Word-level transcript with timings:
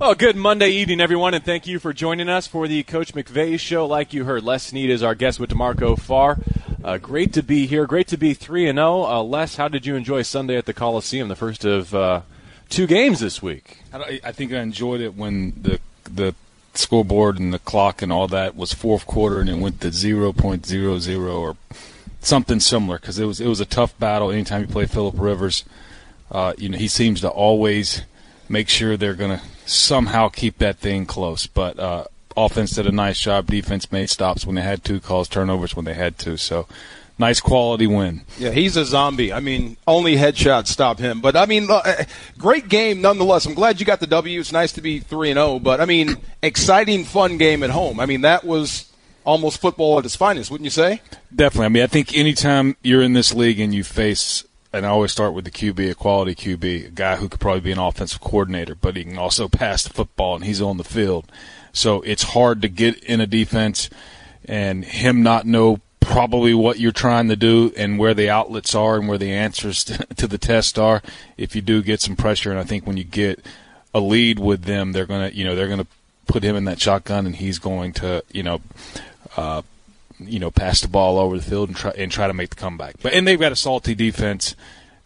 Well, 0.00 0.14
good 0.14 0.34
Monday 0.34 0.70
evening, 0.70 0.98
everyone, 0.98 1.34
and 1.34 1.44
thank 1.44 1.66
you 1.66 1.78
for 1.78 1.92
joining 1.92 2.30
us 2.30 2.46
for 2.46 2.66
the 2.66 2.82
Coach 2.84 3.12
McVay 3.12 3.60
show. 3.60 3.84
Like 3.84 4.14
you 4.14 4.24
heard, 4.24 4.42
Les 4.42 4.62
Snead 4.62 4.88
is 4.88 5.02
our 5.02 5.14
guest 5.14 5.38
with 5.38 5.50
D'Marco 5.50 5.94
Farr. 5.94 6.38
Uh, 6.82 6.96
great 6.96 7.34
to 7.34 7.42
be 7.42 7.66
here. 7.66 7.84
Great 7.86 8.08
to 8.08 8.16
be 8.16 8.32
three 8.32 8.66
and 8.66 8.78
zero. 8.78 9.04
Uh, 9.04 9.22
Les, 9.22 9.56
how 9.56 9.68
did 9.68 9.84
you 9.84 9.96
enjoy 9.96 10.22
Sunday 10.22 10.56
at 10.56 10.64
the 10.64 10.72
Coliseum? 10.72 11.28
The 11.28 11.36
first 11.36 11.66
of 11.66 11.94
uh, 11.94 12.22
two 12.70 12.86
games 12.86 13.20
this 13.20 13.42
week. 13.42 13.80
I, 13.92 14.18
I 14.24 14.32
think 14.32 14.54
I 14.54 14.60
enjoyed 14.60 15.02
it 15.02 15.16
when 15.16 15.52
the 15.60 15.80
the 16.04 16.34
scoreboard 16.72 17.38
and 17.38 17.52
the 17.52 17.58
clock 17.58 18.00
and 18.00 18.10
all 18.10 18.26
that 18.28 18.56
was 18.56 18.72
fourth 18.72 19.06
quarter 19.06 19.38
and 19.38 19.50
it 19.50 19.58
went 19.58 19.82
to 19.82 19.92
zero 19.92 20.32
point 20.32 20.64
zero 20.64 20.98
zero 20.98 21.38
or 21.38 21.56
something 22.22 22.58
similar 22.58 22.98
because 22.98 23.18
it 23.18 23.26
was 23.26 23.38
it 23.38 23.48
was 23.48 23.60
a 23.60 23.66
tough 23.66 23.98
battle. 23.98 24.30
Anytime 24.30 24.62
you 24.62 24.66
play 24.66 24.86
Philip 24.86 25.16
Rivers, 25.18 25.62
uh, 26.30 26.54
you 26.56 26.70
know 26.70 26.78
he 26.78 26.88
seems 26.88 27.20
to 27.20 27.28
always 27.28 28.00
make 28.50 28.68
sure 28.68 28.96
they're 28.96 29.14
going 29.14 29.38
to 29.38 29.44
somehow 29.64 30.28
keep 30.28 30.58
that 30.58 30.76
thing 30.76 31.06
close. 31.06 31.46
But 31.46 31.78
uh, 31.78 32.04
offense 32.36 32.72
did 32.72 32.86
a 32.86 32.92
nice 32.92 33.20
job. 33.20 33.46
Defense 33.46 33.90
made 33.90 34.10
stops 34.10 34.44
when 34.44 34.56
they 34.56 34.62
had 34.62 34.84
to, 34.84 35.00
calls 35.00 35.28
turnovers 35.28 35.74
when 35.76 35.84
they 35.84 35.94
had 35.94 36.18
to. 36.18 36.36
So 36.36 36.66
nice 37.18 37.40
quality 37.40 37.86
win. 37.86 38.22
Yeah, 38.38 38.50
he's 38.50 38.76
a 38.76 38.84
zombie. 38.84 39.32
I 39.32 39.40
mean, 39.40 39.76
only 39.86 40.16
headshots 40.16 40.66
stop 40.66 40.98
him. 40.98 41.20
But 41.20 41.36
I 41.36 41.46
mean, 41.46 41.68
uh, 41.70 42.04
great 42.36 42.68
game 42.68 43.00
nonetheless. 43.00 43.46
I'm 43.46 43.54
glad 43.54 43.78
you 43.78 43.86
got 43.86 44.00
the 44.00 44.06
W. 44.08 44.40
It's 44.40 44.52
nice 44.52 44.72
to 44.72 44.82
be 44.82 44.98
three 44.98 45.30
and 45.30 45.38
zero. 45.38 45.60
But 45.60 45.80
I 45.80 45.84
mean, 45.84 46.16
exciting, 46.42 47.04
fun 47.04 47.38
game 47.38 47.62
at 47.62 47.70
home. 47.70 48.00
I 48.00 48.06
mean, 48.06 48.22
that 48.22 48.44
was 48.44 48.90
almost 49.24 49.60
football 49.60 49.98
at 49.98 50.04
its 50.04 50.16
finest, 50.16 50.50
wouldn't 50.50 50.64
you 50.64 50.70
say? 50.70 51.02
Definitely. 51.34 51.66
I 51.66 51.68
mean, 51.68 51.82
I 51.84 51.86
think 51.86 52.16
anytime 52.16 52.76
you're 52.82 53.02
in 53.02 53.12
this 53.12 53.32
league 53.32 53.60
and 53.60 53.72
you 53.72 53.84
face 53.84 54.44
and 54.72 54.86
I 54.86 54.90
always 54.90 55.12
start 55.12 55.34
with 55.34 55.44
the 55.44 55.50
QB, 55.50 55.90
a 55.90 55.94
quality 55.94 56.34
QB, 56.34 56.86
a 56.86 56.90
guy 56.90 57.16
who 57.16 57.28
could 57.28 57.40
probably 57.40 57.60
be 57.60 57.72
an 57.72 57.78
offensive 57.78 58.20
coordinator, 58.20 58.74
but 58.74 58.96
he 58.96 59.04
can 59.04 59.18
also 59.18 59.48
pass 59.48 59.84
the 59.84 59.90
football 59.90 60.36
and 60.36 60.44
he's 60.44 60.62
on 60.62 60.76
the 60.76 60.84
field. 60.84 61.30
So 61.72 62.02
it's 62.02 62.22
hard 62.22 62.62
to 62.62 62.68
get 62.68 63.02
in 63.04 63.20
a 63.20 63.26
defense 63.26 63.90
and 64.44 64.84
him 64.84 65.22
not 65.22 65.46
know 65.46 65.80
probably 66.00 66.54
what 66.54 66.80
you're 66.80 66.92
trying 66.92 67.28
to 67.28 67.36
do 67.36 67.72
and 67.76 67.98
where 67.98 68.14
the 68.14 68.28
outlets 68.28 68.74
are 68.74 68.96
and 68.96 69.06
where 69.06 69.18
the 69.18 69.32
answers 69.32 69.84
to 70.16 70.26
the 70.26 70.38
test 70.38 70.78
are. 70.78 71.02
If 71.36 71.54
you 71.54 71.62
do 71.62 71.82
get 71.82 72.00
some 72.00 72.16
pressure, 72.16 72.50
and 72.50 72.58
I 72.58 72.64
think 72.64 72.86
when 72.86 72.96
you 72.96 73.04
get 73.04 73.44
a 73.94 74.00
lead 74.00 74.38
with 74.38 74.64
them, 74.64 74.92
they're 74.92 75.06
gonna, 75.06 75.28
you 75.28 75.44
know, 75.44 75.54
they're 75.54 75.68
gonna 75.68 75.86
put 76.26 76.42
him 76.42 76.56
in 76.56 76.64
that 76.64 76.80
shotgun 76.80 77.26
and 77.26 77.36
he's 77.36 77.58
going 77.58 77.92
to, 77.94 78.24
you 78.32 78.42
know, 78.42 78.60
uh, 79.36 79.62
you 80.20 80.38
know, 80.38 80.50
pass 80.50 80.80
the 80.80 80.88
ball 80.88 81.18
over 81.18 81.36
the 81.36 81.42
field 81.42 81.68
and 81.68 81.76
try 81.76 81.92
and 81.92 82.10
try 82.10 82.26
to 82.26 82.34
make 82.34 82.50
the 82.50 82.56
comeback. 82.56 82.96
But 83.02 83.12
and 83.12 83.26
they've 83.26 83.40
got 83.40 83.52
a 83.52 83.56
salty 83.56 83.94
defense. 83.94 84.56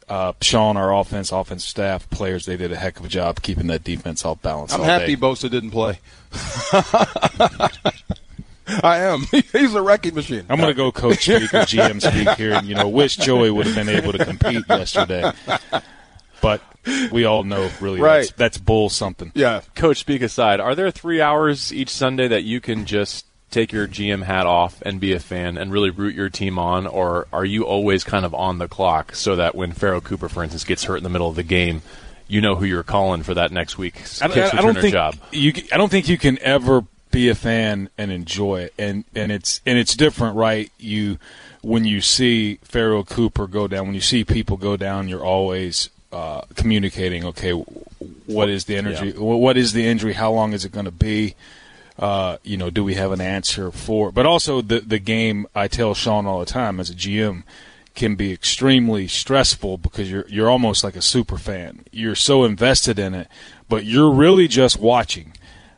Uh, 0.06 0.34
Sean, 0.42 0.76
our 0.76 0.94
offense, 0.94 1.32
offensive 1.32 1.68
staff, 1.68 2.10
players, 2.10 2.44
they 2.44 2.58
did 2.58 2.70
a 2.70 2.76
heck 2.76 2.98
of 2.98 3.06
a 3.06 3.08
job 3.08 3.40
keeping 3.40 3.68
that 3.68 3.84
defense 3.84 4.24
off 4.24 4.42
balance. 4.42 4.74
I'm 4.74 4.82
happy 4.82 5.16
day. 5.16 5.20
Bosa 5.20 5.50
didn't 5.50 5.70
play. 5.70 5.98
I 8.82 8.98
am. 8.98 9.20
He's 9.52 9.74
a 9.74 9.82
wrecking 9.82 10.14
machine. 10.14 10.44
I'm 10.48 10.58
going 10.58 10.68
to 10.68 10.74
go 10.74 10.92
coach 10.92 11.22
speak 11.22 11.52
or 11.54 11.60
GM 11.60 12.00
speak 12.00 12.36
here, 12.36 12.52
and 12.52 12.66
you 12.66 12.74
know, 12.74 12.88
wish 12.88 13.16
Joey 13.16 13.50
would 13.50 13.66
have 13.66 13.74
been 13.74 13.88
able 13.88 14.12
to 14.12 14.24
compete 14.24 14.64
yesterday, 14.68 15.30
but 16.40 16.62
we 17.12 17.24
all 17.24 17.44
know 17.44 17.70
really 17.80 18.00
right. 18.00 18.20
that's, 18.20 18.32
that's 18.32 18.58
bull 18.58 18.88
something. 18.88 19.32
Yeah. 19.34 19.62
Coach 19.74 19.98
speak 19.98 20.22
aside, 20.22 20.60
are 20.60 20.74
there 20.74 20.90
three 20.90 21.20
hours 21.20 21.72
each 21.72 21.90
Sunday 21.90 22.28
that 22.28 22.44
you 22.44 22.60
can 22.60 22.84
just 22.84 23.26
take 23.54 23.72
your 23.72 23.86
GM 23.86 24.24
hat 24.24 24.46
off 24.46 24.82
and 24.82 25.00
be 25.00 25.12
a 25.12 25.20
fan 25.20 25.56
and 25.56 25.72
really 25.72 25.90
root 25.90 26.14
your 26.14 26.28
team 26.28 26.58
on, 26.58 26.86
or 26.86 27.28
are 27.32 27.44
you 27.44 27.64
always 27.64 28.02
kind 28.02 28.24
of 28.24 28.34
on 28.34 28.58
the 28.58 28.68
clock 28.68 29.14
so 29.14 29.36
that 29.36 29.54
when 29.54 29.72
Pharoh 29.72 30.00
Cooper, 30.00 30.28
for 30.28 30.42
instance, 30.42 30.64
gets 30.64 30.84
hurt 30.84 30.96
in 30.96 31.04
the 31.04 31.08
middle 31.08 31.28
of 31.28 31.36
the 31.36 31.44
game, 31.44 31.80
you 32.26 32.40
know 32.40 32.56
who 32.56 32.64
you're 32.64 32.82
calling 32.82 33.22
for 33.22 33.34
that 33.34 33.52
next 33.52 33.78
week's 33.78 34.20
I, 34.20 34.26
I, 34.26 34.58
I 34.58 34.62
don't 34.62 34.78
think 34.78 34.92
job? 34.92 35.14
you. 35.30 35.52
I 35.72 35.76
don't 35.76 35.90
think 35.90 36.08
you 36.08 36.18
can 36.18 36.38
ever 36.40 36.84
be 37.10 37.28
a 37.28 37.34
fan 37.34 37.90
and 37.96 38.10
enjoy 38.10 38.62
it, 38.62 38.74
and 38.76 39.04
and 39.14 39.30
it's 39.30 39.60
and 39.64 39.78
it's 39.78 39.94
different, 39.94 40.36
right? 40.36 40.70
You 40.78 41.18
when 41.62 41.84
you 41.84 42.00
see 42.00 42.56
Pharoh 42.62 43.04
Cooper 43.04 43.46
go 43.46 43.68
down, 43.68 43.86
when 43.86 43.94
you 43.94 44.00
see 44.00 44.24
people 44.24 44.56
go 44.56 44.76
down, 44.76 45.08
you're 45.08 45.24
always 45.24 45.90
uh, 46.12 46.42
communicating. 46.56 47.24
Okay, 47.24 47.52
what 47.52 48.48
is 48.48 48.64
the 48.64 48.76
energy? 48.76 49.10
Yeah. 49.10 49.20
What 49.20 49.56
is 49.56 49.74
the 49.74 49.86
injury? 49.86 50.14
How 50.14 50.32
long 50.32 50.54
is 50.54 50.64
it 50.64 50.72
going 50.72 50.86
to 50.86 50.90
be? 50.90 51.34
Uh, 51.98 52.38
you 52.42 52.56
know, 52.56 52.70
do 52.70 52.82
we 52.82 52.94
have 52.94 53.12
an 53.12 53.20
answer 53.20 53.70
for? 53.70 54.10
But 54.10 54.26
also 54.26 54.60
the 54.60 54.80
the 54.80 54.98
game. 54.98 55.46
I 55.54 55.68
tell 55.68 55.94
Sean 55.94 56.26
all 56.26 56.40
the 56.40 56.46
time 56.46 56.80
as 56.80 56.90
a 56.90 56.94
GM 56.94 57.44
can 57.94 58.16
be 58.16 58.32
extremely 58.32 59.06
stressful 59.06 59.78
because 59.78 60.10
you're 60.10 60.26
you're 60.28 60.50
almost 60.50 60.82
like 60.82 60.96
a 60.96 61.02
super 61.02 61.38
fan. 61.38 61.84
You're 61.92 62.16
so 62.16 62.44
invested 62.44 62.98
in 62.98 63.14
it, 63.14 63.28
but 63.68 63.84
you're 63.84 64.10
really 64.10 64.48
just 64.48 64.78
watching 64.78 65.34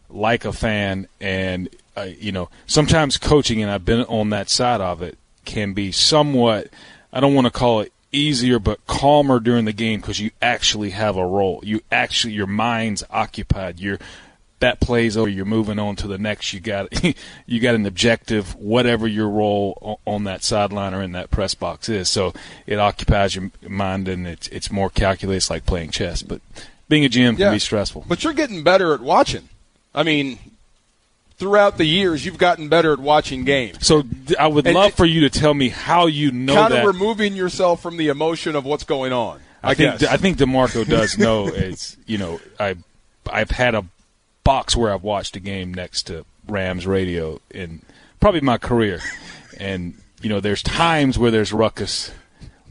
like 0.09 0.45
a 0.45 0.53
fan 0.53 1.09
and 1.21 1.69
uh, 1.97 2.09
you 2.19 2.33
know, 2.33 2.49
sometimes 2.67 3.17
coaching 3.17 3.63
and 3.63 3.71
I've 3.71 3.85
been 3.85 4.05
on 4.05 4.31
that 4.31 4.49
side 4.49 4.81
of 4.81 5.03
it 5.03 5.19
can 5.45 5.73
be 5.75 5.93
somewhat 5.93 6.69
I 7.13 7.21
don't 7.21 7.35
want 7.35 7.47
to 7.47 7.53
call 7.53 7.81
it 7.81 7.93
easier 8.13 8.59
but 8.59 8.85
calmer 8.87 9.41
during 9.41 9.65
the 9.65 9.73
game 9.73 10.01
because 10.01 10.21
you 10.21 10.31
actually 10.41 10.91
have 10.91 11.17
a 11.17 11.27
role. 11.27 11.61
You 11.63 11.81
actually 11.93 12.33
your 12.35 12.47
mind's 12.47 13.05
occupied. 13.11 13.79
You're 13.79 13.99
that 14.61 14.81
plays 14.81 15.17
over, 15.17 15.29
you're 15.29 15.45
moving 15.45 15.79
on 15.79 15.97
to 15.97 16.07
the 16.09 16.17
next. 16.19 16.53
You 16.53 16.61
got 16.61 16.89
you 17.47 17.61
got 17.61 17.75
an 17.75 17.85
objective, 17.87 18.55
whatever 18.57 19.07
your 19.07 19.29
role 19.29 20.01
on 20.07 20.25
that 20.25 20.43
sideline 20.43 20.95
or 20.95 21.03
in 21.03 21.13
that 21.13 21.31
press 21.31 21.55
box 21.55 21.89
is. 21.89 22.09
So 22.09 22.33
it 22.67 22.79
occupies 22.79 23.35
your 23.37 23.51
mind, 23.69 24.09
and 24.09 24.27
it's 24.27 24.49
it's 24.49 24.71
more 24.71 24.89
calculated. 24.91 25.37
It's 25.39 25.51
like 25.51 25.67
playing 25.67 25.91
chess, 25.91 26.23
but 26.23 26.41
being 26.89 27.05
a 27.05 27.09
GM 27.09 27.39
Yeah. 27.39 27.47
can 27.49 27.53
be 27.55 27.59
stressful. 27.59 28.05
But 28.09 28.25
you're 28.25 28.33
getting 28.33 28.63
better 28.63 28.95
at 28.95 29.01
watching. 29.01 29.49
I 29.95 30.03
mean, 30.03 30.39
throughout 31.39 31.77
the 31.79 31.85
years, 31.85 32.25
you've 32.25 32.39
gotten 32.39 32.69
better 32.69 32.93
at 32.93 32.99
watching 32.99 33.45
games. 33.45 33.87
So 33.87 34.05
I 34.39 34.47
would 34.47 34.67
And 34.67 34.75
love 34.75 34.89
it- 34.91 34.97
for 34.97 35.05
you 35.05 35.21
to 35.23 35.31
tell 35.31 35.55
me 35.55 35.69
how 35.69 36.07
you 36.07 36.31
know 36.33 36.55
kind 36.55 36.73
that. 36.73 36.81
of 36.87 36.87
removing 36.95 37.35
yourself 37.35 37.83
from 37.83 37.97
the 37.97 38.09
emotion 38.09 38.57
of 38.57 38.65
what's 38.65 38.85
going 38.85 39.13
on. 39.13 39.41
I, 39.63 39.71
I 39.71 39.75
think 39.75 40.01
guess. 40.01 40.09
I 40.11 40.17
think 40.17 40.37
D'Marco 40.39 40.85
does 40.85 41.19
know. 41.19 41.49
It's 41.49 41.97
you 42.07 42.19
know 42.19 42.41
I 42.61 42.77
I've 43.31 43.51
had 43.51 43.75
a 43.75 43.85
box 44.47 44.75
where 44.77 44.93
I've 44.95 45.03
watched 45.03 45.37
a 45.37 45.41
game 45.41 45.75
next 45.75 46.05
to 46.05 46.25
Rams 46.49 46.87
radio 46.87 47.41
in 47.51 47.83
probably 48.21 48.41
my 48.41 48.57
career, 48.59 49.01
and 49.59 49.95
you 50.23 50.29
know 50.29 50.41
there's 50.41 50.63
times 50.63 51.19
where 51.19 51.31
there's 51.31 51.53
ruckus 51.53 52.11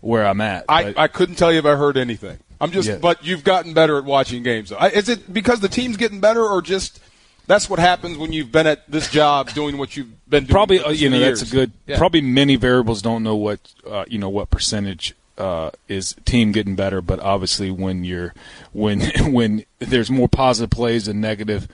where 0.01 0.25
I'm 0.25 0.41
at. 0.41 0.65
I, 0.69 0.93
I 0.97 1.07
couldn't 1.07 1.35
tell 1.35 1.51
you 1.51 1.59
if 1.59 1.65
I 1.65 1.75
heard 1.75 1.97
anything. 1.97 2.37
I'm 2.61 2.71
just, 2.71 2.87
Yeah. 2.87 2.97
but 2.97 3.25
you've 3.25 3.43
gotten 3.43 3.73
better 3.73 3.97
at 3.97 4.05
watching 4.05 4.41
games. 4.43 4.71
I- 4.71 4.89
Is 4.89 5.09
it 5.09 5.31
because 5.33 5.59
the 5.59 5.67
team's 5.67 5.97
getting 5.97 6.21
better, 6.21 6.43
or 6.45 6.61
just 6.61 6.99
that's 7.47 7.69
what 7.69 7.79
happens 7.79 8.17
when 8.17 8.31
you've 8.31 8.51
been 8.51 8.65
at 8.67 8.89
this 8.89 9.09
job 9.11 9.51
doing 9.53 9.77
what 9.77 9.97
you've 9.97 10.07
been 10.29 10.43
doing? 10.45 10.51
probably 10.53 10.79
uh, 10.79 10.89
you 10.91 11.09
know 11.09 11.17
many 11.19 11.29
that's 11.29 11.41
a 11.41 11.51
good. 11.53 11.71
Yeah. 11.85 11.97
Probably 11.97 12.21
many 12.21 12.55
variables 12.55 13.01
don't 13.01 13.23
know 13.23 13.35
what 13.35 13.59
uh, 13.85 14.05
you 14.07 14.17
know 14.17 14.29
what 14.29 14.49
percentage 14.49 15.13
uh, 15.37 15.71
is 15.87 16.15
team 16.25 16.51
getting 16.51 16.75
better, 16.75 17.01
but 17.01 17.19
obviously 17.19 17.71
when 17.71 18.03
you're 18.03 18.33
when 18.73 19.01
when 19.31 19.65
there's 19.79 20.09
more 20.09 20.29
positive 20.29 20.69
plays 20.69 21.05
than 21.05 21.21
negative. 21.21 21.67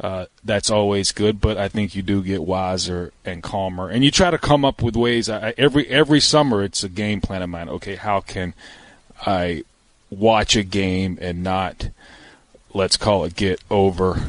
Uh, 0.00 0.26
that's 0.42 0.72
always 0.72 1.12
good, 1.12 1.40
but 1.40 1.56
I 1.56 1.68
think 1.68 1.94
you 1.94 2.02
do 2.02 2.20
get 2.20 2.42
wiser 2.42 3.12
and 3.24 3.44
calmer, 3.44 3.88
and 3.88 4.04
you 4.04 4.10
try 4.10 4.28
to 4.28 4.38
come 4.38 4.64
up 4.64 4.82
with 4.82 4.96
ways. 4.96 5.30
I, 5.30 5.54
every 5.56 5.86
every 5.86 6.18
summer, 6.18 6.64
it's 6.64 6.82
a 6.82 6.88
game 6.88 7.20
plan 7.20 7.42
of 7.42 7.48
mine. 7.48 7.68
Okay, 7.68 7.94
how 7.94 8.20
can 8.20 8.54
I 9.24 9.62
watch 10.10 10.56
a 10.56 10.64
game 10.64 11.16
and 11.20 11.44
not, 11.44 11.90
let's 12.72 12.96
call 12.96 13.24
it, 13.24 13.36
get 13.36 13.60
over 13.70 14.20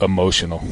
emotional? 0.00 0.62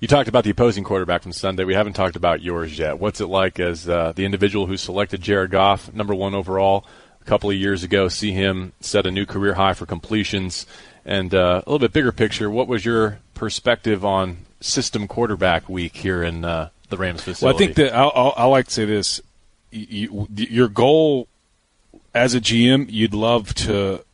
You 0.00 0.06
talked 0.06 0.28
about 0.28 0.44
the 0.44 0.50
opposing 0.50 0.84
quarterback 0.84 1.22
from 1.22 1.32
Sunday. 1.32 1.64
We 1.64 1.74
haven't 1.74 1.94
talked 1.94 2.14
about 2.14 2.40
yours 2.40 2.78
yet. 2.78 3.00
What's 3.00 3.20
it 3.20 3.26
like 3.26 3.58
as 3.58 3.88
uh, 3.88 4.12
the 4.14 4.24
individual 4.24 4.66
who 4.66 4.76
selected 4.76 5.20
Jared 5.20 5.50
Goff, 5.50 5.92
number 5.92 6.14
one 6.14 6.34
overall, 6.34 6.86
a 7.20 7.24
couple 7.24 7.50
of 7.50 7.56
years 7.56 7.82
ago, 7.82 8.08
see 8.08 8.30
him 8.30 8.72
set 8.80 9.06
a 9.06 9.10
new 9.10 9.26
career 9.26 9.54
high 9.54 9.74
for 9.74 9.86
completions? 9.86 10.66
And 11.04 11.34
uh, 11.34 11.62
a 11.66 11.70
little 11.70 11.80
bit 11.80 11.92
bigger 11.92 12.12
picture, 12.12 12.48
what 12.48 12.68
was 12.68 12.84
your 12.84 13.18
perspective 13.34 14.04
on 14.04 14.38
system 14.60 15.08
quarterback 15.08 15.68
week 15.68 15.96
here 15.96 16.22
in 16.22 16.44
uh, 16.44 16.68
the 16.90 16.96
Rams 16.96 17.22
facility? 17.22 17.44
Well, 17.46 17.54
I 17.54 17.58
think 17.58 17.76
that 17.76 17.96
I'll, 17.96 18.50
like 18.50 18.66
to 18.66 18.72
say 18.72 18.84
this: 18.84 19.20
you, 19.72 20.28
your 20.36 20.68
goal 20.68 21.26
as 22.14 22.34
a 22.34 22.40
GM, 22.40 22.86
you'd 22.88 23.14
love 23.14 23.52
to 23.54 24.04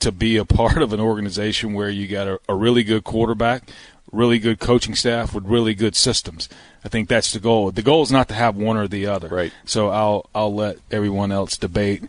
to 0.00 0.12
be 0.12 0.36
a 0.36 0.44
part 0.44 0.82
of 0.82 0.92
an 0.92 1.00
organization 1.00 1.74
where 1.74 1.88
you 1.88 2.08
got 2.08 2.26
a, 2.26 2.40
a 2.48 2.54
really 2.54 2.82
good 2.82 3.04
quarterback, 3.04 3.70
really 4.12 4.38
good 4.38 4.60
coaching 4.60 4.94
staff 4.94 5.34
with 5.34 5.44
really 5.44 5.74
good 5.74 5.96
systems. 5.96 6.48
I 6.84 6.88
think 6.88 7.08
that's 7.08 7.32
the 7.32 7.40
goal. 7.40 7.70
The 7.70 7.82
goal 7.82 8.02
is 8.02 8.12
not 8.12 8.28
to 8.28 8.34
have 8.34 8.56
one 8.56 8.76
or 8.76 8.86
the 8.86 9.06
other. 9.06 9.28
Right. 9.28 9.52
So 9.64 9.88
I'll 9.88 10.28
I'll 10.34 10.54
let 10.54 10.78
everyone 10.90 11.32
else 11.32 11.56
debate 11.56 12.04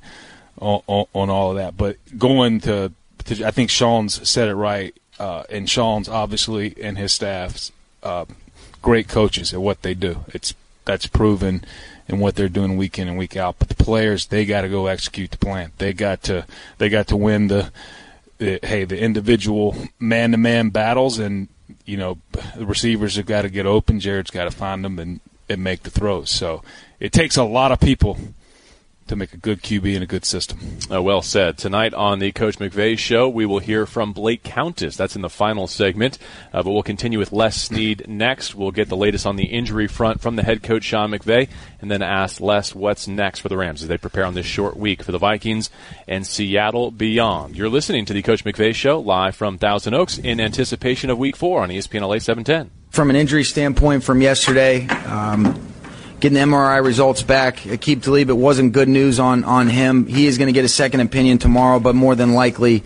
on, 0.59 0.81
on, 0.87 1.05
on 1.13 1.29
all 1.29 1.51
of 1.51 1.57
that. 1.57 1.77
But 1.77 1.97
going 2.17 2.59
to, 2.61 2.91
to 3.25 3.45
I 3.45 3.51
think 3.51 3.69
Sean's 3.69 4.27
said 4.29 4.49
it 4.49 4.55
right, 4.55 4.95
uh, 5.19 5.43
and 5.49 5.69
Sean's 5.69 6.09
obviously 6.09 6.75
and 6.81 6.97
his 6.97 7.13
staff's 7.13 7.71
uh, 8.03 8.25
great 8.81 9.07
coaches 9.07 9.53
at 9.53 9.61
what 9.61 9.81
they 9.81 9.93
do. 9.93 10.25
It's 10.27 10.53
that's 10.85 11.07
proven 11.07 11.63
in 12.07 12.19
what 12.19 12.35
they're 12.35 12.49
doing 12.49 12.75
week 12.75 12.99
in 12.99 13.07
and 13.07 13.17
week 13.17 13.37
out. 13.37 13.55
But 13.57 13.69
the 13.69 13.75
players, 13.75 14.27
they 14.27 14.45
got 14.45 14.61
to 14.61 14.69
go 14.69 14.87
execute 14.87 15.31
the 15.31 15.37
plan. 15.37 15.71
They 15.77 15.93
got 15.93 16.23
to 16.23 16.45
they 16.77 16.89
got 16.89 17.07
to 17.07 17.17
win 17.17 17.47
the 17.47 17.71
the, 18.39 18.59
hey, 18.63 18.83
the 18.83 18.99
individual 18.99 19.75
man 19.99 20.31
to 20.31 20.37
man 20.37 20.69
battles, 20.69 21.19
and 21.19 21.47
you 21.85 21.97
know 21.97 22.17
the 22.55 22.65
receivers 22.65 23.15
have 23.15 23.25
got 23.25 23.43
to 23.43 23.49
get 23.49 23.65
open. 23.65 23.99
Jared's 23.99 24.31
got 24.31 24.45
to 24.45 24.51
find 24.51 24.83
them 24.83 24.99
and, 24.99 25.19
and 25.49 25.63
make 25.63 25.83
the 25.83 25.89
throws. 25.89 26.29
So 26.29 26.63
it 26.99 27.11
takes 27.11 27.37
a 27.37 27.43
lot 27.43 27.71
of 27.71 27.79
people 27.79 28.17
to 29.13 29.19
make 29.19 29.33
a 29.33 29.37
good 29.37 29.61
QB 29.61 29.93
and 29.93 30.03
a 30.03 30.07
good 30.07 30.25
system. 30.25 30.59
Uh, 30.91 31.01
well 31.01 31.21
said. 31.21 31.57
Tonight 31.57 31.93
on 31.93 32.19
the 32.19 32.31
Coach 32.31 32.57
McVay 32.57 32.97
show, 32.97 33.29
we 33.29 33.45
will 33.45 33.59
hear 33.59 33.85
from 33.85 34.11
Blake 34.11 34.43
Countess. 34.43 34.97
That's 34.97 35.15
in 35.15 35.21
the 35.21 35.29
final 35.29 35.67
segment, 35.67 36.17
uh, 36.51 36.63
but 36.63 36.71
we'll 36.71 36.83
continue 36.83 37.19
with 37.19 37.31
Les 37.31 37.55
Snead 37.55 38.07
next. 38.07 38.55
We'll 38.55 38.71
get 38.71 38.89
the 38.89 38.97
latest 38.97 39.25
on 39.25 39.35
the 39.35 39.45
injury 39.45 39.87
front 39.87 40.21
from 40.21 40.35
the 40.35 40.43
head 40.43 40.63
coach 40.63 40.83
Sean 40.83 41.11
McVay, 41.11 41.49
and 41.79 41.91
then 41.91 42.01
ask 42.01 42.41
Les 42.41 42.73
what's 42.73 43.07
next 43.07 43.39
for 43.39 43.49
the 43.49 43.57
Rams 43.57 43.83
as 43.83 43.87
they 43.87 43.97
prepare 43.97 44.25
on 44.25 44.33
this 44.33 44.45
short 44.45 44.75
week 44.75 45.03
for 45.03 45.11
the 45.11 45.19
Vikings 45.19 45.69
and 46.07 46.25
Seattle 46.25 46.91
beyond. 46.91 47.55
You're 47.55 47.69
listening 47.69 48.05
to 48.05 48.13
the 48.13 48.21
Coach 48.21 48.43
McVay 48.43 48.73
show 48.73 48.99
live 48.99 49.35
from 49.35 49.57
Thousand 49.57 49.93
Oaks 49.93 50.17
in 50.17 50.39
anticipation 50.39 51.09
of 51.09 51.17
Week 51.17 51.35
Four 51.35 51.61
on 51.61 51.69
ESPN 51.69 52.01
LA 52.01 52.19
710. 52.19 52.71
From 52.89 53.09
an 53.09 53.15
injury 53.15 53.43
standpoint, 53.43 54.03
from 54.03 54.21
yesterday. 54.21 54.87
Um, 54.87 55.72
getting 56.23 56.35
the 56.35 56.55
MRI 56.55 56.81
results 56.81 57.21
back. 57.21 57.57
Aqib 57.57 58.01
Talib, 58.01 58.29
it 58.29 58.37
wasn't 58.37 58.71
good 58.71 58.87
news 58.87 59.19
on, 59.19 59.43
on 59.43 59.67
him. 59.67 60.05
He 60.05 60.25
is 60.25 60.37
going 60.37 60.47
to 60.47 60.53
get 60.53 60.63
a 60.63 60.69
second 60.69 61.01
opinion 61.01 61.37
tomorrow, 61.37 61.81
but 61.81 61.95
more 61.95 62.15
than 62.15 62.33
likely, 62.33 62.81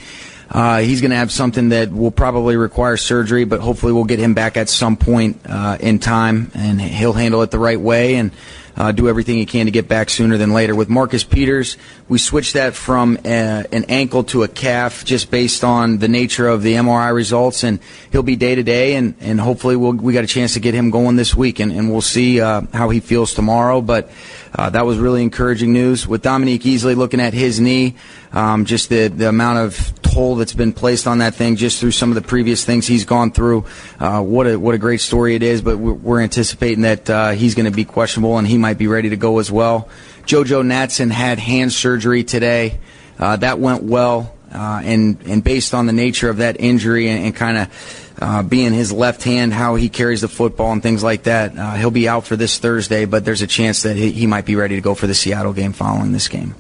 uh, 0.50 0.80
he's 0.80 1.02
going 1.02 1.12
to 1.12 1.18
have 1.18 1.32
something 1.32 1.70
that 1.70 1.92
will 1.92 2.10
probably 2.10 2.58
require 2.58 2.98
surgery, 2.98 3.46
but 3.46 3.60
hopefully 3.60 3.94
we'll 3.94 4.06
get 4.06 4.18
him 4.18 4.34
back 4.34 4.58
at 4.58 4.70
some 4.70 4.98
point 4.98 5.40
uh, 5.46 5.78
in 5.80 6.00
time, 6.00 6.50
and 6.56 6.82
he'll 6.82 7.14
handle 7.14 7.44
it 7.44 7.52
the 7.52 7.60
right 7.60 7.80
way. 7.80 8.16
And 8.16 8.32
uh, 8.78 8.92
do 8.92 9.10
everything 9.10 9.38
he 9.38 9.46
can 9.46 9.66
to 9.66 9.72
get 9.72 9.88
back 9.88 10.10
sooner 10.10 10.38
than 10.38 10.54
later. 10.54 10.76
With 10.76 10.88
Marcus 10.88 11.24
Peters, 11.24 11.78
we 12.08 12.20
switched 12.20 12.54
that 12.54 12.76
from 12.76 13.18
a, 13.26 13.60
uh, 13.60 13.64
an 13.72 13.86
ankle 13.86 14.24
to 14.26 14.44
a 14.44 14.48
calf 14.48 15.04
just 15.04 15.32
based 15.32 15.64
on 15.64 15.98
the 15.98 16.08
nature 16.08 16.48
of 16.48 16.62
the 16.62 16.74
MRI 16.76 17.14
results, 17.14 17.64
and 17.64 17.80
he'll 18.12 18.24
be 18.24 18.36
day 18.36 18.56
to 18.56 18.64
day, 18.64 18.96
and 18.96 19.16
and 19.20 19.42
hopefully 19.42 19.76
we'll, 19.76 19.94
we 19.94 20.14
got 20.14 20.24
a 20.24 20.28
chance 20.28 20.54
to 20.54 20.60
get 20.60 20.74
him 20.74 20.92
going 20.92 21.16
this 21.16 21.36
week, 21.36 21.60
and, 21.60 21.72
and 21.72 21.92
we'll 21.92 22.02
see 22.02 22.40
uh, 22.40 22.62
how 22.74 22.90
he 22.90 23.00
feels 23.00 23.34
tomorrow. 23.34 23.82
But 23.82 24.12
uh, 24.58 24.72
that 24.72 24.86
was 24.86 24.98
really 24.98 25.22
encouraging 25.22 25.72
news. 25.72 26.08
With 26.08 26.24
Dominique 26.24 26.64
Easley 26.64 26.96
looking 26.96 27.20
at 27.20 27.34
his 27.34 27.60
knee, 27.60 27.96
um, 28.34 28.66
just 28.66 28.90
the, 28.90 29.08
the 29.08 29.30
amount 29.30 29.60
of 29.60 29.94
toll 30.02 30.36
that's 30.36 30.54
been 30.54 30.74
placed 30.74 31.06
on 31.06 31.20
that 31.20 31.36
thing 31.36 31.56
just 31.56 31.80
through 31.80 31.92
some 31.92 32.10
of 32.10 32.16
the 32.16 32.22
previous 32.22 32.66
things 32.66 32.88
he's 32.88 33.06
gone 33.06 33.32
through. 33.32 33.66
Uh, 34.00 34.22
what 34.22 34.48
a 34.48 34.58
what 34.58 34.74
a 34.74 34.80
great 34.80 35.00
story 35.00 35.36
it 35.36 35.44
is. 35.44 35.62
But 35.62 35.78
we're, 35.78 35.94
we're 35.94 36.22
anticipating 36.22 36.82
that 36.82 37.10
uh, 37.10 37.32
he's 37.32 37.54
going 37.54 37.70
to 37.70 37.76
be 37.76 37.86
questionable 37.86 38.40
and 38.40 38.48
he 38.48 38.58
might 38.58 38.80
be 38.80 38.88
ready 38.88 39.10
to 39.10 39.18
go 39.18 39.38
as 39.38 39.52
well. 39.52 39.90
JoJo 40.26 40.66
Natson 40.66 41.12
had 41.12 41.38
hand 41.38 41.72
surgery 41.72 42.24
today. 42.24 42.80
Uh, 43.20 43.36
that 43.38 43.60
went 43.60 43.84
well. 43.84 44.34
Uh, 44.52 44.82
and 44.84 45.22
and 45.28 45.44
based 45.44 45.74
on 45.74 45.86
the 45.86 45.94
nature 45.94 46.30
of 46.30 46.38
that 46.38 46.60
injury 46.60 47.10
and, 47.10 47.26
and 47.26 47.36
kind 47.36 47.58
of 47.58 48.07
uh, 48.20 48.44
being 48.44 48.74
his 48.74 48.92
left 48.92 49.24
hand, 49.24 49.54
how 49.54 49.76
he 49.76 49.90
carries 49.90 50.22
the 50.22 50.28
football 50.28 50.72
and 50.72 50.82
things 50.82 51.04
like 51.04 51.24
that, 51.24 51.58
uh, 51.58 51.74
he'll 51.76 51.92
be 51.92 52.08
out 52.08 52.26
for 52.26 52.36
this 52.36 52.58
Thursday. 52.58 53.06
But 53.06 53.26
there's 53.26 53.42
a 53.42 53.48
chance 53.48 53.84
that 53.84 53.96
he, 53.96 54.12
he 54.12 54.28
might 54.28 54.46
be 54.46 54.56
ready 54.56 54.76
to 54.76 54.82
go 54.82 54.96
for 54.96 55.08
the 55.08 55.16
Seattle 55.16 55.54
game 55.54 55.74
following 55.74 56.12
this 56.12 56.28
game. 56.28 56.56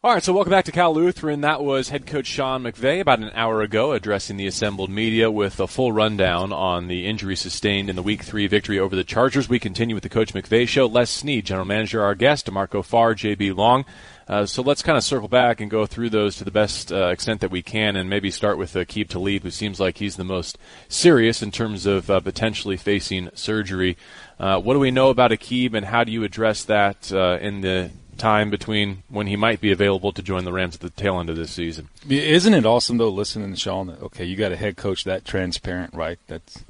All 0.00 0.14
right, 0.14 0.22
so 0.22 0.32
welcome 0.32 0.52
back 0.52 0.64
to 0.66 0.72
Cal 0.72 0.94
Lutheran. 0.94 1.40
That 1.40 1.60
was 1.60 1.88
head 1.88 2.06
coach 2.06 2.26
Sean 2.26 2.62
McVay 2.62 3.00
about 3.00 3.18
an 3.18 3.32
hour 3.34 3.62
ago 3.62 3.90
addressing 3.90 4.36
the 4.36 4.46
assembled 4.46 4.90
media 4.90 5.28
with 5.28 5.58
a 5.58 5.66
full 5.66 5.90
rundown 5.90 6.52
on 6.52 6.86
the 6.86 7.04
injury 7.04 7.34
sustained 7.34 7.90
in 7.90 7.96
the 7.96 8.02
Week 8.02 8.22
3 8.22 8.46
victory 8.46 8.78
over 8.78 8.94
the 8.94 9.02
Chargers. 9.02 9.48
We 9.48 9.58
continue 9.58 9.96
with 9.96 10.04
the 10.04 10.08
Coach 10.08 10.32
McVay 10.32 10.68
show. 10.68 10.86
Les 10.86 11.10
Snead, 11.10 11.46
general 11.46 11.66
manager, 11.66 12.00
our 12.00 12.14
guest, 12.14 12.46
D'Marco 12.46 12.80
Farr, 12.82 13.16
JB 13.16 13.56
Long. 13.56 13.84
Uh, 14.28 14.44
so 14.44 14.62
let's 14.62 14.82
kind 14.82 14.98
of 14.98 15.04
circle 15.04 15.28
back 15.28 15.60
and 15.60 15.70
go 15.70 15.86
through 15.86 16.10
those 16.10 16.36
to 16.36 16.44
the 16.44 16.50
best 16.50 16.92
uh, 16.92 17.06
extent 17.06 17.40
that 17.40 17.50
we 17.50 17.62
can, 17.62 17.96
and 17.96 18.10
maybe 18.10 18.30
start 18.30 18.58
with 18.58 18.76
uh, 18.76 18.80
Aqib 18.80 19.08
Talib, 19.08 19.42
who 19.42 19.50
seems 19.50 19.80
like 19.80 19.98
he's 19.98 20.16
the 20.16 20.24
most 20.24 20.58
serious 20.88 21.42
in 21.42 21.50
terms 21.50 21.86
of 21.86 22.10
uh, 22.10 22.20
potentially 22.20 22.76
facing 22.76 23.30
surgery. 23.34 23.96
Uh, 24.38 24.60
what 24.60 24.74
do 24.74 24.80
we 24.80 24.90
know 24.90 25.08
about 25.08 25.30
Aqib, 25.30 25.74
and 25.74 25.86
how 25.86 26.04
do 26.04 26.12
you 26.12 26.24
address 26.24 26.64
that 26.64 27.10
uh, 27.12 27.38
in 27.40 27.62
the 27.62 27.90
time 28.18 28.50
between 28.50 29.04
when 29.08 29.28
he 29.28 29.36
might 29.36 29.60
be 29.60 29.70
available 29.70 30.12
to 30.12 30.22
join 30.22 30.44
the 30.44 30.52
Rams 30.52 30.74
at 30.74 30.80
the 30.80 30.90
tail 30.90 31.20
end 31.20 31.30
of 31.30 31.36
this 31.36 31.52
season. 31.52 31.88
Isn't 32.08 32.52
it 32.52 32.66
awesome 32.66 32.98
though, 32.98 33.08
listening 33.08 33.52
to 33.52 33.56
Sean? 33.56 33.90
Okay, 33.90 34.24
you 34.24 34.36
got 34.36 34.52
a 34.52 34.56
head 34.56 34.76
coach 34.76 35.04
that 35.04 35.24
transparent, 35.24 35.94
right? 35.94 36.18
That's 36.26 36.64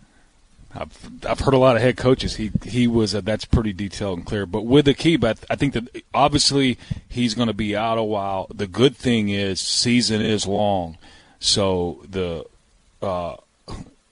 I've 0.79 1.27
I've 1.27 1.41
heard 1.41 1.55
a 1.55 1.59
lot 1.59 1.77
of 1.77 1.83
head 1.83 1.97
coaches. 1.97 2.37
He 2.37 2.53
he 2.65 2.87
was 2.87 3.15
uh, 3.15 3.21
that's 3.21 3.45
pretty 3.45 3.73
detailed 3.73 4.19
and 4.19 4.27
clear. 4.27 4.47
But 4.47 4.65
with 4.65 4.87
Aqib, 4.87 5.21
but 5.21 5.45
I 5.51 5.57
think 5.57 5.75
that 5.75 6.05
obviously 6.15 6.79
he's 7.09 7.35
going 7.35 7.49
to 7.49 7.55
be 7.55 7.75
out 7.75 7.99
a 7.99 8.03
while. 8.03 8.47
The 8.55 8.69
good 8.69 8.97
thing 8.97 9.29
is 9.29 9.61
season 9.61 10.21
is 10.21 10.47
long, 10.47 10.97
so 11.41 12.01
the 12.09 12.47
uh, 13.03 13.37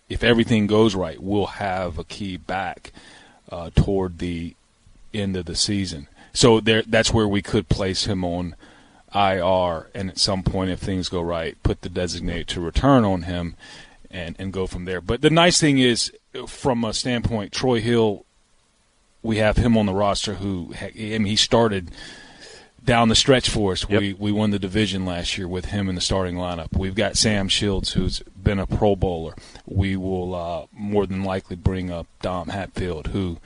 if 0.09 0.25
everything 0.25 0.67
goes 0.67 0.95
right, 0.95 1.23
we'll 1.23 1.47
have 1.47 1.95
Aqib 1.95 2.47
back 2.47 2.93
uh, 3.51 3.71
toward 3.75 4.19
the 4.19 4.55
end 5.15 5.37
of 5.37 5.47
the 5.47 5.57
season. 5.57 6.09
So 6.33 6.61
there, 6.61 6.83
that's 6.83 7.15
where 7.15 7.29
we 7.29 7.43
could 7.43 7.69
place 7.69 8.05
him 8.05 8.25
on 8.25 8.57
IR, 9.15 9.89
and 9.95 10.11
at 10.11 10.19
some 10.19 10.43
point, 10.43 10.71
if 10.71 10.81
things 10.81 11.09
go 11.09 11.23
right, 11.23 11.57
put 11.63 11.83
the 11.83 11.89
designate 11.89 12.49
to 12.49 12.61
return 12.61 13.05
on 13.05 13.23
him, 13.23 13.55
and 14.11 14.37
and 14.39 14.53
go 14.53 14.67
from 14.67 14.85
there. 14.85 15.01
But 15.01 15.21
the 15.21 15.31
nice 15.31 15.61
thing 15.61 15.79
is, 15.79 16.13
from 16.47 16.85
a 16.85 16.93
standpoint, 16.93 17.53
Troy 17.53 17.81
Hill, 17.81 18.25
we 19.23 19.39
have 19.39 19.57
him 19.57 19.77
on 19.77 19.87
the 19.87 19.95
roster. 19.95 20.35
Who 20.35 20.73
I 20.81 20.93
mean, 20.95 21.27
he 21.27 21.37
started 21.37 21.91
down 22.85 23.09
the 23.09 23.15
stretch 23.15 23.51
for 23.51 23.73
us. 23.73 23.85
Yep. 23.89 24.01
We 24.01 24.13
we 24.15 24.33
won 24.33 24.51
the 24.51 24.59
division 24.59 25.05
last 25.05 25.37
year 25.37 25.49
with 25.49 25.67
him 25.67 25.89
in 25.89 25.95
the 25.95 26.01
starting 26.01 26.37
lineup. 26.37 26.77
We've 26.77 26.95
got 26.95 27.17
Sam 27.17 27.49
Shields, 27.49 27.93
who's 27.93 28.21
been 28.21 28.59
a 28.59 28.67
Pro 28.67 28.97
Bowler. 28.97 29.35
We 29.67 29.97
will 29.97 30.35
uh, 30.35 30.67
more 30.73 31.07
than 31.07 31.25
likely 31.25 31.57
bring 31.57 31.91
up 31.91 32.07
Dom 32.23 32.49
Hatfield, 32.49 33.09
who, 33.09 33.39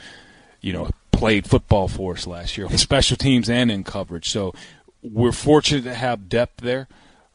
you 0.60 0.72
know, 0.72 0.90
played 1.10 1.48
football 1.48 1.88
for 1.88 2.12
us 2.12 2.26
last 2.26 2.56
year 2.56 2.66
on 2.66 2.78
special 2.78 3.16
teams 3.16 3.50
and 3.50 3.70
in 3.70 3.82
coverage. 3.82 4.28
So 4.28 4.54
we're 5.02 5.32
fortunate 5.32 5.84
to 5.84 5.94
have 5.94 6.28
depth 6.28 6.60
there, 6.60 6.86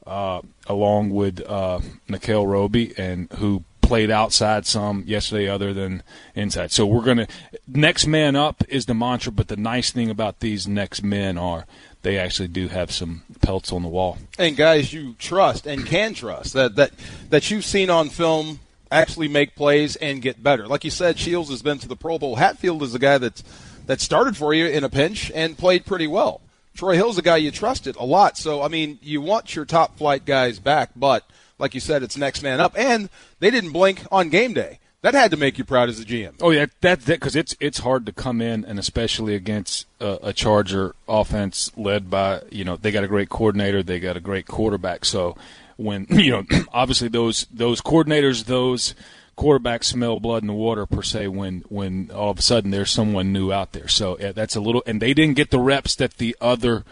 uh, 0.06 0.42
along 0.68 1.10
with 1.10 1.42
uh, 1.42 1.80
Nickell 2.08 2.48
Robey, 2.48 2.94
and 2.98 3.32
who 3.34 3.64
played 3.86 4.12
outside 4.12 4.66
some 4.66 5.04
yesterday, 5.06 5.48
other 5.48 5.74
than 5.74 6.04
inside. 6.34 6.72
So 6.72 6.86
we're 6.86 7.04
gonna 7.04 7.28
next 7.68 8.08
man 8.08 8.36
up 8.36 8.64
is 8.68 8.86
the 8.86 8.94
mantra. 8.94 9.32
But 9.32 9.48
the 9.48 9.58
nice 9.58 9.92
thing 9.92 10.10
about 10.10 10.40
these 10.40 10.68
next 10.68 11.04
men 11.04 11.38
are 11.38 11.66
they 12.02 12.18
actually 12.18 12.48
do 12.48 12.68
have 12.68 12.92
some 12.92 13.24
pelts 13.42 13.72
on 13.72 13.82
the 13.82 13.88
wall 13.88 14.20
and 14.38 14.56
guys 14.56 14.94
you 14.94 15.16
trust 15.18 15.66
and 15.66 15.88
can 15.88 16.14
trust 16.14 16.54
that 16.54 16.76
that 16.76 16.92
that 17.32 17.50
you've 17.50 17.66
seen 17.66 17.90
on 17.90 18.10
film 18.10 18.60
actually 18.92 19.28
make 19.28 19.56
plays 19.56 19.96
and 19.96 20.22
get 20.22 20.42
better. 20.42 20.68
Like 20.68 20.84
you 20.84 20.92
said, 20.92 21.18
Shields 21.18 21.50
has 21.50 21.62
been 21.62 21.80
to 21.80 21.88
the 21.88 21.96
Pro 21.96 22.20
Bowl. 22.20 22.36
Hatfield 22.36 22.84
is 22.84 22.94
the 22.94 23.00
guy 23.00 23.18
that's 23.18 23.44
that 23.88 24.02
started 24.02 24.36
for 24.38 24.54
you 24.54 24.66
in 24.66 24.84
a 24.84 24.90
pinch 24.90 25.32
and 25.34 25.58
played 25.58 25.86
pretty 25.86 26.08
well. 26.08 26.42
Troy 26.76 26.96
Hill's 26.96 27.18
a 27.18 27.22
guy 27.22 27.38
you 27.38 27.52
trusted 27.52 27.96
a 27.96 28.06
lot. 28.06 28.38
So, 28.38 28.62
I 28.62 28.68
mean, 28.68 29.00
you 29.02 29.22
want 29.22 29.56
your 29.56 29.64
top 29.64 29.98
flight 29.98 30.26
guys 30.26 30.60
back, 30.60 30.90
but 30.96 31.24
like 31.58 31.74
you 31.74 31.80
said, 31.80 32.04
it's 32.04 32.18
next 32.18 32.42
man 32.42 32.60
up. 32.60 32.78
And 32.78 33.10
they 33.40 33.52
didn't 33.52 33.72
blink 33.72 34.06
on 34.12 34.30
game 34.30 34.54
day. 34.54 34.80
That 35.02 35.14
had 35.14 35.30
to 35.32 35.38
make 35.38 35.60
you 35.60 35.64
proud 35.64 35.90
as 35.90 36.00
a 36.00 36.04
GM. 36.04 36.34
Oh 36.42 36.50
yeah, 36.50 36.66
that 36.82 37.06
because 37.06 37.36
it's 37.36 37.56
it's 37.60 37.78
hard 37.78 38.08
to 38.08 38.12
come 38.12 38.42
in 38.42 38.66
and 38.66 38.80
especially 38.80 39.36
against 39.36 39.86
a, 40.00 40.30
a, 40.30 40.34
Charger 40.34 40.96
offense 41.08 41.70
led 41.78 42.10
by 42.10 42.42
you 42.50 42.64
know 42.64 42.76
they 42.76 42.90
got 42.90 43.04
a 43.04 43.08
great 43.08 43.30
coordinator, 43.30 43.84
they 43.84 44.00
got 44.00 44.18
a 44.18 44.20
great 44.20 44.48
quarterback. 44.48 45.06
So 45.06 45.38
when 45.78 46.08
you 46.10 46.32
know 46.32 46.44
obviously 46.74 47.08
those 47.08 47.46
those 47.54 47.82
coordinators, 47.82 48.46
those 48.46 48.96
quarterbacks 49.38 49.84
smell 49.84 50.20
blood 50.20 50.42
in 50.42 50.48
the 50.48 50.54
water 50.54 50.88
per 50.88 51.04
se 51.04 51.28
when 51.28 51.64
when 51.70 52.10
all 52.12 52.32
of 52.32 52.40
a 52.40 52.42
sudden 52.42 52.72
there's 52.72 52.90
someone 52.90 53.32
new 53.32 53.52
out 53.52 53.74
there. 53.74 53.88
So 53.88 54.18
yeah, 54.20 54.32
that's 54.32 54.56
a 54.56 54.62
little, 54.62 54.82
and 54.88 55.00
they 55.00 55.14
didn't 55.14 55.36
get 55.36 55.52
the 55.52 55.60
reps 55.60 55.96
that 55.98 56.16
the 56.16 56.36
other 56.42 56.84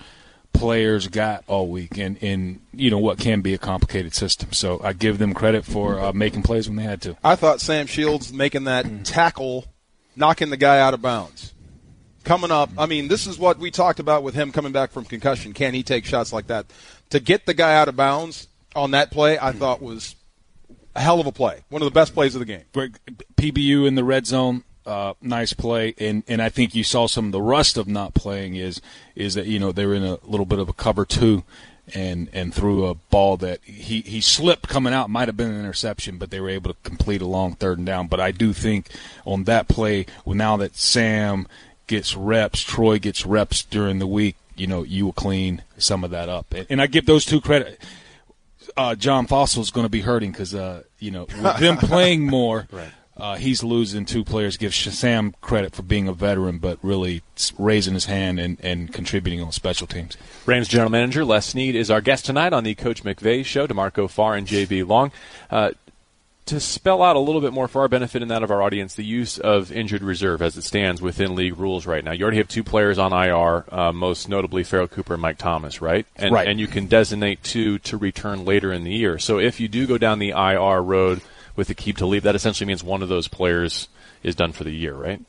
players 0.53 1.07
got 1.07 1.43
all 1.48 1.67
week 1.67 1.98
in, 1.98 2.15
in 2.17 2.62
you 2.72 2.89
know 2.89 2.98
what 2.98 3.17
can 3.17 3.41
be 3.41 3.53
a 3.53 3.57
complicated 3.57 4.13
system. 4.13 4.53
So 4.53 4.79
I 4.83 4.93
give 4.93 5.17
them 5.17 5.33
credit 5.33 5.65
for 5.65 6.00
uh, 6.00 6.13
making 6.13 6.43
plays 6.43 6.67
when 6.67 6.77
they 6.77 6.83
had 6.83 7.01
to. 7.01 7.17
I 7.24 7.36
thought 7.36 7.60
Sam 7.60 7.88
Shields 7.88 8.31
making 8.31 8.65
that 8.65 9.03
tackle, 9.03 9.65
knocking 10.15 10.50
the 10.50 10.57
guy 10.57 10.79
out 10.79 10.93
of 10.93 11.01
bounds. 11.01 11.53
Coming 12.24 12.51
up, 12.51 12.69
I 12.77 12.86
mean, 12.86 13.10
this 13.10 13.27
is 13.27 13.38
what 13.38 13.60
we 13.60 13.69
talked 13.69 14.00
about 14.00 14.24
with 14.24 14.33
him 14.33 14.53
coming 14.53 14.72
back 14.72 14.91
from 14.91 15.03
concussion. 15.03 15.51
Can 15.51 15.74
he 15.74 15.83
take 15.83 16.05
shots 16.05 16.31
like 16.31 16.48
that? 16.48 16.67
To 17.10 17.19
get 17.19 17.45
the 17.45 17.53
guy 17.53 17.75
out 17.75 17.89
of 17.89 17.98
bounds 17.98 18.48
on 18.75 18.91
that 18.91 19.12
play, 19.12 19.38
I 19.38 19.51
thought 19.51 19.81
was 19.81 20.15
a 20.95 21.01
hell 21.01 21.19
of 21.19 21.27
a 21.27 21.33
play. 21.33 21.63
One 21.69 21.81
of 21.81 21.86
the 21.86 21.91
best 21.91 22.13
plays 22.13 22.36
of 22.36 22.39
the 22.39 22.45
game. 22.45 22.63
PBU 23.36 23.86
in 23.88 23.95
the 23.95 24.03
red 24.05 24.25
zone. 24.25 24.63
Uh, 24.85 25.13
nice 25.21 25.53
play, 25.53 25.93
and 25.97 26.23
and 26.27 26.41
I 26.41 26.49
think 26.49 26.75
you 26.75 26.83
saw 26.83 27.07
some 27.07 27.27
of 27.27 27.31
the 27.31 27.41
rust 27.41 27.77
of 27.77 27.87
not 27.87 28.13
playing 28.13 28.55
is 28.55 28.81
is 29.15 29.33
that 29.35 29.45
you 29.45 29.59
know 29.59 29.71
they're 29.71 29.93
in 29.93 30.03
a 30.03 30.19
little 30.23 30.45
bit 30.45 30.59
of 30.59 30.67
a 30.67 30.73
cover 30.73 31.05
two, 31.05 31.43
and 31.93 32.29
and 32.33 32.53
threw 32.53 32.85
a 32.85 32.93
ball 32.93 33.37
that 33.37 33.63
he 33.63 34.01
he 34.01 34.19
slipped 34.19 34.67
coming 34.67 34.93
out 34.93 35.09
might 35.09 35.27
have 35.27 35.37
been 35.37 35.51
an 35.51 35.59
interception, 35.59 36.17
but 36.17 36.31
they 36.31 36.39
were 36.39 36.49
able 36.49 36.73
to 36.73 36.79
complete 36.83 37.21
a 37.21 37.25
long 37.25 37.55
third 37.55 37.77
and 37.77 37.87
down. 37.87 38.07
But 38.07 38.19
I 38.19 38.31
do 38.31 38.51
think 38.51 38.89
on 39.25 39.45
that 39.45 39.67
play, 39.67 40.05
well, 40.25 40.35
now 40.35 40.57
that 40.57 40.75
Sam 40.75 41.47
gets 41.87 42.15
reps, 42.15 42.61
Troy 42.61 42.99
gets 42.99 43.25
reps 43.25 43.63
during 43.63 43.99
the 43.99 44.07
week, 44.07 44.35
you 44.55 44.67
know, 44.67 44.83
you 44.83 45.05
will 45.05 45.13
clean 45.13 45.61
some 45.77 46.03
of 46.03 46.11
that 46.11 46.27
up, 46.27 46.53
and, 46.53 46.67
and 46.69 46.81
I 46.81 46.87
give 46.87 47.05
those 47.05 47.25
two 47.25 47.39
credit 47.39 47.79
uh, 48.77 48.95
John 48.95 49.27
Fassel 49.27 49.59
is 49.59 49.71
going 49.71 49.85
to 49.85 49.89
be 49.89 50.01
hurting 50.01 50.31
because 50.31 50.53
uh, 50.53 50.83
you 50.99 51.11
know 51.11 51.27
with 51.41 51.57
them 51.57 51.77
playing 51.81 52.25
more. 52.25 52.67
Right. 52.71 52.91
Uh, 53.15 53.36
he's 53.36 53.63
losing 53.63 54.05
two 54.05 54.24
players. 54.24 54.58
Give 54.58 54.74
Sam 54.74 55.36
credit 55.39 55.75
for 55.75 55.84
being 55.84 56.08
a 56.08 56.13
veteran, 56.13 56.58
but 56.58 56.79
really 56.82 57.22
raising 57.60 57.93
his 57.93 58.05
hand 58.05 58.39
and, 58.39 58.58
and 58.62 58.91
contributing 58.91 59.41
on 59.41 59.51
special 59.51 59.86
teams. 59.86 60.17
Rams 60.46 60.67
general 60.67 60.89
manager 60.89 61.24
Les 61.24 61.46
Snead 61.46 61.75
is 61.75 61.91
our 61.91 62.01
guest 62.01 62.25
tonight 62.25 62.53
on 62.53 62.63
the 62.63 62.74
Coach 62.74 63.03
McVay 63.03 63.46
show. 63.46 63.67
D'Marco 63.67 64.08
Farr 64.08 64.36
and 64.36 64.48
JB 64.48 64.88
Long. 64.88 65.12
Uh, 65.51 65.72
to 66.46 66.60
spell 66.60 67.01
out 67.01 67.15
a 67.15 67.20
little 67.20 67.39
bit 67.39 67.53
more 67.53 67.67
for 67.67 67.82
our 67.82 67.88
benefit 67.88 68.22
and 68.22 68.29
that 68.29 68.43
of 68.43 68.51
our 68.51 68.62
audience, 68.62 68.96
the 68.96 69.05
use 69.05 69.38
of 69.38 69.72
injured 69.72 70.03
reserve 70.03 70.41
as 70.41 70.58
it 70.58 70.63
stands 70.63 71.01
within 71.01 71.36
league 71.36 71.58
rules 71.58 71.86
right 71.86 72.03
now. 72.03 72.12
You 72.12 72.24
already 72.24 72.38
have 72.38 72.50
two 72.50 72.63
players 72.63 72.98
on 72.98 73.13
IR, 73.13 73.65
uh, 73.74 73.93
most 73.93 74.27
notably 74.27 74.63
Pharoh 74.63 74.88
Cooper 74.88 75.13
and 75.13 75.22
Mike 75.22 75.38
Thomas, 75.38 75.82
right? 75.82 76.05
And, 76.17 76.34
right. 76.34 76.48
And 76.48 76.60
you 76.60 76.67
can 76.67 76.88
designate 76.88 77.43
two 77.43 77.79
to 77.79 77.98
return 77.98 78.43
later 78.43 78.74
in 78.74 78.84
the 78.84 78.91
year. 78.91 79.20
So 79.20 79.39
if 79.39 79.62
you 79.62 79.70
do 79.70 79.88
go 79.88 79.98
down 79.98 80.20
the 80.20 80.32
IR 80.32 80.82
road 80.82 81.22
with 81.55 81.69
Aqib 81.69 81.98
Talib, 81.98 82.24
that 82.24 82.36
essentially 82.36 82.67
means 82.67 82.83
one 82.83 83.01
of 83.01 83.10
those 83.10 83.27
players 83.27 83.88
is 84.24 84.36
done 84.36 84.51
for 84.51 84.63
the 84.63 84.72
year, 84.72 84.93
right? 84.93 85.22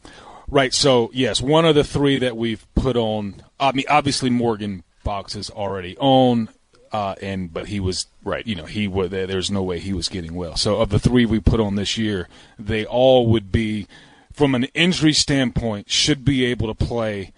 Right. 0.49 0.73
So 0.73 1.11
yes, 1.13 1.41
one 1.41 1.65
of 1.65 1.75
the 1.75 1.85
three 1.85 2.19
that 2.19 2.37
we've 2.37 2.67
put 2.75 2.97
on. 2.97 3.43
I 3.59 3.73
mean, 3.73 3.87
obviously 3.89 4.31
Morgan 4.31 4.85
Fox 5.03 5.35
is 5.37 5.51
already 5.51 5.97
on. 5.99 6.49
Uh, 6.93 7.17
and 7.21 7.53
but 7.53 7.67
he 7.67 7.81
was 7.81 8.07
right. 8.23 8.47
You 8.47 8.55
know, 8.55 8.67
he 8.67 8.87
was 8.87 9.11
there's 9.11 9.51
no 9.51 9.65
way 9.65 9.81
he 9.81 9.93
was 9.93 10.09
getting 10.09 10.33
well. 10.35 10.55
So 10.55 10.77
of 10.81 10.91
the 10.91 11.01
three 11.01 11.27
we 11.27 11.41
put 11.41 11.59
on 11.59 11.75
this 11.75 11.99
year, 11.99 12.29
they 12.57 12.87
all 12.87 13.27
would 13.27 13.51
be, 13.51 13.89
from 14.33 14.55
an 14.55 14.65
injury 14.75 15.13
standpoint, 15.13 15.91
should 15.91 16.25
be 16.25 16.45
able 16.45 16.73
to 16.73 16.75
play 16.87 17.33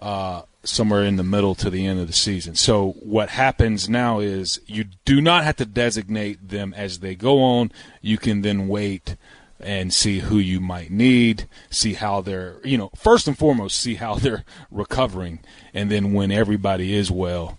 uh, 0.00 0.42
somewhere 0.62 1.04
in 1.04 1.16
the 1.16 1.22
middle 1.22 1.54
to 1.56 1.70
the 1.70 1.86
end 1.86 2.00
of 2.00 2.06
the 2.06 2.12
season. 2.12 2.54
So 2.54 2.92
what 3.00 3.30
happens 3.30 3.88
now 3.88 4.20
is 4.20 4.60
you 4.66 4.84
do 5.04 5.20
not 5.20 5.44
have 5.44 5.56
to 5.56 5.66
designate 5.66 6.48
them 6.48 6.74
as 6.76 6.98
they 6.98 7.14
go 7.14 7.42
on. 7.42 7.72
You 8.02 8.18
can 8.18 8.42
then 8.42 8.68
wait 8.68 9.16
and 9.58 9.92
see 9.92 10.20
who 10.20 10.38
you 10.38 10.60
might 10.60 10.90
need, 10.90 11.46
see 11.70 11.94
how 11.94 12.20
they're, 12.20 12.56
you 12.64 12.78
know, 12.78 12.90
first 12.96 13.28
and 13.28 13.36
foremost, 13.36 13.78
see 13.78 13.96
how 13.96 14.14
they're 14.16 14.44
recovering, 14.70 15.40
and 15.72 15.90
then 15.90 16.12
when 16.12 16.30
everybody 16.30 16.94
is 16.94 17.10
well 17.10 17.58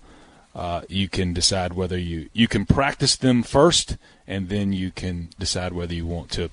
uh, 0.53 0.81
you 0.89 1.07
can 1.07 1.33
decide 1.33 1.73
whether 1.73 1.97
you 1.97 2.29
you 2.33 2.47
can 2.47 2.65
practice 2.65 3.15
them 3.15 3.43
first, 3.43 3.97
and 4.27 4.49
then 4.49 4.73
you 4.73 4.91
can 4.91 5.29
decide 5.39 5.73
whether 5.73 5.93
you 5.93 6.05
want 6.05 6.29
to 6.31 6.49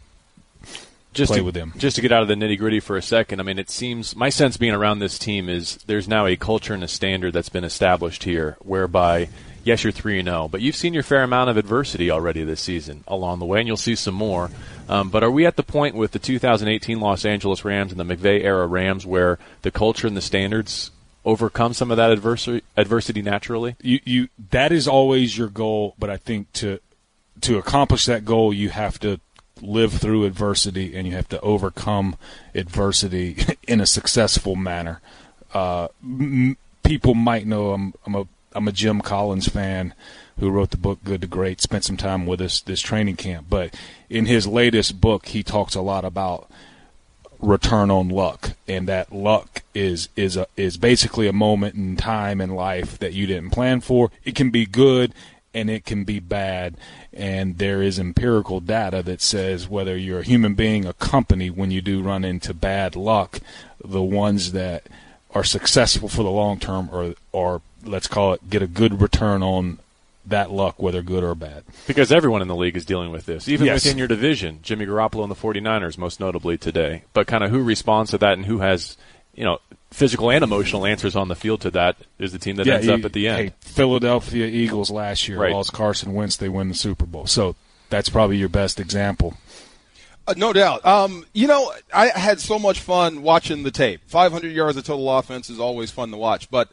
just 1.12 1.30
play 1.30 1.38
to, 1.38 1.44
with 1.44 1.54
them. 1.54 1.72
Just 1.76 1.96
to 1.96 2.02
get 2.02 2.12
out 2.12 2.22
of 2.22 2.28
the 2.28 2.34
nitty 2.34 2.58
gritty 2.58 2.80
for 2.80 2.96
a 2.96 3.02
second, 3.02 3.40
I 3.40 3.42
mean, 3.42 3.58
it 3.58 3.70
seems 3.70 4.14
my 4.14 4.28
sense 4.28 4.56
being 4.56 4.74
around 4.74 4.98
this 4.98 5.18
team 5.18 5.48
is 5.48 5.76
there's 5.86 6.08
now 6.08 6.26
a 6.26 6.36
culture 6.36 6.74
and 6.74 6.84
a 6.84 6.88
standard 6.88 7.32
that's 7.32 7.48
been 7.48 7.64
established 7.64 8.24
here, 8.24 8.56
whereby 8.60 9.28
yes, 9.64 9.84
you're 9.84 9.92
three 9.92 10.18
and 10.18 10.26
zero, 10.26 10.48
but 10.48 10.60
you've 10.60 10.76
seen 10.76 10.94
your 10.94 11.02
fair 11.02 11.22
amount 11.22 11.50
of 11.50 11.56
adversity 11.56 12.10
already 12.10 12.42
this 12.42 12.60
season 12.60 13.04
along 13.06 13.38
the 13.38 13.44
way, 13.44 13.58
and 13.60 13.68
you'll 13.68 13.76
see 13.76 13.94
some 13.94 14.14
more. 14.14 14.50
Um, 14.88 15.10
but 15.10 15.22
are 15.22 15.30
we 15.30 15.46
at 15.46 15.56
the 15.56 15.62
point 15.62 15.94
with 15.94 16.12
the 16.12 16.18
2018 16.18 16.98
Los 17.00 17.24
Angeles 17.24 17.64
Rams 17.64 17.92
and 17.92 18.00
the 18.00 18.16
McVay 18.16 18.42
era 18.42 18.66
Rams 18.66 19.04
where 19.04 19.38
the 19.62 19.70
culture 19.70 20.06
and 20.06 20.16
the 20.16 20.22
standards 20.22 20.90
overcome 21.24 21.74
some 21.74 21.90
of 21.90 21.98
that 21.98 22.10
adversity 22.10 22.64
adversity 22.76 23.22
naturally? 23.22 23.76
You 23.82 24.00
you 24.04 24.28
that 24.50 24.72
is 24.72 24.88
always 24.88 25.36
your 25.36 25.48
goal, 25.48 25.94
but 25.98 26.10
I 26.10 26.16
think 26.16 26.52
to 26.54 26.80
to 27.42 27.58
accomplish 27.58 28.06
that 28.06 28.24
goal, 28.24 28.52
you 28.52 28.70
have 28.70 28.98
to 29.00 29.20
live 29.62 29.92
through 29.92 30.24
adversity 30.24 30.96
and 30.96 31.06
you 31.06 31.14
have 31.14 31.28
to 31.28 31.40
overcome 31.40 32.16
adversity 32.54 33.36
in 33.68 33.80
a 33.80 33.86
successful 33.86 34.56
manner. 34.56 35.00
Uh, 35.52 35.88
m- 36.02 36.56
people 36.82 37.14
might 37.14 37.46
know 37.46 37.72
I'm 37.72 37.94
I'm 38.06 38.14
a 38.14 38.28
I'm 38.52 38.68
a 38.68 38.72
Jim 38.72 39.00
Collins 39.00 39.48
fan 39.48 39.94
who 40.40 40.50
wrote 40.50 40.70
the 40.70 40.76
book 40.76 41.00
Good 41.04 41.20
to 41.20 41.26
Great, 41.26 41.60
spent 41.60 41.84
some 41.84 41.96
time 41.96 42.26
with 42.26 42.40
us 42.40 42.60
this 42.60 42.80
training 42.80 43.16
camp, 43.16 43.46
but 43.50 43.74
in 44.08 44.26
his 44.26 44.46
latest 44.46 45.00
book 45.00 45.26
he 45.26 45.42
talks 45.42 45.74
a 45.74 45.82
lot 45.82 46.04
about 46.04 46.50
return 47.40 47.90
on 47.90 48.08
luck 48.08 48.50
and 48.66 48.88
that 48.88 49.12
luck 49.12 49.62
is 49.74 50.08
is 50.16 50.36
a 50.36 50.46
is 50.56 50.76
basically 50.76 51.28
a 51.28 51.32
moment 51.32 51.74
in 51.76 51.96
time 51.96 52.40
in 52.40 52.50
life 52.50 52.98
that 52.98 53.12
you 53.12 53.26
didn't 53.26 53.50
plan 53.50 53.80
for 53.80 54.10
it 54.24 54.34
can 54.34 54.50
be 54.50 54.66
good 54.66 55.14
and 55.55 55.71
it 55.71 55.85
can 55.85 56.05
be 56.05 56.21
bad 56.21 56.75
and 57.12 57.59
there 57.59 57.83
is 57.83 57.99
empirical 57.99 58.61
data 58.61 59.02
that 59.02 59.21
says 59.21 59.69
whether 59.69 59.97
you're 59.97 60.21
a 60.21 60.25
human 60.25 60.55
being 60.55 60.85
a 60.85 60.93
company 60.95 61.50
when 61.50 61.71
you 61.71 61.81
do 61.81 62.02
run 62.02 62.25
into 62.25 62.52
bad 62.52 62.95
luck 62.95 63.40
the 63.85 64.02
ones 64.02 64.52
that 64.52 64.85
are 65.35 65.45
successful 65.45 66.09
for 66.09 66.23
the 66.23 66.31
long 66.31 66.59
term 66.59 66.88
or 66.93 67.14
or 67.33 67.62
let's 67.85 68.07
call 68.07 68.33
it 68.33 68.50
get 68.50 68.62
a 68.62 68.67
good 68.67 69.00
return 69.00 69.43
on 69.43 69.78
that 70.28 70.50
luck, 70.50 70.81
whether 70.81 71.02
good 71.02 71.25
or 71.25 71.35
bad. 71.35 71.64
Because 71.87 72.12
everyone 72.12 72.43
in 72.43 72.49
the 72.49 72.57
league 72.57 72.76
is 72.76 72.85
dealing 72.85 73.11
with 73.11 73.26
this, 73.26 73.49
even 73.49 73.67
yes. 73.67 73.85
within 73.85 73.99
your 73.99 74.09
division. 74.09 74.61
Jimmy 74.62 74.87
Garoppolo 74.87 75.23
and 75.23 75.31
the 75.31 75.37
49ers, 75.37 75.99
most 75.99 76.21
notably 76.21 76.57
today. 76.59 77.05
But 77.12 77.26
kind 77.26 77.43
of 77.43 77.50
who 77.50 77.62
responds 77.62 78.11
to 78.12 78.19
that 78.19 78.35
and 78.35 78.47
who 78.47 78.59
has, 78.59 78.97
you 79.35 79.45
know, 79.45 79.59
physical 79.90 80.30
and 80.30 80.45
emotional 80.45 80.87
answers 80.87 81.16
on 81.16 81.28
the 81.28 81.35
field 81.35 81.61
to 81.62 81.71
that 81.73 81.97
is 82.18 82.33
the 82.33 82.38
team 82.38 82.57
that 82.57 82.66
yeah, 82.66 82.75
ends 82.75 82.87
you, 82.87 82.95
up 82.95 83.04
at 83.04 83.12
the 83.12 83.28
end. 83.28 83.38
Hey, 83.38 83.54
Philadelphia 83.61 84.47
Eagles 84.47 84.90
last 84.90 85.28
year 85.28 85.38
right. 85.38 85.52
lost 85.52 85.73
Carson 85.73 86.14
Wentz, 86.14 86.37
they 86.37 86.49
win 86.49 86.68
the 86.68 86.75
Super 86.75 87.07
Bowl. 87.07 87.26
So 87.26 87.57
that's 87.90 88.09
probably 88.09 88.37
your 88.37 88.49
best 88.49 88.80
example. 88.80 89.35
Uh, 90.26 90.35
no 90.37 90.52
doubt. 90.52 90.85
Um, 90.85 91.25
you 91.33 91.47
know, 91.47 91.73
I 91.92 92.09
had 92.09 92.38
so 92.38 92.59
much 92.59 92.80
fun 92.80 93.23
watching 93.23 93.62
the 93.62 93.71
tape. 93.71 94.02
500 94.07 94.52
yards 94.52 94.76
of 94.76 94.85
total 94.85 95.11
offense 95.16 95.49
is 95.49 95.59
always 95.59 95.90
fun 95.90 96.11
to 96.11 96.18
watch, 96.18 96.50
but 96.50 96.71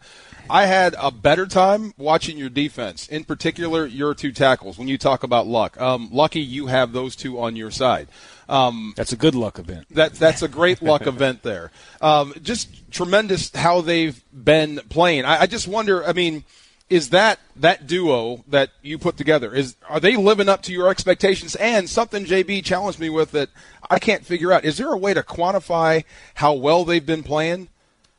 I 0.50 0.66
had 0.66 0.94
a 1.00 1.10
better 1.10 1.46
time 1.46 1.94
watching 1.98 2.38
your 2.38 2.50
defense, 2.50 3.08
in 3.08 3.24
particular 3.24 3.86
your 3.86 4.14
two 4.14 4.34
tackles. 4.34 4.78
When 4.78 4.90
you 4.90 4.98
talk 4.98 5.24
about 5.24 5.48
luck, 5.48 5.80
um, 5.80 6.10
lucky 6.12 6.42
you 6.42 6.68
have 6.68 6.92
those 6.92 7.16
two 7.16 7.40
on 7.40 7.56
your 7.56 7.72
side. 7.72 8.10
Um, 8.48 8.94
that's 8.96 9.12
a 9.12 9.18
good 9.18 9.36
luck 9.36 9.60
event. 9.60 9.88
That 9.92 10.14
that's 10.14 10.42
a 10.42 10.48
great 10.48 10.82
luck 10.82 11.08
event 11.08 11.44
there. 11.44 11.72
Um, 12.02 12.34
just 12.42 12.92
tremendous 12.92 13.54
how 13.54 13.82
they've 13.82 14.22
been 14.32 14.82
playing. 14.90 15.26
I, 15.26 15.42
I 15.42 15.46
just 15.48 15.68
wonder. 15.68 16.06
I 16.06 16.14
mean, 16.14 16.44
is 16.90 17.10
that 17.10 17.40
that 17.56 17.88
duo 17.88 18.44
that 18.48 18.70
you 18.82 18.98
put 18.98 19.18
together 19.18 19.54
is 19.54 19.76
are 19.90 20.00
they 20.00 20.16
living 20.16 20.50
up 20.50 20.62
to 20.64 20.72
your 20.72 20.90
expectations? 20.90 21.56
And 21.56 21.90
something 21.90 22.26
JB 22.26 22.64
challenged 22.64 23.00
me 23.00 23.10
with 23.10 23.32
that 23.32 23.50
I 23.90 24.00
can't 24.00 24.26
figure 24.26 24.52
out. 24.52 24.66
Is 24.66 24.78
there 24.78 24.92
a 24.92 24.98
way 24.98 25.14
to 25.14 25.24
quantify 25.24 26.04
how 26.36 26.54
well 26.54 26.86
they've 26.86 27.06
been 27.06 27.24
playing? 27.24 27.70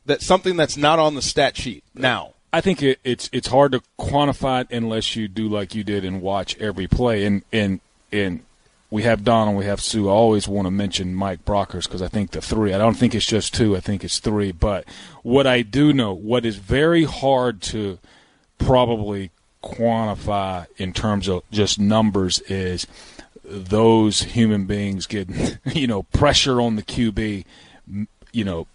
That 0.06 0.22
something 0.22 0.56
that's 0.56 0.76
not 0.76 1.00
on 1.00 1.16
the 1.16 1.22
stat 1.22 1.56
sheet 1.56 1.82
now. 1.94 2.34
I 2.52 2.60
think 2.60 2.82
it, 2.82 3.00
it's 3.04 3.28
it's 3.32 3.48
hard 3.48 3.72
to 3.72 3.82
quantify 3.98 4.62
it 4.62 4.68
unless 4.70 5.16
you 5.16 5.28
do 5.28 5.48
like 5.48 5.74
you 5.74 5.84
did 5.84 6.04
and 6.04 6.22
watch 6.22 6.56
every 6.58 6.86
play. 6.86 7.24
And 7.24 7.42
and 7.52 7.80
and 8.12 8.44
we 8.90 9.02
have 9.02 9.24
Don 9.24 9.48
and 9.48 9.56
we 9.56 9.64
have 9.64 9.80
Suh. 9.80 10.06
I 10.06 10.10
always 10.10 10.46
want 10.46 10.66
to 10.66 10.70
mention 10.70 11.14
Mike 11.14 11.44
Brockers 11.44 11.84
because 11.84 12.02
I 12.02 12.08
think 12.08 12.30
the 12.30 12.40
three. 12.40 12.72
I 12.72 12.78
don't 12.78 12.94
think 12.94 13.14
it's 13.14 13.26
just 13.26 13.54
two. 13.54 13.76
I 13.76 13.80
think 13.80 14.04
it's 14.04 14.18
three. 14.18 14.52
But 14.52 14.84
what 15.22 15.46
I 15.46 15.62
do 15.62 15.92
know, 15.92 16.12
what 16.12 16.44
is 16.44 16.56
very 16.56 17.04
hard 17.04 17.60
to 17.62 17.98
probably 18.58 19.30
quantify 19.62 20.66
in 20.76 20.92
terms 20.92 21.28
of 21.28 21.42
just 21.50 21.78
numbers 21.78 22.38
is 22.40 22.86
those 23.44 24.22
human 24.22 24.66
beings 24.66 25.06
getting 25.06 25.58
you 25.72 25.86
know 25.86 26.04
pressure 26.04 26.60
on 26.60 26.76
the 26.76 26.82
QB, 26.82 27.44
you 28.32 28.44
know 28.44 28.66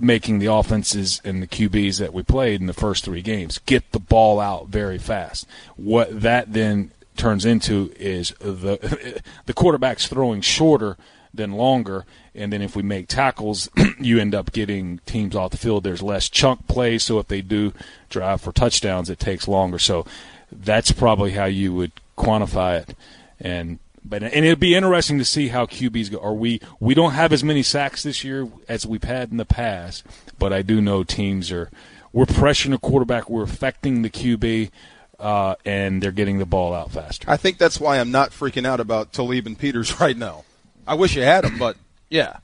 making 0.00 0.38
the 0.38 0.46
offenses 0.46 1.20
and 1.24 1.42
the 1.42 1.46
QBs 1.46 1.98
that 1.98 2.12
we 2.12 2.22
played 2.22 2.60
in 2.60 2.68
the 2.68 2.72
first 2.72 3.04
three 3.04 3.20
games 3.20 3.58
get 3.66 3.90
the 3.90 3.98
ball 3.98 4.38
out 4.38 4.68
very 4.68 4.98
fast. 4.98 5.46
What 5.76 6.20
that 6.20 6.52
then 6.52 6.92
turns 7.18 7.44
into 7.44 7.92
is 7.96 8.32
the 8.40 9.22
the 9.46 9.52
quarterback's 9.52 10.06
throwing 10.06 10.40
shorter 10.40 10.96
than 11.34 11.52
longer, 11.52 12.06
and 12.34 12.52
then 12.52 12.62
if 12.62 12.74
we 12.74 12.82
make 12.82 13.08
tackles, 13.08 13.68
you 14.00 14.18
end 14.18 14.34
up 14.34 14.52
getting 14.52 14.98
teams 15.06 15.36
off 15.36 15.50
the 15.50 15.56
field. 15.56 15.84
There's 15.84 16.02
less 16.02 16.28
chunk 16.28 16.66
plays, 16.66 17.04
so 17.04 17.18
if 17.18 17.28
they 17.28 17.42
do 17.42 17.72
drive 18.08 18.40
for 18.40 18.52
touchdowns, 18.52 19.10
it 19.10 19.18
takes 19.18 19.46
longer. 19.46 19.78
So 19.78 20.06
that's 20.50 20.92
probably 20.92 21.32
how 21.32 21.44
you 21.44 21.74
would 21.74 21.92
quantify 22.16 22.80
it, 22.82 22.96
and 23.40 23.78
but 24.04 24.22
and 24.22 24.44
it'd 24.44 24.60
be 24.60 24.74
interesting 24.74 25.18
to 25.18 25.24
see 25.24 25.48
how 25.48 25.66
QBs 25.66 26.10
go. 26.10 26.18
Are 26.18 26.34
we 26.34 26.60
we 26.80 26.94
don't 26.94 27.12
have 27.12 27.32
as 27.32 27.44
many 27.44 27.62
sacks 27.62 28.02
this 28.02 28.24
year 28.24 28.48
as 28.68 28.86
we've 28.86 29.04
had 29.04 29.30
in 29.30 29.36
the 29.36 29.44
past, 29.44 30.04
but 30.38 30.52
I 30.52 30.62
do 30.62 30.80
know 30.80 31.04
teams 31.04 31.52
are 31.52 31.70
we're 32.12 32.24
pressuring 32.24 32.70
the 32.70 32.78
quarterback, 32.78 33.28
we're 33.28 33.42
affecting 33.42 34.02
the 34.02 34.10
QB. 34.10 34.70
Uh, 35.18 35.56
and 35.64 36.00
they're 36.00 36.12
getting 36.12 36.38
the 36.38 36.46
ball 36.46 36.72
out 36.72 36.92
faster. 36.92 37.28
I 37.28 37.36
think 37.36 37.58
that's 37.58 37.80
why 37.80 37.98
I'm 37.98 38.12
not 38.12 38.30
freaking 38.30 38.64
out 38.64 38.78
about 38.78 39.12
Talib 39.12 39.46
and 39.46 39.58
Peters 39.58 40.00
right 40.00 40.16
now. 40.16 40.44
I 40.86 40.94
wish 40.94 41.16
you 41.16 41.22
had 41.22 41.42
them, 41.42 41.58
but 41.58 41.76
yeah, 42.08 42.38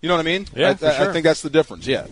you 0.00 0.08
know 0.08 0.14
what 0.14 0.20
I 0.20 0.24
mean. 0.24 0.46
Yeah, 0.54 0.70
I, 0.70 0.74
sure. 0.76 0.90
I 0.90 1.12
think 1.12 1.24
that's 1.24 1.42
the 1.42 1.50
difference. 1.50 1.86
Yeah. 1.86 2.06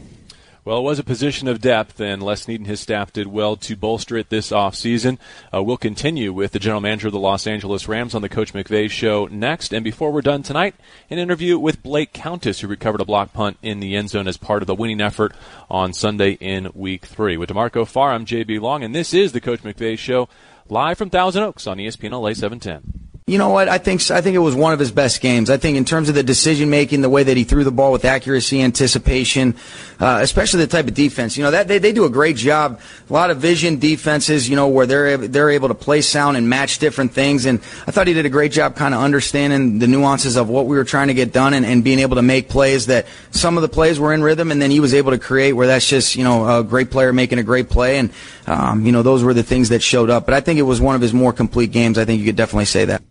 Well, 0.63 0.77
it 0.77 0.83
was 0.83 0.99
a 0.99 1.05
position 1.05 1.49
of 1.49 1.63
depth, 1.63 2.01
and 2.01 2.23
Les 2.23 2.43
Snead 2.43 2.61
and 2.61 2.67
his 2.67 2.81
staff 2.81 3.15
did 3.15 3.27
well 3.27 3.57
to 3.57 3.77
bolster 3.77 4.19
it 4.19 4.29
this 4.29 4.51
offseason. 4.51 5.17
Uh, 5.55 5.63
we'll 5.63 5.79
continue 5.79 6.35
with 6.35 6.53
the 6.53 6.59
general 6.59 6.83
manager 6.83 7.07
of 7.07 7.15
the 7.15 7.19
Los 7.19 7.47
Angeles 7.47 7.89
Rams 7.89 8.15
on 8.15 8.21
the 8.21 8.29
Coach 8.29 8.53
McVay 8.53 8.91
show 8.91 9.27
next. 9.31 9.73
And 9.73 9.83
before 9.83 10.13
we're 10.13 10.21
done 10.21 10.43
tonight, 10.43 10.75
an 11.09 11.19
interview 11.19 11.59
with 11.59 11.83
Blake 11.83 12.13
Countess, 12.13 12.61
who 12.61 12.69
recovered 12.69 13.01
a 13.01 13.07
block 13.07 13.33
punt 13.33 13.57
in 13.63 13.81
the 13.81 13.97
end 13.97 14.11
zone 14.11 14.29
as 14.29 14.37
part 14.37 14.63
of 14.63 14.67
the 14.67 14.75
winning 14.75 15.01
effort 15.01 15.33
on 15.71 15.95
Sunday 15.95 16.33
in 16.33 16.71
Week 16.75 17.07
3. 17.07 17.39
With 17.39 17.49
D'Marco 17.49 17.87
Farr, 17.87 18.13
I'm 18.13 18.27
JB 18.27 18.61
Long, 18.61 18.85
and 18.85 18.95
this 18.95 19.15
is 19.15 19.33
the 19.33 19.41
Coach 19.41 19.63
McVay 19.63 19.99
show 19.99 20.29
live 20.69 20.99
from 20.99 21.09
Thousand 21.09 21.43
Oaks 21.43 21.67
on 21.67 21.79
ESPN 21.79 22.13
LA 22.13 22.35
710. 22.35 23.10
You 23.31 23.39
know 23.39 23.51
what? 23.51 23.69
I 23.69 23.79
think 23.79 24.11
I 24.11 24.21
think 24.23 24.35
it 24.35 24.41
was 24.41 24.57
one 24.57 24.73
of 24.73 24.81
his 24.81 24.91
best 24.91 25.21
games. 25.21 25.51
I 25.51 25.57
think 25.57 25.77
in 25.77 25.85
terms 25.85 26.09
of 26.09 26.17
the 26.17 26.23
decision 26.25 26.69
making, 26.69 27.01
the 27.01 27.09
way 27.09 27.23
that 27.23 27.37
he 27.37 27.45
threw 27.45 27.63
the 27.63 27.71
ball 27.71 27.93
with 27.93 28.05
accuracy, 28.05 28.61
anticipation, 28.61 29.55
uh, 30.01 30.19
especially 30.21 30.65
the 30.65 30.67
type 30.67 30.89
of 30.89 30.95
defense. 30.95 31.37
You 31.37 31.45
know 31.45 31.53
that 31.53 31.69
they, 31.69 31.79
they 31.79 31.93
do 31.93 32.07
a 32.07 32.11
great 32.11 32.35
job. 32.35 32.81
A 33.09 33.13
lot 33.13 33.31
of 33.31 33.39
vision 33.39 33.79
defenses. 33.79 34.49
You 34.49 34.57
know 34.57 34.67
where 34.67 34.85
they're 34.85 35.17
they're 35.17 35.51
able 35.51 35.69
to 35.69 35.77
play 35.77 36.01
sound 36.01 36.39
and 36.39 36.49
match 36.49 36.81
different 36.81 37.13
things. 37.13 37.47
And 37.47 37.61
I 37.87 37.93
thought 37.93 38.09
he 38.09 38.15
did 38.15 38.27
a 38.27 38.31
great 38.31 38.51
job, 38.51 38.75
kind 38.75 38.95
of 38.95 39.01
understanding 39.01 39.79
the 39.79 39.87
nuances 39.87 40.35
of 40.35 40.49
what 40.49 40.67
we 40.67 40.77
were 40.77 40.83
trying 40.83 41.07
to 41.07 41.15
get 41.15 41.33
done 41.33 41.55
and, 41.55 41.65
and 41.65 41.85
being 41.85 42.01
able 42.01 42.17
to 42.17 42.23
make 42.23 42.49
plays 42.49 42.87
that 42.87 43.07
some 43.31 43.57
of 43.57 43.63
the 43.63 43.69
plays 43.69 44.01
were 44.01 44.13
in 44.13 44.25
rhythm, 44.25 44.51
and 44.51 44.61
then 44.61 44.73
he 44.73 44.81
was 44.81 44.93
able 44.93 45.13
to 45.13 45.19
create 45.19 45.53
where 45.53 45.69
that's 45.69 45.89
just 45.89 46.17
you 46.17 46.25
know 46.25 46.59
a 46.59 46.65
great 46.65 46.91
player 46.91 47.13
making 47.13 47.39
a 47.39 47.45
great 47.45 47.71
play, 47.71 47.99
and 47.99 48.11
um, 48.49 48.85
you 48.85 48.91
know 48.91 49.05
those 49.05 49.23
were 49.23 49.35
the 49.35 49.45
things 49.45 49.69
that 49.69 49.85
showed 49.85 50.11
up. 50.11 50.25
But 50.25 50.35
I 50.35 50.41
think 50.41 50.59
it 50.59 50.63
was 50.63 50.81
one 50.81 50.97
of 50.97 51.01
his 51.01 51.15
more 51.15 51.33
complete 51.33 51.71
games. 51.71 51.97
I 51.97 52.05
think 52.05 52.19
you 52.19 52.27
could 52.27 52.35
definitely 52.35 52.65
say 52.65 52.87
that. 52.87 53.05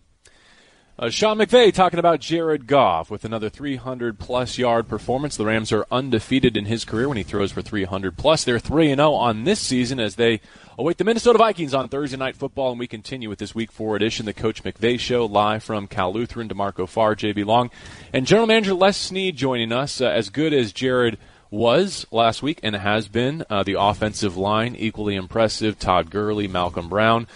Uh, 1.00 1.08
Sean 1.08 1.38
McVay 1.38 1.72
talking 1.72 1.98
about 1.98 2.20
Jared 2.20 2.66
Goff 2.66 3.10
with 3.10 3.24
another 3.24 3.48
300 3.48 4.18
plus 4.18 4.58
yard 4.58 4.86
performance. 4.86 5.34
The 5.34 5.46
Rams 5.46 5.72
are 5.72 5.86
undefeated 5.90 6.58
in 6.58 6.66
his 6.66 6.84
career 6.84 7.08
when 7.08 7.16
he 7.16 7.22
throws 7.22 7.52
for 7.52 7.62
300 7.62 8.18
plus. 8.18 8.44
They're 8.44 8.58
3 8.58 8.88
0 8.94 9.12
on 9.14 9.44
this 9.44 9.60
season 9.60 9.98
as 9.98 10.16
they 10.16 10.42
await 10.76 10.98
the 10.98 11.04
Minnesota 11.04 11.38
Vikings 11.38 11.72
on 11.72 11.88
Thursday 11.88 12.18
Night 12.18 12.36
Football. 12.36 12.72
And 12.72 12.78
we 12.78 12.86
continue 12.86 13.30
with 13.30 13.38
this 13.38 13.54
Week 13.54 13.72
4 13.72 13.96
edition, 13.96 14.26
the 14.26 14.34
Coach 14.34 14.62
McVay 14.62 15.00
Show, 15.00 15.24
live 15.24 15.64
from 15.64 15.86
Cal 15.86 16.12
Lutheran. 16.12 16.48
D'Marco 16.48 16.86
Farr, 16.86 17.16
JB 17.16 17.46
Long, 17.46 17.70
and 18.12 18.26
General 18.26 18.46
Manager 18.46 18.74
Les 18.74 18.98
Snead 18.98 19.36
joining 19.36 19.72
us. 19.72 20.02
Uh, 20.02 20.04
as 20.04 20.28
good 20.28 20.52
as 20.52 20.70
Jared 20.70 21.16
was 21.50 22.06
last 22.10 22.42
week 22.42 22.60
and 22.62 22.76
has 22.76 23.08
been, 23.08 23.42
uh, 23.48 23.62
the 23.62 23.80
offensive 23.80 24.36
line 24.36 24.76
equally 24.76 25.14
impressive. 25.14 25.78
Todd 25.78 26.10
Gurley, 26.10 26.46
Malcolm 26.46 26.90
Brown. 26.90 27.26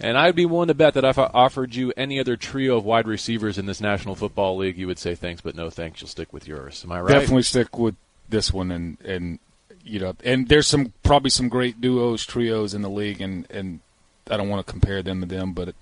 And 0.00 0.18
I'd 0.18 0.34
be 0.34 0.46
willing 0.46 0.68
to 0.68 0.74
bet 0.74 0.94
that 0.94 1.04
if 1.04 1.18
I 1.18 1.30
offered 1.32 1.74
you 1.74 1.92
any 1.96 2.18
other 2.18 2.36
trio 2.36 2.76
of 2.76 2.84
wide 2.84 3.06
receivers 3.06 3.58
in 3.58 3.66
this 3.66 3.80
National 3.80 4.14
Football 4.14 4.56
League, 4.56 4.76
you 4.76 4.86
would 4.86 4.98
say 4.98 5.14
thanks, 5.14 5.40
but 5.40 5.54
no 5.54 5.70
thanks. 5.70 6.00
You'll 6.00 6.08
stick 6.08 6.32
with 6.32 6.48
yours. 6.48 6.82
Am 6.84 6.92
I 6.92 7.00
right? 7.00 7.12
Definitely 7.12 7.42
stick 7.42 7.78
with 7.78 7.94
this 8.28 8.52
one, 8.52 8.70
and 8.70 9.00
and 9.02 9.38
you 9.84 10.00
know, 10.00 10.14
and 10.24 10.48
there's 10.48 10.66
some 10.66 10.92
probably 11.02 11.30
some 11.30 11.48
great 11.48 11.80
duos, 11.80 12.24
trios 12.26 12.74
in 12.74 12.82
the 12.82 12.90
league, 12.90 13.20
and 13.20 13.48
and 13.50 13.80
I 14.28 14.36
don't 14.36 14.48
want 14.48 14.66
to 14.66 14.70
compare 14.70 15.02
them 15.02 15.20
to 15.20 15.26
them, 15.26 15.52
but 15.52 15.74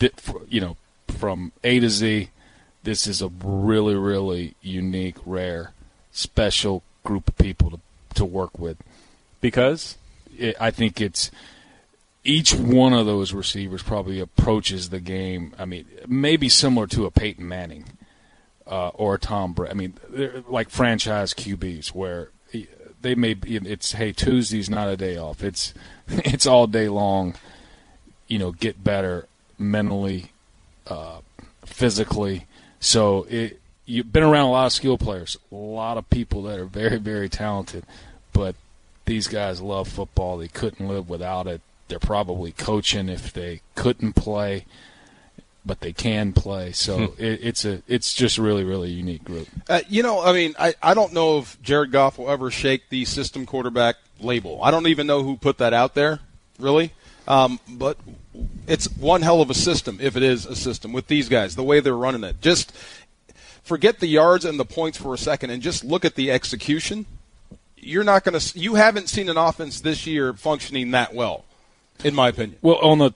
it, 0.00 0.14
you 0.48 0.60
know, 0.60 0.76
from 1.08 1.52
A 1.64 1.80
to 1.80 1.88
Z, 1.88 2.30
this 2.84 3.06
is 3.06 3.20
a 3.22 3.28
really 3.28 3.96
really 3.96 4.54
unique, 4.62 5.16
rare, 5.26 5.72
special 6.12 6.82
group 7.02 7.28
of 7.28 7.38
people 7.38 7.70
to 7.70 7.80
to 8.14 8.24
work 8.24 8.58
with 8.58 8.76
because 9.40 9.96
it, 10.36 10.56
I 10.60 10.70
think 10.70 11.00
it's 11.00 11.30
each 12.24 12.54
one 12.54 12.92
of 12.92 13.06
those 13.06 13.32
receivers 13.32 13.82
probably 13.82 14.20
approaches 14.20 14.90
the 14.90 15.00
game. 15.00 15.54
I 15.58 15.64
mean, 15.64 15.86
maybe 16.06 16.48
similar 16.48 16.86
to 16.88 17.06
a 17.06 17.10
Peyton 17.10 17.46
Manning 17.46 17.84
uh, 18.66 18.88
or 18.88 19.14
a 19.14 19.18
Tom 19.18 19.52
Brady. 19.52 19.70
I 19.70 19.74
mean, 19.74 19.94
they're 20.08 20.42
like 20.48 20.70
franchise 20.70 21.32
QBs 21.34 21.88
where 21.88 22.30
they 23.00 23.14
may 23.14 23.34
be. 23.34 23.56
It's 23.56 23.92
hey 23.92 24.12
Tuesday's 24.12 24.68
not 24.68 24.88
a 24.88 24.96
day 24.96 25.16
off. 25.16 25.42
It's 25.42 25.74
it's 26.08 26.46
all 26.46 26.66
day 26.66 26.88
long. 26.88 27.34
You 28.26 28.38
know, 28.38 28.52
get 28.52 28.82
better 28.84 29.26
mentally, 29.58 30.32
uh, 30.86 31.20
physically. 31.64 32.46
So 32.80 33.26
it 33.30 33.60
you've 33.86 34.12
been 34.12 34.22
around 34.22 34.46
a 34.48 34.50
lot 34.50 34.66
of 34.66 34.72
skill 34.72 34.98
players, 34.98 35.38
a 35.50 35.54
lot 35.54 35.96
of 35.96 36.10
people 36.10 36.42
that 36.42 36.58
are 36.58 36.66
very 36.66 36.98
very 36.98 37.28
talented, 37.28 37.84
but 38.32 38.54
these 39.06 39.28
guys 39.28 39.62
love 39.62 39.88
football. 39.88 40.36
They 40.36 40.48
couldn't 40.48 40.86
live 40.86 41.08
without 41.08 41.46
it 41.46 41.62
they're 41.88 41.98
probably 41.98 42.52
coaching 42.52 43.08
if 43.08 43.32
they 43.32 43.62
couldn't 43.74 44.12
play, 44.12 44.66
but 45.64 45.80
they 45.80 45.92
can 45.92 46.32
play. 46.32 46.72
So 46.72 47.08
hmm. 47.08 47.22
it, 47.22 47.40
it's 47.42 47.64
a 47.64 47.82
it's 47.88 48.14
just 48.14 48.38
really 48.38 48.64
really 48.64 48.90
unique 48.90 49.24
group. 49.24 49.48
Uh, 49.68 49.80
you 49.88 50.02
know, 50.02 50.22
I 50.22 50.32
mean, 50.32 50.54
I 50.58 50.74
I 50.82 50.94
don't 50.94 51.12
know 51.12 51.38
if 51.38 51.60
Jared 51.62 51.90
Goff 51.90 52.18
will 52.18 52.30
ever 52.30 52.50
shake 52.50 52.88
the 52.90 53.04
system 53.04 53.46
quarterback 53.46 53.96
label. 54.20 54.62
I 54.62 54.70
don't 54.70 54.86
even 54.86 55.06
know 55.06 55.22
who 55.22 55.36
put 55.36 55.58
that 55.58 55.72
out 55.72 55.94
there, 55.94 56.20
really. 56.58 56.92
Um, 57.26 57.60
but 57.68 57.98
it's 58.66 58.86
one 58.96 59.20
hell 59.20 59.42
of 59.42 59.50
a 59.50 59.54
system 59.54 59.98
if 60.00 60.16
it 60.16 60.22
is 60.22 60.46
a 60.46 60.56
system 60.56 60.94
with 60.94 61.08
these 61.08 61.28
guys, 61.28 61.56
the 61.56 61.62
way 61.62 61.80
they're 61.80 61.94
running 61.94 62.24
it. 62.24 62.40
Just 62.40 62.72
forget 63.62 64.00
the 64.00 64.06
yards 64.06 64.46
and 64.46 64.58
the 64.58 64.64
points 64.64 64.96
for 64.96 65.12
a 65.12 65.18
second 65.18 65.50
and 65.50 65.60
just 65.62 65.84
look 65.84 66.06
at 66.06 66.14
the 66.14 66.30
execution. 66.30 67.04
You're 67.76 68.04
not 68.04 68.24
going 68.24 68.38
to. 68.38 68.58
You 68.58 68.74
haven't 68.74 69.08
seen 69.08 69.28
an 69.28 69.36
offense 69.36 69.80
this 69.80 70.06
year 70.06 70.32
functioning 70.32 70.90
that 70.92 71.14
well 71.14 71.44
in 72.04 72.14
my 72.14 72.28
opinion. 72.28 72.58
Well, 72.62 72.76
on 72.76 72.98
the, 72.98 73.12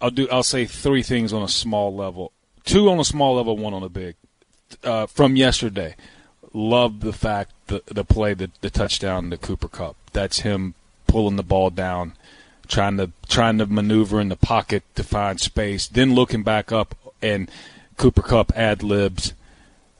I'll 0.00 0.10
do. 0.10 0.28
I'll 0.30 0.42
say 0.42 0.66
three 0.66 1.02
things 1.02 1.32
on 1.32 1.42
a 1.42 1.48
small 1.48 1.94
level. 1.94 2.32
Two 2.64 2.88
on 2.88 2.98
a 3.00 3.04
small 3.04 3.36
level, 3.36 3.56
one 3.56 3.74
on 3.74 3.82
a 3.82 3.88
big. 3.88 4.16
Uh, 4.82 5.06
from 5.06 5.36
yesterday, 5.36 5.96
love 6.52 7.00
the 7.00 7.12
fact 7.12 7.52
the 7.66 7.82
the 7.86 8.04
play 8.04 8.34
the 8.34 8.50
the 8.60 8.70
touchdown 8.70 9.30
the 9.30 9.36
Cooper 9.36 9.68
Kupp. 9.68 9.96
That's 10.12 10.40
him 10.40 10.74
pulling 11.06 11.36
the 11.36 11.42
ball 11.42 11.70
down, 11.70 12.14
trying 12.68 12.96
to 12.96 13.10
trying 13.28 13.58
to 13.58 13.66
maneuver 13.66 14.20
in 14.20 14.28
the 14.28 14.36
pocket 14.36 14.82
to 14.94 15.04
find 15.04 15.40
space, 15.40 15.86
then 15.86 16.14
looking 16.14 16.42
back 16.42 16.72
up 16.72 16.94
and 17.20 17.50
Cooper 17.96 18.22
Kupp 18.22 18.52
ad 18.56 18.82
libs. 18.82 19.34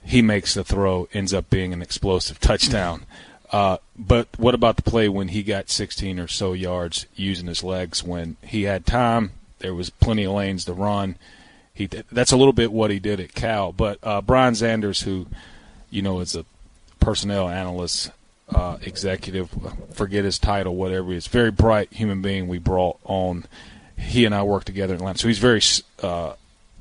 He 0.04 0.20
makes 0.20 0.54
the 0.54 0.64
throw, 0.64 1.06
ends 1.12 1.32
up 1.32 1.48
being 1.48 1.72
an 1.72 1.80
explosive 1.80 2.40
touchdown. 2.40 3.04
Uh, 3.52 3.76
but 3.96 4.28
what 4.38 4.54
about 4.54 4.76
the 4.76 4.82
play 4.82 5.08
when 5.10 5.28
he 5.28 5.42
got 5.42 5.68
16 5.68 6.18
or 6.18 6.26
so 6.26 6.54
yards 6.54 7.06
using 7.14 7.46
his 7.46 7.62
legs 7.62 8.02
when 8.02 8.36
he 8.42 8.62
had 8.62 8.86
time? 8.86 9.32
There 9.58 9.74
was 9.74 9.90
plenty 9.90 10.24
of 10.24 10.32
lanes 10.32 10.64
to 10.64 10.72
run. 10.72 11.16
He 11.74 11.86
that's 11.86 12.32
a 12.32 12.36
little 12.36 12.52
bit 12.52 12.72
what 12.72 12.90
he 12.90 12.98
did 12.98 13.20
at 13.20 13.34
Cal. 13.34 13.72
But 13.72 13.98
uh, 14.02 14.22
Brian 14.22 14.54
Xanders, 14.54 15.04
who 15.04 15.26
you 15.90 16.02
know 16.02 16.20
is 16.20 16.34
a 16.34 16.44
personnel 16.98 17.48
analyst, 17.48 18.10
uh, 18.48 18.78
executive, 18.82 19.50
forget 19.92 20.24
his 20.24 20.38
title, 20.38 20.74
whatever 20.74 21.10
he 21.10 21.16
is, 21.16 21.26
very 21.26 21.50
bright 21.50 21.92
human 21.92 22.22
being. 22.22 22.48
We 22.48 22.58
brought 22.58 22.98
on. 23.04 23.44
He 23.96 24.24
and 24.24 24.34
I 24.34 24.42
work 24.42 24.64
together 24.64 24.94
in 24.94 25.00
Atlanta, 25.00 25.18
so 25.18 25.28
he's 25.28 25.38
very, 25.38 25.62
uh, 26.02 26.34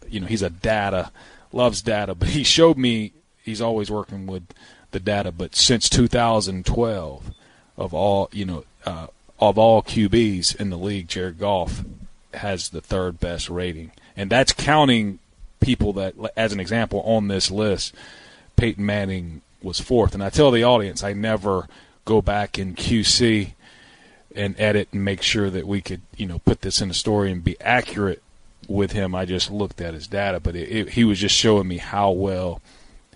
you 0.10 0.20
know, 0.20 0.28
he's 0.28 0.42
a 0.42 0.50
data, 0.50 1.12
loves 1.52 1.82
data. 1.82 2.16
But 2.22 2.30
he 2.30 2.44
showed 2.44 2.78
me 2.78 3.14
he's 3.44 3.62
always 3.62 3.92
working 3.92 4.26
with 4.26 4.44
the 4.92 5.00
data, 5.00 5.32
but 5.32 5.56
since 5.56 5.90
2012, 5.90 7.32
of 7.78 7.94
all 7.94 8.30
you 8.32 8.46
know, 8.46 8.64
uh, 8.86 9.08
of 9.40 9.58
all 9.58 9.82
QBs 9.82 10.56
in 10.60 10.70
the 10.70 10.78
league, 10.78 11.08
Jared 11.08 11.40
Goff 11.40 11.84
has 12.34 12.70
the 12.70 12.82
third 12.82 13.20
best 13.20 13.50
rating, 13.50 13.92
and 14.16 14.30
that's 14.30 14.54
counting 14.54 15.20
people 15.62 15.94
that, 15.94 16.16
as 16.36 16.52
an 16.52 16.60
example, 16.60 17.02
on 17.02 17.28
this 17.28 17.50
list, 17.50 17.94
Peyton 18.58 18.86
Manning 18.86 19.42
was 19.64 19.80
fourth. 19.80 20.14
And 20.14 20.24
I 20.24 20.30
tell 20.30 20.52
the 20.52 20.64
audience, 20.64 21.04
I 21.04 21.14
never 21.14 21.68
go 22.04 22.22
back 22.22 22.60
in 22.60 22.76
QC 22.76 23.54
and 24.36 24.60
edit 24.60 24.90
and 24.92 25.06
make 25.06 25.22
sure 25.22 25.50
that 25.50 25.68
we 25.68 25.82
could, 25.82 26.02
you 26.18 26.26
know, 26.26 26.40
put 26.40 26.62
this 26.62 26.82
in 26.82 26.90
a 26.90 26.94
story 26.94 27.32
and 27.32 27.44
be 27.44 27.60
accurate 27.62 28.22
with 28.68 28.92
him. 28.92 29.14
I 29.14 29.26
just 29.26 29.52
looked 29.52 29.82
at 29.82 29.94
his 29.94 30.08
data, 30.08 30.40
but 30.40 30.56
it, 30.56 30.70
it, 30.70 30.90
he 30.90 31.04
was 31.04 31.20
just 31.20 31.36
showing 31.36 31.68
me 31.68 31.78
how 31.78 32.12
well 32.12 32.62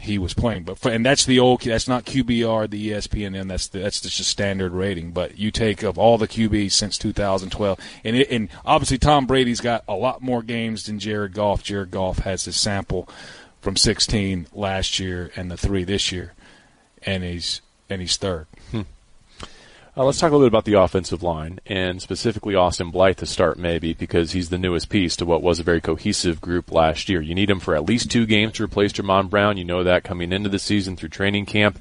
he 0.05 0.17
was 0.17 0.33
playing. 0.33 0.63
But 0.63 0.77
for, 0.77 0.91
and 0.91 1.05
that's 1.05 1.25
the 1.25 1.39
old 1.39 1.61
that's 1.61 1.87
not 1.87 2.05
QBR, 2.05 2.69
the 2.69 2.91
ESPN. 2.91 3.47
That's 3.47 3.67
the, 3.67 3.79
that's 3.79 4.01
just 4.01 4.19
a 4.19 4.23
standard 4.23 4.71
rating. 4.71 5.11
But 5.11 5.37
you 5.37 5.51
take 5.51 5.83
of 5.83 5.97
all 5.97 6.17
the 6.17 6.27
QBs 6.27 6.71
since 6.71 6.97
2012, 6.97 7.79
and 8.03 8.15
it, 8.15 8.31
and 8.31 8.49
obviously 8.65 8.97
Tom 8.97 9.25
Brady's 9.25 9.61
got 9.61 9.83
a 9.87 9.95
lot 9.95 10.21
more 10.21 10.41
games 10.41 10.85
than 10.85 10.99
Jared 10.99 11.33
Goff. 11.33 11.63
Jared 11.63 11.91
Goff 11.91 12.19
has 12.19 12.45
his 12.45 12.55
sample 12.55 13.09
from 13.61 13.75
16 13.75 14.47
last 14.53 14.99
year 14.99 15.31
and 15.35 15.51
the 15.51 15.57
three 15.57 15.83
this 15.83 16.11
year, 16.11 16.33
and 17.03 17.23
he's 17.23 17.61
and 17.89 18.01
he's 18.01 18.17
third. 18.17 18.47
Hmm. 18.71 18.81
Uh, 19.97 20.03
let's 20.03 20.19
talk 20.19 20.29
a 20.29 20.35
little 20.35 20.45
bit 20.45 20.51
about 20.51 20.65
the 20.65 20.73
offensive 20.73 21.23
line, 21.23 21.57
and 21.65 22.01
specifically 22.01 22.53
Austin 22.53 22.91
Blythe 22.91 23.15
to 23.17 23.25
start, 23.25 23.57
maybe, 23.57 23.93
because 23.93 24.33
he's 24.33 24.49
the 24.49 24.57
newest 24.57 24.89
piece 24.89 25.15
to 25.15 25.25
what 25.25 25.41
was 25.41 25.57
a 25.59 25.63
very 25.63 25.79
cohesive 25.79 26.41
group 26.41 26.69
last 26.69 27.07
year. 27.07 27.21
You 27.21 27.33
need 27.33 27.49
him 27.49 27.61
for 27.61 27.75
at 27.75 27.85
least 27.85 28.11
two 28.11 28.25
games 28.25 28.53
to 28.53 28.65
replace 28.65 28.91
Jamon 28.91 29.29
Brown. 29.29 29.55
You 29.55 29.63
know 29.63 29.85
that 29.85 30.03
coming 30.03 30.33
into 30.33 30.49
the 30.49 30.59
season 30.59 30.97
through 30.97 31.09
training 31.09 31.45
camp. 31.45 31.79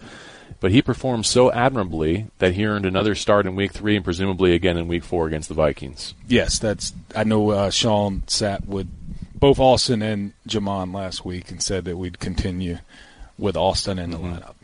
But 0.61 0.71
he 0.71 0.81
performed 0.81 1.27
so 1.27 1.51
admirably 1.51 2.29
that 2.39 2.55
he 2.55 2.65
earned 2.65 2.87
another 2.87 3.17
start 3.17 3.47
in 3.47 3.57
week 3.57 3.73
three 3.73 3.97
and 3.97 4.05
presumably 4.05 4.55
again 4.55 4.79
in 4.79 4.87
week 4.87 5.03
four 5.03 5.27
against 5.27 5.49
the 5.49 5.55
Vikings. 5.55 6.15
Yes, 6.29 6.59
that's. 6.59 6.93
I 7.17 7.25
know 7.25 7.51
uh, 7.51 7.71
Sean 7.71 8.23
sat 8.29 8.65
with 8.67 8.89
both 9.35 9.59
Austin 9.59 10.01
and 10.03 10.33
Jamon 10.49 10.95
last 10.95 11.25
week 11.25 11.51
and 11.51 11.63
said 11.63 11.85
that 11.87 11.97
we'd 11.97 12.21
continue 12.21 12.79
with 13.37 13.57
Austin 13.57 13.99
in 13.99 14.13
the 14.13 14.19
mm-hmm. 14.19 14.35
lineup. 14.35 14.55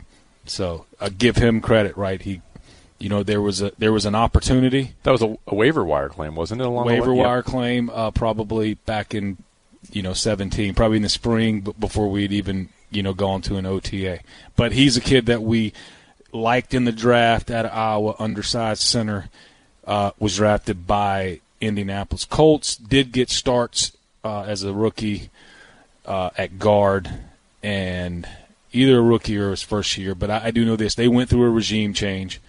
So 0.45 0.85
uh, 0.99 1.09
give 1.15 1.35
him 1.35 1.61
credit, 1.61 1.97
right? 1.97 2.21
He 2.21 2.41
you 3.01 3.09
know 3.09 3.23
there 3.23 3.41
was 3.41 3.61
a 3.61 3.71
there 3.79 3.91
was 3.91 4.05
an 4.05 4.13
opportunity. 4.13 4.93
That 5.03 5.11
was 5.11 5.23
a, 5.23 5.35
a 5.47 5.55
waiver 5.55 5.83
wire 5.83 6.09
claim, 6.09 6.35
wasn't 6.35 6.61
it? 6.61 6.67
Along 6.67 6.85
waiver 6.85 7.13
wire 7.13 7.37
yep. 7.37 7.45
claim, 7.45 7.89
uh, 7.89 8.11
probably 8.11 8.75
back 8.75 9.15
in 9.15 9.37
you 9.91 10.03
know 10.03 10.13
17, 10.13 10.75
probably 10.75 10.97
in 10.97 11.03
the 11.03 11.09
spring, 11.09 11.61
before 11.79 12.09
we'd 12.09 12.31
even 12.31 12.69
you 12.91 13.01
know 13.01 13.13
gone 13.13 13.41
to 13.41 13.57
an 13.57 13.65
OTA. 13.65 14.19
But 14.55 14.73
he's 14.73 14.97
a 14.97 15.01
kid 15.01 15.25
that 15.25 15.41
we 15.41 15.73
liked 16.31 16.75
in 16.75 16.85
the 16.85 16.91
draft 16.91 17.49
out 17.49 17.65
of 17.65 17.73
Iowa, 17.73 18.15
undersized 18.19 18.83
center, 18.83 19.29
uh, 19.85 20.11
was 20.19 20.35
drafted 20.35 20.85
by 20.85 21.41
Indianapolis 21.59 22.25
Colts. 22.25 22.75
Did 22.75 23.11
get 23.11 23.31
starts 23.31 23.97
uh, 24.23 24.43
as 24.43 24.63
a 24.63 24.73
rookie 24.73 25.31
uh, 26.05 26.29
at 26.37 26.59
guard, 26.59 27.09
and 27.63 28.29
either 28.71 28.99
a 28.99 29.01
rookie 29.01 29.37
or 29.39 29.49
his 29.49 29.63
first 29.63 29.97
year. 29.97 30.13
But 30.13 30.29
I, 30.29 30.45
I 30.45 30.51
do 30.51 30.65
know 30.65 30.75
this: 30.75 30.93
they 30.93 31.07
went 31.07 31.31
through 31.31 31.45
a 31.45 31.49
regime 31.49 31.95
change 31.95 32.39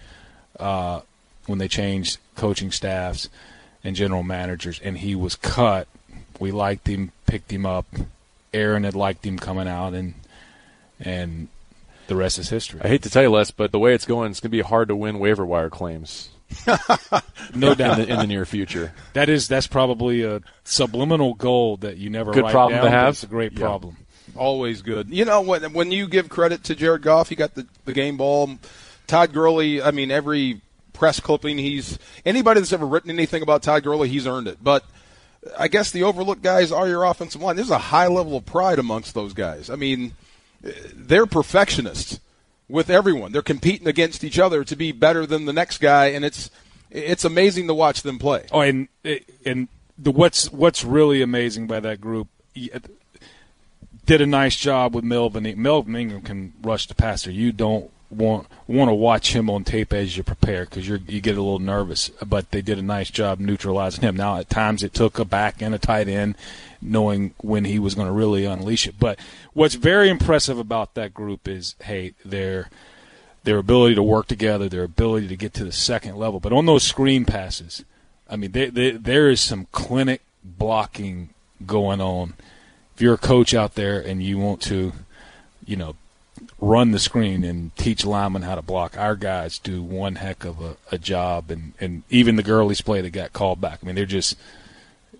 uh, 0.59 1.01
when 1.45 1.59
they 1.59 1.67
changed 1.67 2.19
coaching 2.35 2.71
staffs 2.71 3.29
and 3.83 3.95
general 3.95 4.23
managers, 4.23 4.79
and 4.83 4.97
he 4.97 5.15
was 5.15 5.35
cut. 5.35 5.87
We 6.39 6.51
liked 6.51 6.87
him, 6.87 7.11
picked 7.25 7.51
him 7.51 7.65
up. 7.65 7.85
Aaron 8.53 8.83
had 8.83 8.95
liked 8.95 9.25
him 9.25 9.37
coming 9.37 9.67
out, 9.67 9.93
and 9.93 10.13
and 10.99 11.47
the 12.07 12.15
rest 12.15 12.39
is 12.39 12.49
history. 12.49 12.81
I 12.83 12.87
hate 12.87 13.03
to 13.03 13.09
tell 13.09 13.23
you, 13.23 13.29
Les, 13.29 13.51
but 13.51 13.71
the 13.71 13.79
way 13.79 13.93
it's 13.93 14.05
going, 14.05 14.31
it's 14.31 14.39
going 14.39 14.51
to 14.51 14.57
be 14.57 14.61
hard 14.61 14.89
to 14.89 14.95
win 14.95 15.19
waiver 15.19 15.45
wire 15.45 15.69
claims. 15.69 16.29
no 17.55 17.73
doubt 17.73 17.99
in 17.99 18.05
the, 18.05 18.13
in 18.13 18.19
the, 18.19 18.27
near 18.27 18.45
future. 18.45 18.93
That 19.13 19.27
is 19.27 19.47
that's 19.47 19.65
probably 19.65 20.23
a 20.23 20.41
subliminal 20.63 21.33
goal 21.33 21.77
that 21.77 21.97
you 21.97 22.09
never 22.09 22.31
good 22.31 22.43
write 22.43 22.51
problem 22.51 22.77
down, 22.77 22.85
to 22.85 22.91
have. 22.91 23.09
It's 23.09 23.23
a 23.23 23.27
great 23.27 23.53
yeah. 23.53 23.59
problem. 23.59 23.97
Always 24.35 24.81
good. 24.81 25.09
You 25.09 25.25
know 25.25 25.41
when 25.41 25.73
when 25.73 25.91
you 25.91 26.07
give 26.07 26.29
credit 26.29 26.63
to 26.65 26.75
Jared 26.75 27.01
Goff, 27.01 27.29
he 27.29 27.35
got 27.35 27.55
the 27.55 27.65
the 27.85 27.93
game 27.93 28.17
ball. 28.17 28.57
Todd 29.13 29.31
Gurley, 29.31 29.79
I 29.79 29.91
mean 29.91 30.09
every 30.09 30.59
press 30.91 31.19
clipping 31.19 31.59
he's 31.59 31.99
anybody 32.25 32.59
that's 32.59 32.73
ever 32.73 32.87
written 32.87 33.11
anything 33.11 33.43
about 33.43 33.61
Todd 33.61 33.83
Gurley, 33.83 34.09
he's 34.09 34.25
earned 34.25 34.47
it. 34.47 34.57
But 34.63 34.83
I 35.55 35.67
guess 35.67 35.91
the 35.91 36.01
overlooked 36.01 36.41
guys 36.41 36.71
are 36.71 36.87
your 36.87 37.03
offensive 37.03 37.39
line. 37.39 37.55
There's 37.55 37.69
a 37.69 37.77
high 37.77 38.07
level 38.07 38.35
of 38.35 38.47
pride 38.47 38.79
amongst 38.79 39.13
those 39.13 39.33
guys. 39.33 39.69
I 39.69 39.75
mean, 39.75 40.13
they're 40.63 41.27
perfectionists 41.27 42.21
with 42.67 42.89
everyone. 42.89 43.31
They're 43.31 43.43
competing 43.43 43.87
against 43.87 44.23
each 44.23 44.39
other 44.39 44.63
to 44.63 44.75
be 44.75 44.91
better 44.91 45.27
than 45.27 45.45
the 45.45 45.53
next 45.53 45.77
guy, 45.77 46.07
and 46.07 46.25
it's 46.25 46.49
it's 46.89 47.23
amazing 47.23 47.67
to 47.67 47.75
watch 47.75 48.01
them 48.01 48.17
play. 48.17 48.47
Oh, 48.51 48.61
and 48.61 48.87
and 49.45 49.67
the 49.95 50.09
what's 50.09 50.51
what's 50.51 50.83
really 50.83 51.21
amazing 51.21 51.67
by 51.67 51.79
that 51.81 52.01
group 52.01 52.29
did 54.07 54.21
a 54.21 54.25
nice 54.25 54.55
job 54.55 54.95
with 54.95 55.03
Melvin. 55.03 55.53
Melvin 55.61 55.95
Ingram 55.95 56.21
can 56.21 56.53
rush 56.63 56.87
the 56.87 56.95
passer. 56.95 57.29
You 57.29 57.51
don't 57.51 57.91
want 58.09 58.47
want 58.67 58.89
to 58.89 58.93
watch 58.93 59.35
him 59.35 59.49
on 59.49 59.63
tape 59.63 59.93
as 59.93 60.15
you 60.15 60.23
prepare 60.23 60.65
because 60.65 60.87
you 60.87 60.99
you 61.07 61.21
get 61.21 61.37
a 61.37 61.41
little 61.41 61.59
nervous. 61.59 62.09
But 62.25 62.51
they 62.51 62.61
did 62.61 62.77
a 62.77 62.83
nice 62.83 63.09
job 63.09 63.39
neutralizing 63.39 64.03
him. 64.03 64.15
Now 64.15 64.37
at 64.37 64.49
times 64.49 64.83
it 64.83 64.93
took 64.93 65.19
a 65.19 65.25
back 65.25 65.61
and 65.61 65.73
a 65.73 65.79
tight 65.79 66.07
end 66.07 66.35
knowing 66.81 67.33
when 67.39 67.65
he 67.65 67.79
was 67.79 67.95
going 67.95 68.07
to 68.07 68.13
really 68.13 68.45
unleash 68.45 68.87
it. 68.87 68.99
But 68.99 69.19
what's 69.53 69.75
very 69.75 70.09
impressive 70.09 70.57
about 70.57 70.93
that 70.95 71.13
group 71.13 71.47
is 71.47 71.75
hey 71.83 72.13
their 72.23 72.69
their 73.43 73.57
ability 73.57 73.95
to 73.95 74.03
work 74.03 74.27
together, 74.27 74.69
their 74.69 74.83
ability 74.83 75.27
to 75.27 75.35
get 75.35 75.53
to 75.55 75.65
the 75.65 75.71
second 75.71 76.15
level. 76.15 76.39
But 76.39 76.53
on 76.53 76.65
those 76.65 76.83
screen 76.83 77.25
passes, 77.25 77.83
I 78.29 78.35
mean 78.35 78.51
they, 78.51 78.69
they, 78.69 78.91
there 78.91 79.29
is 79.29 79.41
some 79.41 79.67
clinic 79.71 80.21
blocking 80.43 81.29
going 81.65 82.01
on. 82.01 82.33
If 82.95 83.01
you're 83.01 83.15
a 83.15 83.17
coach 83.17 83.53
out 83.53 83.75
there 83.75 83.99
and 83.99 84.21
you 84.21 84.37
want 84.37 84.61
to, 84.63 84.93
you 85.65 85.75
know, 85.75 85.95
run 86.63 86.91
the 86.91 86.99
screen 86.99 87.43
and 87.43 87.75
teach 87.75 88.05
linemen 88.05 88.43
how 88.43 88.55
to 88.55 88.61
block. 88.61 88.97
Our 88.97 89.15
guys 89.15 89.59
do 89.59 89.83
one 89.83 90.15
heck 90.15 90.45
of 90.45 90.61
a, 90.61 90.77
a 90.91 90.97
job, 90.97 91.51
and, 91.51 91.73
and 91.79 92.03
even 92.09 92.37
the 92.37 92.43
Gurley's 92.43 92.81
play 92.81 93.01
that 93.01 93.09
got 93.09 93.33
called 93.33 93.59
back. 93.59 93.79
I 93.81 93.85
mean, 93.85 93.95
they're 93.95 94.05
just 94.05 94.37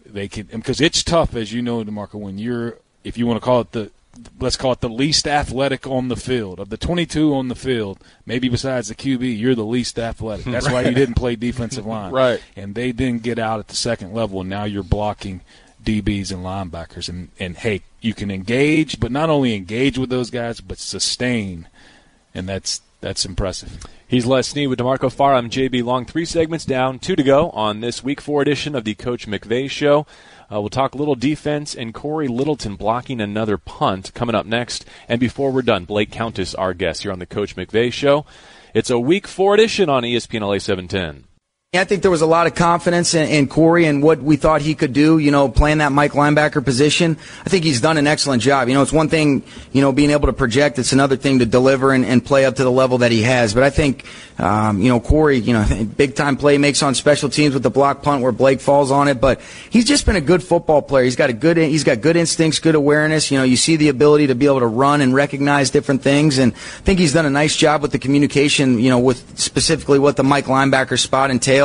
they 0.06 0.28
can 0.28 0.46
because 0.48 0.80
it's 0.80 1.04
tough, 1.04 1.36
as 1.36 1.52
you 1.52 1.62
know, 1.62 1.84
D'Marco. 1.84 2.18
When 2.18 2.38
you're 2.38 2.78
if 3.04 3.18
you 3.18 3.28
want 3.28 3.42
to 3.42 3.46
call 3.46 3.62
it 3.62 3.72
the 3.74 3.92
let's 4.40 4.56
call 4.56 4.72
it 4.72 4.80
the 4.80 4.90
least 4.90 5.28
athletic 5.28 5.88
on 5.88 6.08
the 6.08 6.16
field 6.16 6.60
of 6.60 6.70
the 6.70 6.78
22 6.78 7.34
on 7.34 7.48
the 7.48 7.56
field, 7.56 8.00
maybe 8.26 8.48
besides 8.48 8.88
the 8.88 8.96
QB, 8.96 9.38
you're 9.38 9.56
the 9.56 9.66
least 9.66 9.98
athletic. 10.00 10.46
That's 10.52 10.68
right. 10.68 10.74
why 10.74 10.82
you 10.90 10.96
didn't 10.96 11.16
play 11.16 11.36
defensive 11.36 11.86
line, 11.86 12.14
right? 12.14 12.42
And 12.56 12.76
they 12.76 12.92
didn't 12.92 13.24
get 13.24 13.38
out 13.38 13.60
at 13.60 13.68
the 13.68 13.76
second 13.76 14.14
level, 14.14 14.42
and 14.42 14.50
now 14.50 14.64
you're 14.64 14.84
blocking 14.84 15.42
DBs 15.84 16.32
and 16.32 16.44
linebackers. 16.44 17.10
And, 17.10 17.30
and 17.40 17.58
hey, 17.58 17.84
you 18.02 18.14
can 18.14 18.32
engage, 18.32 19.00
but 19.00 19.12
not 19.12 19.30
only 19.30 19.56
engage 19.56 19.98
with 19.98 20.10
those 20.10 20.30
guys, 20.30 20.62
but 20.62 20.78
sustain. 20.78 21.68
And 22.34 22.48
that's 22.48 22.82
that's 23.04 23.26
impressive. 23.26 23.84
He's 24.08 24.26
Les 24.26 24.48
Snead 24.48 24.70
with 24.70 24.80
D'Marco 24.80 25.10
Farr. 25.10 25.34
I'm 25.34 25.50
JB 25.50 25.84
Long. 25.84 26.06
Three 26.06 26.24
segments 26.24 26.64
down, 26.64 27.00
two 27.00 27.18
to 27.18 27.24
go 27.24 27.50
on 27.50 27.82
this 27.82 28.02
week 28.02 28.22
four 28.22 28.42
edition 28.42 28.76
of 28.76 28.86
the 28.86 28.96
Coach 28.96 29.28
McVay 29.28 29.70
Show. 29.70 30.08
Uh, 30.50 30.62
we'll 30.62 30.70
talk 30.70 30.96
a 30.96 30.98
little 30.98 31.16
defense 31.16 31.76
and 31.76 31.94
Cory 31.94 32.30
Littleton 32.30 32.78
blocking 32.78 33.20
another 33.20 33.58
punt 33.58 34.14
coming 34.14 34.36
up 34.36 34.46
next. 34.46 34.86
And 35.10 35.20
before 35.20 35.52
we're 35.52 35.64
done, 35.64 35.84
Blake 35.84 36.12
Countess, 36.12 36.56
our 36.56 36.74
guest 36.74 37.04
here 37.04 37.12
on 37.12 37.20
the 37.20 37.26
Coach 37.26 37.58
McVay 37.58 37.92
Show. 37.92 38.26
It's 38.74 38.90
a 38.90 39.00
week 39.00 39.28
four 39.28 39.54
edition 39.54 39.90
on 39.90 40.04
ESPN 40.04 40.42
LA 40.42 40.60
710. 40.60 41.26
I 41.76 41.86
think 41.86 42.04
there 42.04 42.12
was 42.12 42.22
a 42.22 42.28
lot 42.28 42.46
of 42.46 42.54
confidence 42.54 43.16
in, 43.16 43.28
in, 43.28 43.48
Cory 43.48 43.86
and 43.88 44.04
what 44.04 44.22
we 44.22 44.36
thought 44.36 44.62
he 44.62 44.76
could 44.76 44.94
do, 44.94 45.18
you 45.18 45.32
know, 45.32 45.50
playing 45.50 45.80
that 45.80 45.92
Mike 45.92 46.12
linebacker 46.12 46.64
position. 46.64 47.18
I 47.44 47.50
think 47.50 47.64
he's 47.64 47.82
done 47.82 47.98
an 47.98 48.06
excellent 48.06 48.44
job. 48.44 48.68
You 48.68 48.76
know, 48.76 48.84
it's 48.84 48.94
one 48.94 49.10
thing, 49.10 49.42
you 49.72 49.82
know, 49.82 49.92
being 49.92 50.12
able 50.12 50.28
to 50.28 50.34
project. 50.34 50.78
It's 50.78 50.92
another 50.92 51.16
thing 51.16 51.40
to 51.40 51.48
deliver 51.48 51.92
and, 51.92 52.06
and 52.06 52.24
play 52.24 52.46
up 52.46 52.58
to 52.58 52.64
the 52.64 52.72
level 52.72 53.00
that 53.00 53.12
he 53.12 53.24
has. 53.24 53.56
But 53.56 53.64
I 53.64 53.72
think, 53.72 54.06
um, 54.38 54.82
you 54.82 54.90
know, 54.90 55.00
Cory, 55.00 55.40
you 55.40 55.54
know, 55.54 55.66
big 55.98 56.14
time 56.14 56.38
play 56.38 56.60
makes 56.60 56.84
on 56.84 56.94
special 56.94 57.28
teams 57.28 57.56
with 57.56 57.64
the 57.64 57.72
block 57.72 58.04
punt 58.04 58.22
where 58.22 58.32
Blake 58.32 58.62
falls 58.62 58.92
on 58.92 59.08
it. 59.08 59.20
But 59.20 59.42
he's 59.72 59.86
just 59.86 60.06
been 60.06 60.16
a 60.16 60.22
good 60.22 60.44
football 60.44 60.84
player. 60.84 61.06
He's 61.06 61.16
got 61.16 61.32
a 61.32 61.34
good, 61.34 61.58
he's 61.58 61.84
got 61.84 62.02
good 62.02 62.18
instincts, 62.18 62.60
good 62.60 62.76
awareness. 62.76 63.32
You 63.32 63.40
know, 63.40 63.46
you 63.46 63.58
see 63.58 63.78
the 63.78 63.90
ability 63.90 64.28
to 64.28 64.36
be 64.36 64.46
able 64.46 64.60
to 64.60 64.68
run 64.68 65.02
and 65.02 65.12
recognize 65.12 65.72
different 65.72 66.04
things. 66.04 66.38
And 66.38 66.54
I 66.54 66.82
think 66.84 67.00
he's 67.00 67.14
done 67.14 67.26
a 67.26 67.32
nice 67.32 67.56
job 67.56 67.82
with 67.82 67.94
the 67.94 68.00
communication, 68.00 68.78
you 68.78 68.92
know, 68.92 69.00
with 69.00 69.40
specifically 69.40 69.98
what 69.98 70.18
the 70.18 70.24
Mike 70.24 70.46
linebacker 70.46 71.00
spot 71.00 71.32
entails. 71.32 71.63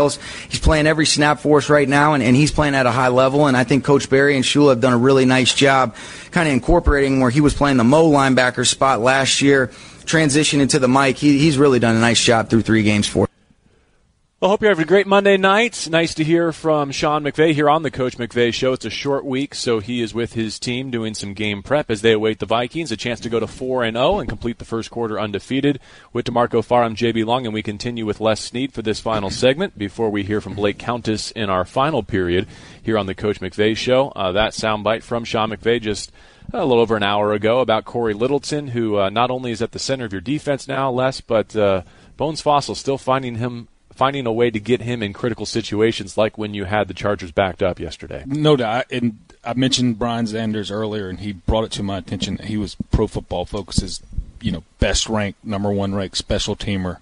He's 0.48 0.60
playing 0.60 0.86
every 0.86 1.06
snap 1.06 1.40
for 1.40 1.58
us 1.58 1.68
right 1.68 1.88
now, 1.88 2.14
and, 2.14 2.22
and 2.22 2.36
he's 2.36 2.52
playing 2.52 2.74
at 2.74 2.86
a 2.86 2.90
high 2.90 3.08
level. 3.08 3.46
And 3.46 3.56
I 3.56 3.64
think 3.64 3.84
Coach 3.84 4.08
Barry 4.08 4.36
and 4.36 4.44
Shula 4.44 4.70
have 4.70 4.80
done 4.80 4.92
a 4.92 4.98
really 4.98 5.24
nice 5.24 5.52
job 5.52 5.94
kind 6.30 6.48
of 6.48 6.54
incorporating 6.54 7.20
where 7.20 7.30
he 7.30 7.40
was 7.40 7.54
playing 7.54 7.76
the 7.76 7.84
Mo 7.84 8.10
linebacker 8.10 8.66
spot 8.66 9.00
last 9.00 9.42
year, 9.42 9.70
transition 10.04 10.60
into 10.60 10.78
the 10.78 10.88
Mike. 10.88 11.16
He, 11.16 11.38
he's 11.38 11.58
really 11.58 11.78
done 11.78 11.96
a 11.96 12.00
nice 12.00 12.22
job 12.22 12.48
through 12.48 12.62
three 12.62 12.82
games 12.82 13.06
for 13.08 13.27
well, 14.40 14.52
hope 14.52 14.62
you're 14.62 14.70
having 14.70 14.84
a 14.84 14.86
great 14.86 15.08
Monday 15.08 15.36
night. 15.36 15.88
Nice 15.90 16.14
to 16.14 16.22
hear 16.22 16.52
from 16.52 16.92
Sean 16.92 17.24
McVay 17.24 17.54
here 17.54 17.68
on 17.68 17.82
the 17.82 17.90
Coach 17.90 18.18
McVay 18.18 18.54
Show. 18.54 18.72
It's 18.72 18.84
a 18.84 18.90
short 18.90 19.24
week, 19.24 19.52
so 19.52 19.80
he 19.80 20.00
is 20.00 20.14
with 20.14 20.34
his 20.34 20.60
team 20.60 20.92
doing 20.92 21.14
some 21.14 21.34
game 21.34 21.60
prep 21.60 21.90
as 21.90 22.02
they 22.02 22.12
await 22.12 22.38
the 22.38 22.46
Vikings. 22.46 22.92
A 22.92 22.96
chance 22.96 23.18
to 23.18 23.28
go 23.28 23.40
to 23.40 23.48
4 23.48 23.82
and 23.82 23.96
0 23.96 24.20
and 24.20 24.28
complete 24.28 24.58
the 24.58 24.64
first 24.64 24.92
quarter 24.92 25.18
undefeated. 25.18 25.80
With 26.12 26.26
D'Marco 26.26 26.62
Farr, 26.62 26.84
I'm 26.84 26.94
JB 26.94 27.26
Long, 27.26 27.46
and 27.46 27.52
we 27.52 27.64
continue 27.64 28.06
with 28.06 28.20
Les 28.20 28.40
Snead 28.40 28.72
for 28.72 28.80
this 28.80 29.00
final 29.00 29.28
segment 29.28 29.76
before 29.76 30.08
we 30.08 30.22
hear 30.22 30.40
from 30.40 30.54
Blake 30.54 30.78
Countess 30.78 31.32
in 31.32 31.50
our 31.50 31.64
final 31.64 32.04
period 32.04 32.46
here 32.80 32.96
on 32.96 33.06
the 33.06 33.16
Coach 33.16 33.40
McVay 33.40 33.76
Show. 33.76 34.10
Uh, 34.10 34.30
that 34.30 34.52
soundbite 34.52 35.02
from 35.02 35.24
Sean 35.24 35.50
McVay 35.50 35.80
just 35.80 36.12
a 36.52 36.64
little 36.64 36.80
over 36.80 36.96
an 36.96 37.02
hour 37.02 37.32
ago 37.32 37.58
about 37.58 37.84
Cory 37.84 38.14
Littleton, 38.14 38.68
who 38.68 39.00
uh, 39.00 39.10
not 39.10 39.32
only 39.32 39.50
is 39.50 39.62
at 39.62 39.72
the 39.72 39.80
center 39.80 40.04
of 40.04 40.12
your 40.12 40.20
defense 40.20 40.68
now, 40.68 40.92
Les, 40.92 41.20
but 41.20 41.56
uh, 41.56 41.82
Bones 42.16 42.40
Fassel 42.40 42.76
still 42.76 42.98
finding 42.98 43.34
him 43.34 43.66
finding 43.98 44.26
a 44.26 44.32
way 44.32 44.48
to 44.48 44.60
get 44.60 44.80
him 44.80 45.02
in 45.02 45.12
critical 45.12 45.44
situations 45.44 46.16
like 46.16 46.38
when 46.38 46.54
you 46.54 46.64
had 46.66 46.86
the 46.86 46.94
Chargers 46.94 47.32
backed 47.32 47.64
up 47.64 47.80
yesterday. 47.80 48.22
No 48.26 48.54
doubt. 48.54 48.84
And 48.92 49.18
I 49.42 49.54
mentioned 49.54 49.98
Brian 49.98 50.24
Xanders 50.24 50.70
earlier, 50.70 51.08
and 51.08 51.18
he 51.18 51.32
brought 51.32 51.64
it 51.64 51.72
to 51.72 51.82
my 51.82 51.98
attention. 51.98 52.38
He 52.38 52.56
was 52.56 52.76
Pro 52.92 53.08
Football 53.08 53.44
Focus's, 53.44 54.00
you 54.40 54.52
know, 54.52 54.62
best 54.78 55.08
ranked, 55.08 55.44
number 55.44 55.72
one 55.72 55.96
ranked 55.96 56.16
special 56.16 56.54
teamer 56.54 56.98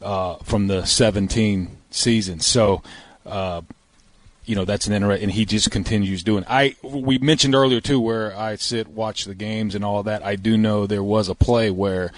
uh, 0.00 0.36
from 0.36 0.68
the 0.68 0.86
17 0.86 1.76
season. 1.90 2.40
So, 2.40 2.82
uh, 3.26 3.60
you 4.46 4.54
know, 4.54 4.64
that's 4.64 4.86
an 4.86 4.94
interesting, 4.94 5.24
and 5.24 5.32
he 5.32 5.44
just 5.44 5.70
continues 5.70 6.22
doing. 6.22 6.44
I 6.48 6.76
we 6.82 7.18
mentioned 7.18 7.54
earlier 7.54 7.82
too, 7.82 8.00
where 8.00 8.34
I 8.34 8.56
sit, 8.56 8.88
watch 8.88 9.26
the 9.26 9.34
games, 9.34 9.74
and 9.74 9.84
all 9.84 10.02
that. 10.04 10.24
I 10.24 10.36
do 10.36 10.56
know 10.56 10.86
there 10.86 11.02
was 11.02 11.28
a 11.28 11.34
play 11.34 11.70
where 11.70 12.10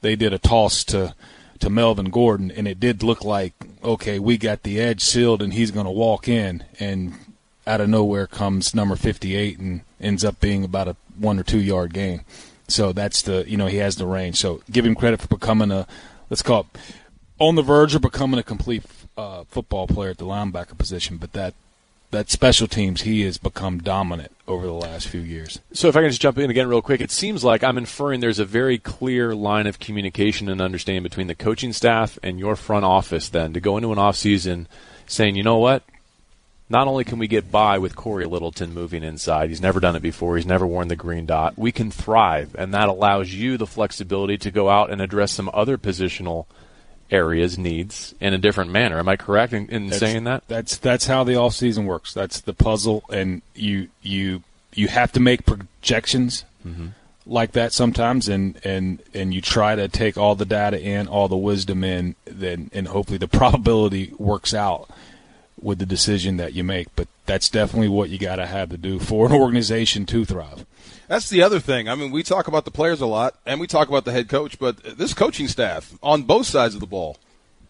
they 0.00 0.14
did 0.14 0.32
a 0.32 0.38
toss 0.38 0.84
to 0.84 1.14
to 1.62 1.70
Melvin 1.70 2.10
Gordon, 2.10 2.50
and 2.50 2.66
it 2.66 2.80
did 2.80 3.02
look 3.02 3.24
like 3.24 3.54
okay, 3.84 4.18
we 4.18 4.36
got 4.38 4.62
the 4.62 4.80
edge 4.80 5.00
sealed, 5.00 5.42
and 5.42 5.54
he's 5.54 5.70
going 5.70 5.86
to 5.86 5.92
walk 5.92 6.28
in, 6.28 6.64
and 6.78 7.14
out 7.66 7.80
of 7.80 7.88
nowhere 7.88 8.26
comes 8.26 8.74
number 8.74 8.96
58 8.96 9.58
and 9.58 9.82
ends 10.00 10.24
up 10.24 10.40
being 10.40 10.64
about 10.64 10.88
a 10.88 10.96
one 11.16 11.38
or 11.38 11.44
two 11.44 11.60
yard 11.60 11.94
gain. 11.94 12.24
So 12.68 12.92
that's 12.92 13.22
the 13.22 13.44
you 13.46 13.56
know 13.56 13.66
he 13.66 13.76
has 13.78 13.96
the 13.96 14.06
range. 14.06 14.36
So 14.36 14.62
give 14.70 14.84
him 14.84 14.94
credit 14.94 15.20
for 15.20 15.28
becoming 15.28 15.70
a 15.70 15.86
let's 16.30 16.42
call 16.42 16.60
it 16.60 16.80
on 17.38 17.54
the 17.54 17.62
verge 17.62 17.94
of 17.94 18.02
becoming 18.02 18.40
a 18.40 18.44
complete 18.44 18.82
uh, 19.16 19.44
football 19.44 19.86
player 19.86 20.10
at 20.10 20.18
the 20.18 20.24
linebacker 20.24 20.76
position. 20.76 21.16
But 21.16 21.32
that 21.32 21.54
that 22.12 22.30
special 22.30 22.68
teams 22.68 23.02
he 23.02 23.22
has 23.22 23.38
become 23.38 23.78
dominant 23.78 24.30
over 24.46 24.66
the 24.66 24.72
last 24.72 25.08
few 25.08 25.20
years. 25.20 25.60
So 25.72 25.88
if 25.88 25.96
I 25.96 26.02
can 26.02 26.10
just 26.10 26.20
jump 26.20 26.38
in 26.38 26.50
again 26.50 26.68
real 26.68 26.82
quick, 26.82 27.00
it 27.00 27.10
seems 27.10 27.42
like 27.42 27.64
I'm 27.64 27.78
inferring 27.78 28.20
there's 28.20 28.38
a 28.38 28.44
very 28.44 28.78
clear 28.78 29.34
line 29.34 29.66
of 29.66 29.78
communication 29.78 30.48
and 30.48 30.60
understanding 30.60 31.02
between 31.02 31.26
the 31.26 31.34
coaching 31.34 31.72
staff 31.72 32.18
and 32.22 32.38
your 32.38 32.54
front 32.54 32.84
office 32.84 33.30
then 33.30 33.54
to 33.54 33.60
go 33.60 33.78
into 33.78 33.92
an 33.92 33.98
off 33.98 34.16
season 34.16 34.68
saying, 35.06 35.36
you 35.36 35.42
know 35.42 35.56
what? 35.56 35.82
Not 36.68 36.86
only 36.86 37.04
can 37.04 37.18
we 37.18 37.28
get 37.28 37.50
by 37.50 37.78
with 37.78 37.96
Cory 37.96 38.26
Littleton 38.26 38.72
moving 38.72 39.02
inside, 39.02 39.48
he's 39.48 39.60
never 39.60 39.80
done 39.80 39.96
it 39.96 40.00
before, 40.00 40.36
he's 40.36 40.46
never 40.46 40.66
worn 40.66 40.88
the 40.88 40.96
green 40.96 41.26
dot. 41.26 41.56
We 41.58 41.72
can 41.72 41.90
thrive, 41.90 42.54
and 42.58 42.72
that 42.72 42.88
allows 42.88 43.32
you 43.32 43.56
the 43.56 43.66
flexibility 43.66 44.38
to 44.38 44.50
go 44.50 44.70
out 44.70 44.90
and 44.90 45.00
address 45.00 45.32
some 45.32 45.50
other 45.52 45.76
positional 45.76 46.46
areas, 47.12 47.58
needs 47.58 48.14
in 48.20 48.34
a 48.34 48.38
different 48.38 48.70
manner. 48.70 48.98
Am 48.98 49.08
I 49.08 49.16
correct 49.16 49.52
in, 49.52 49.68
in 49.68 49.92
saying 49.92 50.24
that? 50.24 50.44
That's 50.48 50.76
that's 50.76 51.06
how 51.06 51.22
the 51.22 51.36
off 51.36 51.54
season 51.54 51.86
works. 51.86 52.12
That's 52.12 52.40
the 52.40 52.54
puzzle, 52.54 53.04
and 53.10 53.42
you 53.54 53.88
you 54.00 54.42
you 54.74 54.88
have 54.88 55.12
to 55.12 55.20
make 55.20 55.46
projections 55.46 56.44
mm-hmm. 56.66 56.88
like 57.26 57.52
that 57.52 57.72
sometimes, 57.72 58.28
and 58.28 58.58
and 58.64 59.02
and 59.14 59.32
you 59.32 59.40
try 59.40 59.76
to 59.76 59.88
take 59.88 60.16
all 60.16 60.34
the 60.34 60.46
data 60.46 60.80
in, 60.80 61.06
all 61.06 61.28
the 61.28 61.36
wisdom 61.36 61.84
in, 61.84 62.16
then 62.24 62.70
and 62.72 62.88
hopefully 62.88 63.18
the 63.18 63.28
probability 63.38 64.12
works 64.18 64.54
out 64.54 64.90
with 65.62 65.78
the 65.78 65.86
decision 65.86 66.36
that 66.36 66.52
you 66.52 66.64
make. 66.64 66.94
But 66.96 67.08
that's 67.26 67.48
definitely 67.48 67.88
what 67.88 68.10
you 68.10 68.18
got 68.18 68.36
to 68.36 68.46
have 68.46 68.70
to 68.70 68.76
do 68.76 68.98
for 68.98 69.26
an 69.26 69.32
organization 69.32 70.06
to 70.06 70.24
thrive. 70.24 70.66
That's 71.08 71.28
the 71.28 71.42
other 71.42 71.60
thing. 71.60 71.88
I 71.88 71.94
mean, 71.94 72.10
we 72.10 72.22
talk 72.22 72.48
about 72.48 72.64
the 72.64 72.70
players 72.70 73.00
a 73.00 73.06
lot, 73.06 73.34
and 73.44 73.60
we 73.60 73.66
talk 73.66 73.88
about 73.88 74.04
the 74.04 74.12
head 74.12 74.28
coach, 74.28 74.58
but 74.58 74.82
this 74.96 75.14
coaching 75.14 75.48
staff 75.48 75.94
on 76.02 76.22
both 76.22 76.46
sides 76.46 76.74
of 76.74 76.80
the 76.80 76.86
ball, 76.86 77.18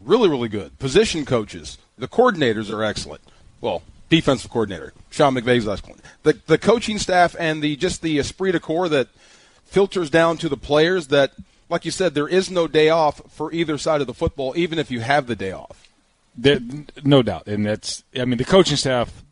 really, 0.00 0.28
really 0.28 0.48
good. 0.48 0.78
Position 0.78 1.24
coaches, 1.24 1.78
the 1.98 2.08
coordinators 2.08 2.72
are 2.72 2.84
excellent. 2.84 3.22
Well, 3.60 3.82
defensive 4.08 4.50
coordinator 4.50 4.92
Sean 5.12 5.34
McVay's 5.34 5.68
excellent. 5.68 6.00
The 6.22 6.38
the 6.46 6.58
coaching 6.58 6.98
staff 6.98 7.36
and 7.38 7.62
the 7.62 7.76
just 7.76 8.02
the 8.02 8.18
esprit 8.18 8.52
de 8.52 8.60
corps 8.60 8.88
that 8.88 9.08
filters 9.64 10.10
down 10.10 10.38
to 10.38 10.48
the 10.48 10.56
players. 10.56 11.08
That, 11.08 11.32
like 11.68 11.84
you 11.84 11.90
said, 11.90 12.14
there 12.14 12.28
is 12.28 12.50
no 12.50 12.66
day 12.66 12.88
off 12.88 13.20
for 13.30 13.52
either 13.52 13.78
side 13.78 14.00
of 14.00 14.06
the 14.06 14.14
football, 14.14 14.54
even 14.56 14.78
if 14.78 14.90
you 14.90 15.00
have 15.00 15.26
the 15.26 15.36
day 15.36 15.52
off. 15.52 15.88
There, 16.36 16.60
no 17.04 17.22
doubt, 17.22 17.46
and 17.46 17.66
that's. 17.66 18.04
I 18.18 18.24
mean, 18.24 18.38
the 18.38 18.44
coaching 18.44 18.76
staff 18.76 19.22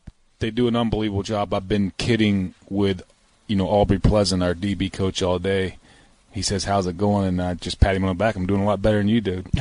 they 0.41 0.51
do 0.51 0.67
an 0.69 0.77
unbelievable 0.77 1.23
job. 1.23 1.55
I've 1.55 1.69
been 1.69 1.93
kidding 1.99 2.55
with 2.69 3.03
you 3.51 3.57
know, 3.57 3.67
Aubrey 3.67 3.99
Pleasant, 3.99 4.45
our 4.45 4.55
DB 4.55 4.93
coach, 4.93 5.23
all 5.23 5.41
day. 5.41 5.77
He 6.31 6.41
says, 6.41 6.65
"How's 6.65 6.87
it 6.87 6.97
going?" 6.97 7.27
And 7.27 7.43
I 7.43 7.55
just 7.55 7.81
pat 7.81 7.97
him 7.97 8.05
on 8.05 8.11
the 8.11 8.15
back. 8.15 8.37
I'm 8.37 8.47
doing 8.47 8.63
a 8.63 8.65
lot 8.65 8.81
better 8.81 8.99
than 8.99 9.09
you 9.09 9.21
do. 9.21 9.45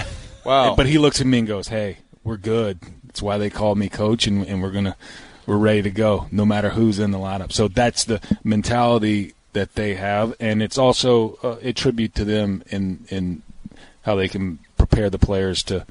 Wow! 0.46 0.74
but 0.74 0.86
he 0.86 0.98
looks 0.98 1.20
at 1.20 1.28
me 1.28 1.40
and 1.40 1.48
goes, 1.48 1.68
"Hey, 1.68 1.98
we're 2.24 2.38
good. 2.38 2.80
That's 3.04 3.22
why 3.22 3.38
they 3.38 3.50
called 3.50 3.78
me 3.78 3.90
coach, 3.90 4.26
and, 4.26 4.48
and 4.48 4.64
we're 4.64 4.72
gonna 4.72 4.96
we're 5.46 5.58
ready 5.58 5.82
to 5.82 5.92
go, 5.92 6.28
no 6.32 6.46
matter 6.46 6.70
who's 6.70 6.98
in 6.98 7.12
the 7.12 7.18
lineup." 7.18 7.52
So 7.52 7.68
that's 7.68 8.06
the 8.06 8.22
mentality 8.42 9.34
that 9.52 9.76
they 9.76 9.96
have, 9.96 10.34
and 10.40 10.64
it's 10.64 10.78
also 10.78 11.38
uh, 11.44 11.58
a 11.62 11.74
tribute 11.74 12.16
to 12.16 12.26
them 12.26 12.64
in 12.70 13.06
in 13.10 13.42
how 14.04 14.16
they 14.16 14.30
can 14.30 14.60
prepare 14.78 15.10
the 15.10 15.20
players 15.20 15.62
to 15.64 15.86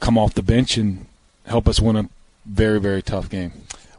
come 0.00 0.18
off 0.18 0.34
the 0.34 0.42
bench 0.42 0.76
and 0.76 1.06
help 1.46 1.68
us 1.68 1.80
win 1.80 1.96
a 1.96 2.08
very 2.44 2.80
very 2.80 3.02
tough 3.02 3.28
game. 3.28 3.52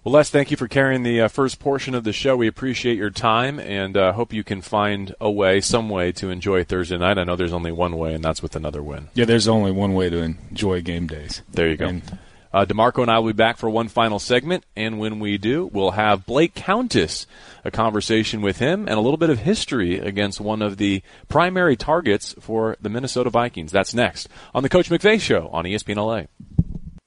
Well, 0.08 0.14
Les, 0.14 0.30
thank 0.30 0.52
you 0.52 0.56
for 0.56 0.70
carrying 0.70 1.04
the 1.04 1.20
uh, 1.20 1.28
first 1.28 1.60
portion 1.60 1.94
of 1.94 2.06
the 2.06 2.14
show. 2.14 2.38
We 2.38 2.48
appreciate 2.48 2.98
your 2.98 3.10
time 3.10 3.60
and 3.60 3.98
uh, 3.98 4.14
hope 4.14 4.32
you 4.32 4.42
can 4.42 4.62
find 4.62 5.14
a 5.20 5.30
way, 5.30 5.60
some 5.60 5.90
way, 5.90 6.14
to 6.14 6.30
enjoy 6.30 6.64
Thursday 6.64 6.98
night. 6.98 7.18
I 7.18 7.26
know 7.26 7.36
there's 7.36 7.52
only 7.52 7.74
one 7.74 7.98
way, 7.98 8.14
and 8.14 8.24
that's 8.24 8.42
with 8.42 8.56
another 8.56 8.82
win. 8.82 9.10
Yeah, 9.16 9.26
there's 9.26 9.50
only 9.50 9.74
one 9.74 9.94
way 9.96 10.10
to 10.10 10.20
enjoy 10.20 10.82
game 10.82 11.08
days. 11.08 11.42
There 11.52 11.68
you 11.68 11.76
go. 11.76 11.88
And, 11.88 12.20
uh, 12.54 12.64
D'Marco 12.64 13.02
and 13.02 13.12
I 13.12 13.20
will 13.20 13.34
be 13.34 13.34
back 13.34 13.58
for 13.58 13.70
one 13.70 13.90
final 13.90 14.18
segment, 14.18 14.64
and 14.78 14.98
when 14.98 15.20
we 15.20 15.38
do, 15.38 15.66
we'll 15.66 15.92
have 15.92 16.26
Blake 16.26 16.56
Countess, 16.56 17.28
a 17.68 17.72
conversation 17.72 18.42
with 18.42 18.58
him, 18.58 18.88
and 18.88 18.98
a 18.98 19.02
little 19.02 19.18
bit 19.18 19.30
of 19.30 19.40
history 19.40 20.00
against 20.00 20.40
one 20.40 20.62
of 20.62 20.78
the 20.78 21.04
primary 21.28 21.76
targets 21.76 22.34
for 22.40 22.78
the 22.82 22.90
Minnesota 22.90 23.30
Vikings. 23.30 23.72
That's 23.72 23.94
next 23.94 24.30
on 24.56 24.64
the 24.64 24.70
Coach 24.70 24.90
McVay 24.90 25.20
Show 25.20 25.50
on 25.52 25.66
ESPN 25.66 25.98
LA. 25.98 26.24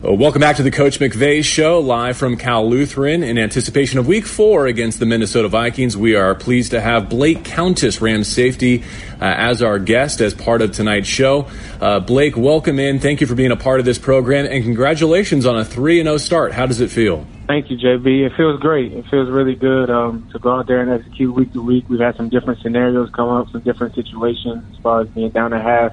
Welcome 0.03 0.40
back 0.40 0.57
to 0.57 0.62
the 0.62 0.70
Coach 0.70 0.99
McVay 0.99 1.44
Show, 1.44 1.81
live 1.81 2.16
from 2.16 2.38
Cal 2.38 2.66
Lutheran. 2.66 3.23
In 3.23 3.37
anticipation 3.37 3.99
of 3.99 4.07
Week 4.07 4.25
Four 4.25 4.66
against 4.66 4.99
the 4.99 5.05
Minnesota 5.05 5.49
Vikings, 5.49 5.94
we 5.94 6.14
are 6.14 6.35
pleased 6.35 6.70
to 6.70 6.81
have 6.81 7.11
Blake 7.11 7.44
Countess, 7.44 8.01
Rams 8.01 8.27
safety, 8.27 8.83
uh, 9.20 9.25
as 9.25 9.62
our 9.62 9.79
guest 9.79 10.23
as 10.23 10.33
part 10.33 10.62
of 10.62 10.73
tonight's 10.73 11.07
show. 11.07 11.49
Uh, 11.83 12.01
Blake, 12.01 12.35
welcome 12.35 12.79
in. 12.79 12.99
Thank 12.99 13.20
you 13.20 13.27
for 13.27 13.35
being 13.35 13.51
a 13.51 13.57
part 13.57 13.79
of 13.79 13.85
this 13.85 13.99
program, 13.99 14.46
and 14.46 14.64
congratulations 14.64 15.44
on 15.44 15.59
a 15.59 15.64
three 15.64 16.01
and 16.01 16.07
zero 16.07 16.14
oh 16.14 16.18
start. 16.18 16.53
How 16.53 16.64
does 16.64 16.81
it 16.81 16.90
feel? 16.90 17.27
Thank 17.50 17.68
you, 17.68 17.78
JB. 17.78 18.26
It 18.26 18.32
feels 18.36 18.60
great. 18.60 18.92
It 18.92 19.06
feels 19.10 19.28
really 19.28 19.56
good 19.56 19.90
um, 19.90 20.24
to 20.30 20.38
go 20.38 20.56
out 20.56 20.68
there 20.68 20.82
and 20.82 20.92
execute 20.92 21.34
week 21.34 21.52
to 21.54 21.60
week. 21.60 21.88
We've 21.88 21.98
had 21.98 22.14
some 22.16 22.28
different 22.28 22.60
scenarios 22.60 23.10
come 23.12 23.28
up, 23.28 23.48
some 23.50 23.62
different 23.62 23.96
situations 23.96 24.62
as 24.70 24.76
far 24.80 25.00
as 25.00 25.08
being 25.08 25.32
down 25.32 25.52
a 25.52 25.60
half. 25.60 25.90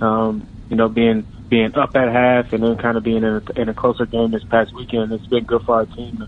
Um, 0.00 0.48
you 0.68 0.74
know, 0.74 0.88
being 0.88 1.24
being 1.48 1.70
up 1.76 1.90
at 1.94 2.12
half 2.12 2.52
and 2.52 2.60
then 2.60 2.76
kind 2.78 2.96
of 2.96 3.04
being 3.04 3.18
in 3.18 3.24
a, 3.24 3.42
in 3.54 3.68
a 3.68 3.74
closer 3.74 4.04
game 4.04 4.32
this 4.32 4.42
past 4.50 4.74
weekend. 4.74 5.12
It's 5.12 5.24
been 5.28 5.44
good 5.44 5.62
for 5.64 5.76
our 5.76 5.86
team 5.86 6.26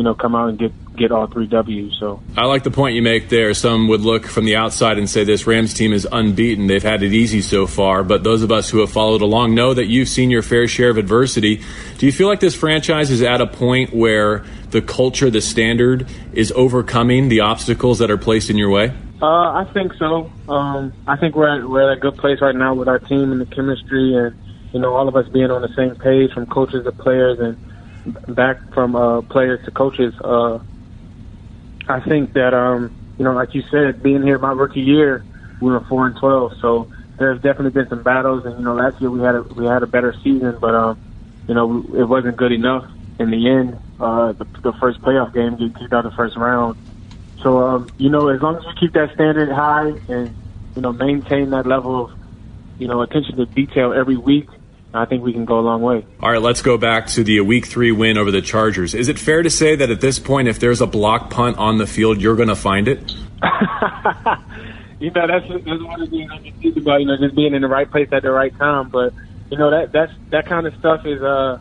you 0.00 0.04
know, 0.04 0.14
come 0.14 0.34
out 0.34 0.48
and 0.48 0.58
get 0.58 0.72
get 0.96 1.12
all 1.12 1.26
three 1.26 1.46
W's. 1.46 1.94
So 2.00 2.22
I 2.34 2.46
like 2.46 2.62
the 2.62 2.70
point 2.70 2.94
you 2.94 3.02
make 3.02 3.28
there. 3.28 3.52
Some 3.52 3.86
would 3.88 4.00
look 4.00 4.26
from 4.26 4.46
the 4.46 4.56
outside 4.56 4.96
and 4.96 5.10
say 5.10 5.24
this 5.24 5.46
Rams 5.46 5.74
team 5.74 5.92
is 5.92 6.08
unbeaten. 6.10 6.68
They've 6.68 6.82
had 6.82 7.02
it 7.02 7.12
easy 7.12 7.42
so 7.42 7.66
far, 7.66 8.02
but 8.02 8.24
those 8.24 8.42
of 8.42 8.50
us 8.50 8.70
who 8.70 8.78
have 8.78 8.90
followed 8.90 9.20
along 9.20 9.54
know 9.54 9.74
that 9.74 9.88
you've 9.88 10.08
seen 10.08 10.30
your 10.30 10.40
fair 10.40 10.66
share 10.66 10.88
of 10.88 10.96
adversity. 10.96 11.60
Do 11.98 12.06
you 12.06 12.12
feel 12.12 12.28
like 12.28 12.40
this 12.40 12.54
franchise 12.54 13.10
is 13.10 13.20
at 13.20 13.42
a 13.42 13.46
point 13.46 13.92
where 13.94 14.42
the 14.70 14.80
culture, 14.80 15.28
the 15.28 15.42
standard, 15.42 16.08
is 16.32 16.50
overcoming 16.52 17.28
the 17.28 17.40
obstacles 17.40 17.98
that 17.98 18.10
are 18.10 18.16
placed 18.16 18.48
in 18.48 18.56
your 18.56 18.70
way? 18.70 18.90
Uh, 19.20 19.26
I 19.26 19.70
think 19.74 19.92
so. 19.98 20.32
Um, 20.48 20.94
I 21.06 21.18
think 21.18 21.36
we're 21.36 21.58
at, 21.58 21.68
we're 21.68 21.92
at 21.92 21.98
a 21.98 22.00
good 22.00 22.16
place 22.16 22.40
right 22.40 22.56
now 22.56 22.72
with 22.72 22.88
our 22.88 23.00
team 23.00 23.32
and 23.32 23.40
the 23.42 23.54
chemistry 23.54 24.14
and 24.14 24.34
you 24.72 24.80
know, 24.80 24.94
all 24.94 25.08
of 25.08 25.16
us 25.16 25.28
being 25.28 25.50
on 25.50 25.60
the 25.60 25.74
same 25.76 25.94
page 25.96 26.32
from 26.32 26.46
coaches 26.46 26.84
to 26.84 26.92
players 26.92 27.38
and 27.38 27.58
back 28.28 28.56
from 28.72 28.96
uh, 28.96 29.22
players 29.22 29.64
to 29.64 29.70
coaches. 29.70 30.14
Uh, 30.22 30.58
I 31.88 32.00
think 32.00 32.34
that, 32.34 32.54
um, 32.54 32.92
you 33.18 33.24
know, 33.24 33.32
like 33.32 33.54
you 33.54 33.62
said, 33.70 34.02
being 34.02 34.22
here 34.22 34.38
my 34.38 34.52
rookie 34.52 34.80
year, 34.80 35.24
we 35.60 35.70
were 35.70 35.84
four 35.88 36.06
and 36.06 36.16
twelve. 36.18 36.52
So 36.60 36.90
there's 37.18 37.40
definitely 37.42 37.70
been 37.70 37.88
some 37.88 38.02
battles, 38.02 38.44
and 38.46 38.58
you 38.58 38.64
know, 38.64 38.74
last 38.74 39.00
year 39.00 39.10
we 39.10 39.20
had 39.20 39.34
a 39.34 39.42
we 39.42 39.66
had 39.66 39.82
a 39.82 39.86
better 39.86 40.14
season, 40.24 40.56
but 40.60 40.74
um, 40.74 40.98
you 41.46 41.54
know, 41.54 41.84
it 41.94 42.08
wasn't 42.08 42.36
good 42.36 42.52
enough 42.52 42.84
in 43.18 43.30
the 43.30 43.48
end. 43.48 43.78
Uh, 44.00 44.32
the, 44.32 44.46
the 44.62 44.72
first 44.80 45.00
playoff 45.02 45.34
game, 45.34 45.52
getting 45.52 45.74
kicked 45.74 45.92
out 45.92 46.04
the 46.04 46.10
first 46.12 46.36
round. 46.36 46.76
So 47.42 47.58
um, 47.58 47.92
you 47.98 48.08
know, 48.08 48.28
as 48.28 48.40
long 48.40 48.56
as 48.56 48.64
we 48.64 48.72
keep 48.80 48.94
that 48.94 49.12
standard 49.14 49.50
high 49.50 49.92
and 50.08 50.34
you 50.74 50.82
know 50.82 50.92
maintain 50.92 51.50
that 51.50 51.66
level 51.66 52.04
of 52.04 52.10
you 52.78 52.88
know 52.88 53.02
attention 53.02 53.36
to 53.36 53.46
detail 53.46 53.92
every 53.92 54.16
week, 54.16 54.48
I 54.92 55.04
think 55.04 55.22
we 55.22 55.32
can 55.32 55.44
go 55.44 55.60
a 55.60 55.60
long 55.60 55.82
way. 55.82 56.04
All 56.20 56.32
right, 56.32 56.42
let's 56.42 56.62
go 56.62 56.76
back 56.76 57.06
to 57.08 57.22
the 57.22 57.40
week 57.42 57.66
three 57.66 57.92
win 57.92 58.18
over 58.18 58.32
the 58.32 58.42
Chargers. 58.42 58.94
Is 58.94 59.08
it 59.08 59.18
fair 59.18 59.42
to 59.42 59.50
say 59.50 59.76
that 59.76 59.88
at 59.88 60.00
this 60.00 60.18
point, 60.18 60.48
if 60.48 60.58
there's 60.58 60.80
a 60.80 60.86
block 60.86 61.30
punt 61.30 61.58
on 61.58 61.78
the 61.78 61.86
field, 61.86 62.20
you're 62.20 62.34
going 62.34 62.48
to 62.48 62.56
find 62.56 62.88
it? 62.88 62.98
you 64.98 65.10
know, 65.12 65.26
that's 65.28 65.46
that's 65.48 65.82
one 65.82 66.02
of 66.02 66.10
the 66.10 66.16
things 66.16 66.30
I 66.32 66.38
can 66.38 66.52
think 66.60 66.76
about. 66.76 67.00
You 67.00 67.06
know, 67.06 67.16
just 67.16 67.36
being 67.36 67.54
in 67.54 67.62
the 67.62 67.68
right 67.68 67.88
place 67.88 68.08
at 68.10 68.22
the 68.22 68.32
right 68.32 68.56
time. 68.58 68.88
But 68.88 69.14
you 69.50 69.58
know, 69.58 69.70
that 69.70 69.92
that's 69.92 70.12
that 70.30 70.46
kind 70.46 70.66
of 70.66 70.74
stuff 70.80 71.06
is 71.06 71.22
uh, 71.22 71.60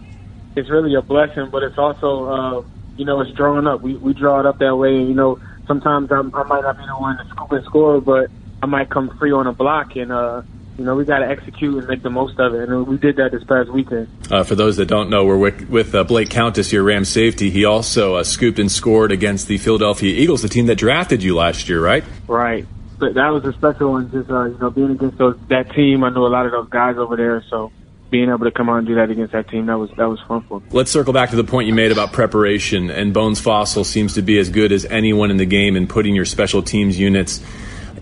it's 0.55 0.69
really 0.69 0.95
a 0.95 1.01
blessing, 1.03 1.49
but 1.51 1.61
it's 1.61 1.77
also 1.77 2.25
uh, 2.25 2.63
you 2.97 3.05
know, 3.05 3.21
it's 3.21 3.31
drawing 3.33 3.67
up. 3.67 3.81
We 3.81 3.95
we 3.95 4.13
draw 4.13 4.39
it 4.39 4.47
up 4.47 4.57
that 4.57 4.75
way. 4.75 4.95
And, 4.95 5.07
you 5.07 5.13
know, 5.13 5.39
sometimes 5.67 6.11
I'm, 6.11 6.33
I 6.33 6.43
might 6.43 6.61
not 6.61 6.79
be 6.79 6.85
the 6.85 6.93
one 6.93 7.17
to 7.17 7.25
scoop 7.29 7.51
and 7.51 7.63
score, 7.65 8.01
but 8.01 8.31
I 8.63 8.65
might 8.65 8.89
come 8.89 9.15
free 9.19 9.31
on 9.31 9.45
a 9.45 9.53
block 9.53 9.95
and. 9.95 10.11
uh 10.11 10.41
you 10.79 10.85
know, 10.85 10.95
we 10.95 11.03
got 11.03 11.19
to 11.19 11.27
execute 11.27 11.75
and 11.77 11.87
make 11.87 12.01
the 12.01 12.09
most 12.09 12.39
of 12.39 12.53
it. 12.55 12.69
And 12.69 12.87
we 12.87 12.97
did 12.97 13.17
that 13.17 13.33
this 13.33 13.43
past 13.43 13.69
weekend. 13.69 14.07
Uh, 14.31 14.43
for 14.43 14.55
those 14.55 14.77
that 14.77 14.85
don't 14.85 15.09
know, 15.09 15.25
we're 15.25 15.37
with, 15.37 15.69
with 15.69 15.93
uh, 15.93 16.05
Blake 16.05 16.29
Countess, 16.29 16.71
your 16.71 16.83
Ram 16.83 17.03
safety. 17.03 17.49
He 17.49 17.65
also 17.65 18.15
uh, 18.15 18.23
scooped 18.23 18.59
and 18.59 18.71
scored 18.71 19.11
against 19.11 19.49
the 19.49 19.57
Philadelphia 19.57 20.15
Eagles, 20.15 20.41
the 20.41 20.47
team 20.47 20.67
that 20.67 20.77
drafted 20.77 21.21
you 21.21 21.35
last 21.35 21.67
year, 21.67 21.83
right? 21.83 22.05
Right. 22.27 22.65
But 22.97 23.15
that 23.15 23.29
was 23.29 23.43
a 23.43 23.51
special 23.51 23.91
one. 23.91 24.09
Just 24.09 24.29
uh, 24.29 24.45
you 24.45 24.57
know, 24.57 24.69
being 24.69 24.91
against 24.91 25.17
those 25.17 25.37
that 25.49 25.71
team. 25.71 26.03
I 26.03 26.09
know 26.09 26.25
a 26.25 26.27
lot 26.27 26.45
of 26.45 26.53
those 26.53 26.69
guys 26.69 26.97
over 26.97 27.15
there, 27.15 27.43
so 27.49 27.71
being 28.09 28.29
able 28.29 28.39
to 28.39 28.51
come 28.51 28.69
out 28.69 28.77
and 28.77 28.87
do 28.87 28.95
that 28.95 29.09
against 29.09 29.31
that 29.31 29.47
team, 29.49 29.67
that 29.67 29.77
was 29.77 29.89
that 29.91 30.09
was 30.09 30.19
fun 30.27 30.41
for 30.41 30.59
me. 30.59 30.67
Let's 30.71 30.91
circle 30.91 31.13
back 31.13 31.29
to 31.29 31.37
the 31.37 31.45
point 31.45 31.67
you 31.67 31.73
made 31.73 31.93
about 31.93 32.11
preparation. 32.11 32.89
And 32.89 33.13
Bones 33.13 33.41
Fassel 33.41 33.85
seems 33.85 34.15
to 34.15 34.21
be 34.21 34.37
as 34.37 34.49
good 34.49 34.73
as 34.73 34.83
anyone 34.85 35.31
in 35.31 35.37
the 35.37 35.45
game 35.45 35.77
in 35.77 35.87
putting 35.87 36.13
your 36.13 36.25
special 36.25 36.61
teams 36.61 36.99
units 36.99 37.41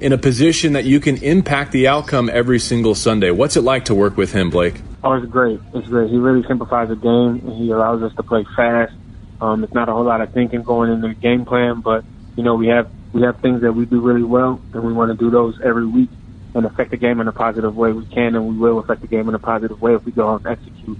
in 0.02 0.14
a 0.14 0.18
position 0.18 0.74
that 0.74 0.86
you 0.86 1.00
can 1.00 1.18
impact 1.18 1.72
the 1.72 1.88
outcome 1.88 2.30
every 2.32 2.60
single 2.60 2.96
Sunday. 2.96 3.32
What's 3.32 3.56
it 3.56 3.62
like 3.62 3.86
to 3.86 3.96
work 3.96 4.18
with 4.18 4.32
him, 4.32 4.50
Blake? 4.50 4.82
Oh, 5.04 5.14
it's 5.14 5.26
great. 5.26 5.60
It's 5.74 5.88
great. 5.88 6.10
He 6.10 6.18
really 6.18 6.46
simplifies 6.48 6.90
the 6.90 6.96
game, 6.96 7.40
he 7.58 7.72
allows 7.72 8.02
us 8.04 8.16
to 8.16 8.24
play 8.24 8.46
fast. 8.56 8.94
Um, 9.40 9.64
it's 9.64 9.74
not 9.74 9.88
a 9.90 9.94
whole 9.94 10.04
lot 10.04 10.22
of 10.22 10.34
thinking 10.34 10.64
going 10.64 10.92
into 10.92 11.10
the 11.10 11.14
game 11.14 11.46
plan, 11.46 11.82
but 11.82 12.04
you 12.36 12.44
know 12.44 12.56
we 12.56 12.68
have 12.68 12.90
we 13.14 13.22
have 13.22 13.40
things 13.40 13.62
that 13.62 13.74
we 13.74 13.86
do 13.86 14.02
really 14.02 14.24
well, 14.24 14.60
and 14.74 14.84
we 14.84 14.94
want 14.94 15.12
to 15.12 15.18
do 15.18 15.30
those 15.30 15.60
every 15.64 15.86
week 15.86 16.10
and 16.56 16.66
affect 16.66 16.92
the 16.92 16.98
game 16.98 17.20
in 17.20 17.28
a 17.28 17.32
positive 17.32 17.76
way. 17.76 17.92
We 17.92 18.06
can, 18.06 18.36
and 18.36 18.48
we 18.48 18.58
will 18.58 18.80
affect 18.80 19.02
the 19.02 19.08
game 19.08 19.30
in 19.30 19.36
a 19.36 19.40
positive 19.40 19.80
way 19.82 19.94
if 19.94 20.04
we 20.06 20.12
go 20.12 20.30
out 20.30 20.46
and 20.46 20.48
execute. 20.48 20.98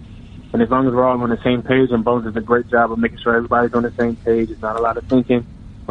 And 0.54 0.62
as 0.62 0.70
long 0.70 0.88
as 0.88 0.94
we're 0.94 1.04
all 1.04 1.20
on 1.20 1.30
the 1.30 1.44
same 1.44 1.64
page, 1.64 1.90
and 1.92 2.04
Bones 2.04 2.26
does 2.26 2.36
a 2.36 2.42
great 2.42 2.70
job 2.70 2.92
of 2.92 3.00
making 3.00 3.20
sure 3.20 3.36
everybody's 3.36 3.74
on 3.74 3.84
the 3.84 3.92
same 3.92 4.16
page, 4.16 4.52
it's 4.52 4.62
not 4.62 4.76
a 4.76 4.82
lot 4.82 4.98
of 4.98 5.06
thinking 5.06 5.46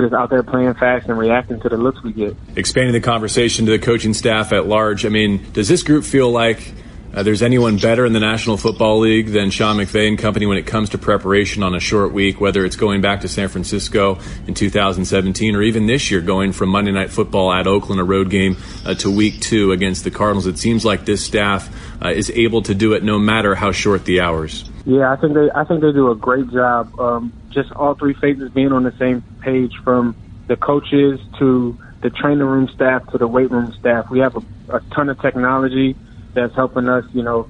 is 0.05 0.13
out 0.13 0.31
there 0.31 0.43
playing 0.43 0.75
fast 0.75 1.09
and 1.09 1.19
reacting 1.19 1.61
to 1.61 1.69
the 1.69 1.77
looks 1.77 2.03
we 2.03 2.13
get. 2.13 2.37
Expanding 2.55 2.93
the 2.93 3.01
conversation 3.01 3.67
to 3.67 3.73
the 3.73 3.79
coaching 3.79 4.15
staff 4.15 4.53
at 4.53 4.67
large, 4.67 5.07
I 5.07 5.09
mean, 5.09 5.45
does 5.53 5.69
this 5.69 5.83
group 5.83 6.05
feel 6.05 6.31
like 6.31 6.75
uh, 7.17 7.23
there's 7.23 7.43
anyone 7.43 7.79
better 7.79 8.05
in 8.05 8.13
the 8.13 8.21
National 8.21 8.59
Football 8.59 8.99
League 8.99 9.29
than 9.29 9.49
Sean 9.49 9.77
McVay 9.77 10.07
and 10.07 10.19
company 10.19 10.45
when 10.45 10.59
it 10.59 10.67
comes 10.67 10.91
to 10.91 10.99
preparation 10.99 11.63
on 11.63 11.75
a 11.75 11.81
short 11.81 12.13
week, 12.13 12.43
whether 12.43 12.63
it's 12.63 12.77
going 12.77 13.01
back 13.01 13.23
to 13.23 13.29
San 13.29 13.49
Francisco 13.49 14.19
in 14.47 14.53
2017 14.53 15.57
or 15.57 15.63
even 15.63 15.87
this 15.87 16.11
year 16.11 16.21
going 16.21 16.53
from 16.53 16.69
Monday 16.69 16.93
Night 16.93 17.11
Football 17.11 17.51
at 17.55 17.67
Oakland, 17.67 18.03
a 18.03 18.05
road 18.05 18.29
game, 18.29 18.59
uh, 18.85 18.95
to 18.97 19.11
week 19.11 19.41
two 19.41 19.73
against 19.73 20.05
the 20.05 20.11
Cardinals. 20.11 20.47
It 20.47 20.59
seems 20.59 20.85
like 20.85 21.07
this 21.07 21.25
staff 21.25 21.75
uh, 22.05 22.11
is 22.11 22.31
able 22.31 22.61
to 22.63 22.75
do 22.75 22.93
it 22.93 23.03
no 23.03 23.19
matter 23.19 23.55
how 23.55 23.73
short 23.73 24.05
the 24.05 24.21
hours. 24.21 24.69
Yeah, 24.87 25.13
I 25.13 25.17
think 25.17 25.35
they 25.35 25.51
I 25.53 25.65
think 25.65 25.81
they 25.81 25.91
do 25.91 26.13
a 26.13 26.15
great 26.15 26.49
job. 26.53 26.99
Um, 27.01 27.33
just 27.51 27.73
all 27.73 27.95
three 27.95 28.15
phases 28.15 28.53
being 28.53 28.71
on 28.71 28.85
the 28.85 28.95
same 29.01 29.21
page 29.41 29.73
from 29.83 30.15
the 30.47 30.57
coaches 30.57 31.19
to 31.41 31.77
the 32.03 32.11
training 32.11 32.47
room 32.47 32.69
staff 32.69 33.05
to 33.11 33.19
the 33.19 33.27
weight 33.27 33.51
room 33.51 33.75
staff. 33.81 34.09
We 34.11 34.21
have 34.21 34.37
a, 34.37 34.77
a 34.77 34.81
ton 34.95 35.09
of 35.09 35.21
technology 35.21 35.97
that's 36.35 36.55
helping 36.55 36.89
us, 36.89 37.05
you 37.13 37.25
know, 37.25 37.49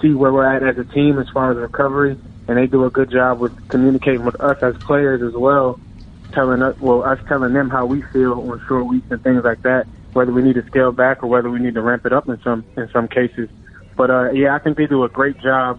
see 0.00 0.14
where 0.14 0.32
we're 0.32 0.46
at 0.46 0.62
as 0.62 0.78
a 0.78 0.84
team 0.90 1.18
as 1.18 1.28
far 1.28 1.50
as 1.50 1.58
recovery. 1.58 2.16
And 2.48 2.56
they 2.56 2.66
do 2.66 2.86
a 2.86 2.90
good 2.90 3.10
job 3.10 3.38
with 3.38 3.68
communicating 3.68 4.24
with 4.24 4.40
us 4.40 4.62
as 4.62 4.74
players 4.78 5.20
as 5.20 5.34
well, 5.34 5.78
telling 6.32 6.62
us, 6.62 6.78
well, 6.80 7.02
us 7.02 7.18
telling 7.28 7.52
them 7.52 7.68
how 7.68 7.84
we 7.84 8.00
feel 8.00 8.32
on 8.50 8.62
short 8.66 8.86
weeks 8.86 9.06
and 9.10 9.22
things 9.22 9.44
like 9.44 9.60
that, 9.62 9.86
whether 10.14 10.32
we 10.32 10.40
need 10.40 10.54
to 10.54 10.66
scale 10.68 10.90
back 10.90 11.22
or 11.22 11.26
whether 11.26 11.50
we 11.50 11.60
need 11.60 11.74
to 11.74 11.82
ramp 11.82 12.06
it 12.06 12.14
up 12.14 12.30
in 12.30 12.40
some 12.40 12.64
in 12.78 12.88
some 12.94 13.08
cases. 13.08 13.50
But 13.94 14.10
uh, 14.10 14.30
yeah, 14.30 14.54
I 14.54 14.58
think 14.58 14.78
they 14.78 14.86
do 14.86 15.04
a 15.04 15.10
great 15.10 15.38
job 15.38 15.78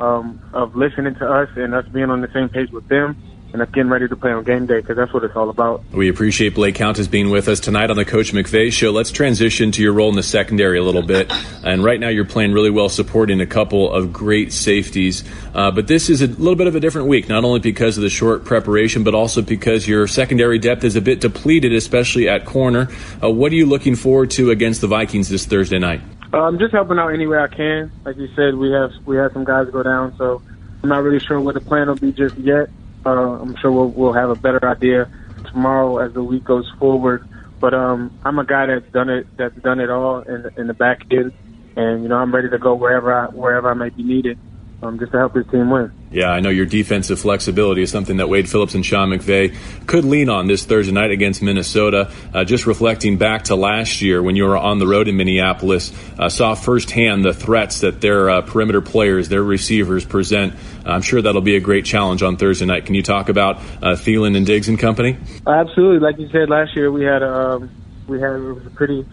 um, 0.00 0.40
of 0.52 0.76
listening 0.76 1.14
to 1.16 1.28
us 1.28 1.48
and 1.56 1.74
us 1.74 1.86
being 1.88 2.10
on 2.10 2.20
the 2.20 2.32
same 2.32 2.48
page 2.48 2.70
with 2.70 2.86
them 2.88 3.16
and 3.54 3.62
us 3.62 3.68
getting 3.70 3.88
ready 3.88 4.08
to 4.08 4.16
play 4.16 4.32
on 4.32 4.42
game 4.42 4.66
day 4.66 4.80
because 4.80 4.96
that's 4.96 5.14
what 5.14 5.22
it's 5.22 5.36
all 5.36 5.48
about. 5.48 5.84
We 5.92 6.08
appreciate 6.08 6.56
Blake 6.56 6.74
Countess 6.74 7.06
being 7.06 7.30
with 7.30 7.48
us 7.48 7.60
tonight 7.60 7.88
on 7.88 7.96
the 7.96 8.04
Coach 8.04 8.32
McVay 8.32 8.72
Show. 8.72 8.90
Let's 8.90 9.12
transition 9.12 9.70
to 9.72 9.82
your 9.82 9.92
role 9.92 10.08
in 10.08 10.16
the 10.16 10.24
secondary 10.24 10.76
a 10.76 10.82
little 10.82 11.06
bit. 11.06 11.32
And 11.62 11.84
right 11.84 12.00
now, 12.00 12.08
you're 12.08 12.24
playing 12.24 12.52
really 12.52 12.70
well, 12.70 12.88
supporting 12.88 13.40
a 13.40 13.46
couple 13.46 13.92
of 13.92 14.12
great 14.12 14.52
safeties. 14.52 15.22
Uh, 15.54 15.70
but 15.70 15.86
this 15.86 16.10
is 16.10 16.20
a 16.20 16.26
little 16.26 16.56
bit 16.56 16.66
of 16.66 16.74
a 16.74 16.80
different 16.80 17.06
week, 17.06 17.28
not 17.28 17.44
only 17.44 17.60
because 17.60 17.96
of 17.96 18.02
the 18.02 18.10
short 18.10 18.44
preparation, 18.44 19.04
but 19.04 19.14
also 19.14 19.40
because 19.40 19.86
your 19.86 20.08
secondary 20.08 20.58
depth 20.58 20.82
is 20.82 20.96
a 20.96 21.00
bit 21.00 21.20
depleted, 21.20 21.72
especially 21.72 22.28
at 22.28 22.44
corner. 22.44 22.88
Uh, 23.22 23.30
what 23.30 23.52
are 23.52 23.56
you 23.56 23.66
looking 23.66 23.94
forward 23.94 24.32
to 24.32 24.50
against 24.50 24.80
the 24.80 24.88
Vikings 24.88 25.28
this 25.28 25.46
Thursday 25.46 25.78
night? 25.78 26.00
I'm 26.34 26.54
um, 26.54 26.58
just 26.58 26.72
helping 26.72 26.98
out 26.98 27.10
any 27.10 27.26
way 27.26 27.38
I 27.38 27.46
can. 27.54 27.92
Like 28.04 28.16
you 28.16 28.26
said, 28.34 28.56
we 28.56 28.70
have 28.72 28.90
we 29.06 29.16
have 29.16 29.30
some 29.32 29.44
guys 29.44 29.66
go 29.72 29.82
down, 29.84 30.14
so 30.18 30.42
I'm 30.82 30.88
not 30.88 31.02
really 31.02 31.22
sure 31.26 31.40
what 31.40 31.54
the 31.54 31.60
plan 31.60 31.86
will 31.86 31.96
be 31.96 32.10
just 32.10 32.36
yet. 32.36 32.70
Uh, 33.06 33.10
I'm 33.40 33.54
sure 33.62 33.70
we'll, 33.70 33.92
we'll 33.94 34.14
have 34.14 34.30
a 34.30 34.36
better 34.36 34.60
idea 34.68 35.08
tomorrow 35.52 35.98
as 36.04 36.12
the 36.12 36.24
week 36.24 36.44
goes 36.44 36.68
forward. 36.78 37.22
But 37.60 37.74
um, 37.74 38.10
I'm 38.24 38.38
a 38.40 38.44
guy 38.44 38.66
that's 38.66 38.90
done 38.92 39.10
it 39.10 39.28
that's 39.38 39.54
done 39.62 39.78
it 39.78 39.90
all 39.90 40.22
in 40.22 40.50
in 40.56 40.66
the 40.66 40.74
back 40.74 41.00
end, 41.12 41.32
and 41.76 42.02
you 42.02 42.08
know 42.08 42.16
I'm 42.16 42.34
ready 42.34 42.50
to 42.50 42.58
go 42.58 42.74
wherever 42.74 43.12
I 43.12 43.26
wherever 43.26 43.70
I 43.70 43.74
may 43.74 43.90
be 43.90 44.02
needed 44.02 44.38
um, 44.82 44.98
just 44.98 45.12
to 45.12 45.18
help 45.18 45.36
his 45.36 45.46
team 45.52 45.70
win. 45.70 45.92
Yeah, 46.14 46.30
I 46.30 46.38
know 46.38 46.50
your 46.50 46.64
defensive 46.64 47.18
flexibility 47.18 47.82
is 47.82 47.90
something 47.90 48.18
that 48.18 48.28
Wade 48.28 48.48
Phillips 48.48 48.76
and 48.76 48.86
Sean 48.86 49.08
McVay 49.08 49.56
could 49.88 50.04
lean 50.04 50.28
on 50.28 50.46
this 50.46 50.64
Thursday 50.64 50.92
night 50.92 51.10
against 51.10 51.42
Minnesota. 51.42 52.08
Uh, 52.32 52.44
just 52.44 52.66
reflecting 52.66 53.18
back 53.18 53.44
to 53.44 53.56
last 53.56 54.00
year 54.00 54.22
when 54.22 54.36
you 54.36 54.44
were 54.44 54.56
on 54.56 54.78
the 54.78 54.86
road 54.86 55.08
in 55.08 55.16
Minneapolis, 55.16 55.92
uh, 56.16 56.28
saw 56.28 56.54
firsthand 56.54 57.24
the 57.24 57.34
threats 57.34 57.80
that 57.80 58.00
their 58.00 58.30
uh, 58.30 58.42
perimeter 58.42 58.80
players, 58.80 59.28
their 59.28 59.42
receivers 59.42 60.04
present. 60.04 60.54
I'm 60.86 61.02
sure 61.02 61.20
that'll 61.20 61.40
be 61.40 61.56
a 61.56 61.60
great 61.60 61.84
challenge 61.84 62.22
on 62.22 62.36
Thursday 62.36 62.66
night. 62.66 62.86
Can 62.86 62.94
you 62.94 63.02
talk 63.02 63.28
about 63.28 63.56
uh, 63.56 63.96
Thielen 63.96 64.36
and 64.36 64.46
Diggs 64.46 64.68
and 64.68 64.78
company? 64.78 65.16
Absolutely. 65.44 65.98
Like 65.98 66.20
you 66.20 66.28
said, 66.30 66.48
last 66.48 66.76
year 66.76 66.92
we 66.92 67.02
had 67.02 67.24
um, 67.24 67.70
we 68.06 68.20
had 68.20 68.36
it 68.36 68.38
was 68.38 68.64
a 68.64 68.70
pretty 68.70 69.04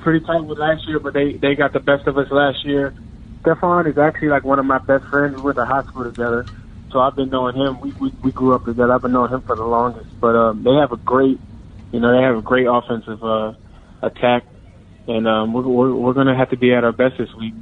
pretty 0.00 0.24
tight 0.24 0.42
with 0.42 0.56
last 0.56 0.88
year, 0.88 1.00
but 1.00 1.12
they 1.12 1.34
they 1.34 1.54
got 1.54 1.74
the 1.74 1.80
best 1.80 2.06
of 2.06 2.16
us 2.16 2.30
last 2.30 2.64
year. 2.64 2.94
Stefon 3.46 3.88
is 3.88 3.96
actually 3.96 4.28
like 4.28 4.42
one 4.42 4.58
of 4.58 4.66
my 4.66 4.78
best 4.78 5.04
friends. 5.04 5.36
We 5.36 5.42
went 5.42 5.56
to 5.56 5.64
high 5.64 5.84
school 5.84 6.02
together, 6.02 6.44
so 6.90 6.98
I've 6.98 7.14
been 7.14 7.30
knowing 7.30 7.54
him. 7.54 7.80
We 7.80 7.92
we, 7.92 8.12
we 8.22 8.32
grew 8.32 8.54
up 8.54 8.64
together. 8.64 8.92
I've 8.92 9.02
been 9.02 9.12
knowing 9.12 9.30
him 9.30 9.42
for 9.42 9.54
the 9.54 9.64
longest. 9.64 10.08
But 10.20 10.34
um, 10.34 10.64
they 10.64 10.74
have 10.74 10.90
a 10.90 10.96
great, 10.96 11.38
you 11.92 12.00
know, 12.00 12.16
they 12.16 12.22
have 12.22 12.36
a 12.36 12.42
great 12.42 12.66
offensive 12.66 13.22
uh, 13.22 13.52
attack, 14.02 14.44
and 15.06 15.28
um, 15.28 15.52
we're 15.52 15.62
we're, 15.62 15.94
we're 15.94 16.12
going 16.12 16.26
to 16.26 16.34
have 16.34 16.50
to 16.50 16.56
be 16.56 16.74
at 16.74 16.82
our 16.82 16.90
best 16.90 17.18
this 17.18 17.32
week. 17.34 17.54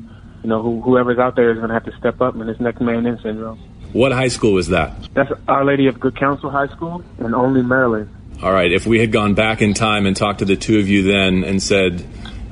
You 0.43 0.49
know, 0.49 0.63
who, 0.63 0.81
whoever's 0.81 1.19
out 1.19 1.37
there 1.37 1.51
is 1.51 1.59
going 1.59 1.69
to 1.69 1.75
have 1.75 1.85
to 1.85 1.97
step 1.99 2.21
up 2.23 2.35
in 2.35 2.47
this 2.47 2.61
next 2.61 2.81
man 2.81 3.05
in 3.05 3.19
syndrome. 3.21 3.59
What 3.93 4.13
high 4.13 4.29
school 4.29 4.55
was 4.55 4.69
that? 4.69 5.13
That's 5.15 5.33
Our 5.49 5.65
Lady 5.65 5.87
of 5.87 6.01
Good 6.01 6.19
Counsel 6.19 6.51
High 6.51 6.67
School 6.69 7.03
in 7.19 7.35
Olney, 7.35 7.63
Maryland. 7.63 8.11
All 8.43 8.53
right. 8.53 8.73
If 8.73 8.87
we 8.87 8.99
had 9.01 9.13
gone 9.13 9.35
back 9.35 9.63
in 9.63 9.73
time 9.73 10.07
and 10.07 10.17
talked 10.17 10.41
to 10.41 10.45
the 10.45 10.57
two 10.57 10.79
of 10.79 10.89
you 10.89 11.05
then 11.05 11.45
and 11.45 11.63
said, 11.63 12.05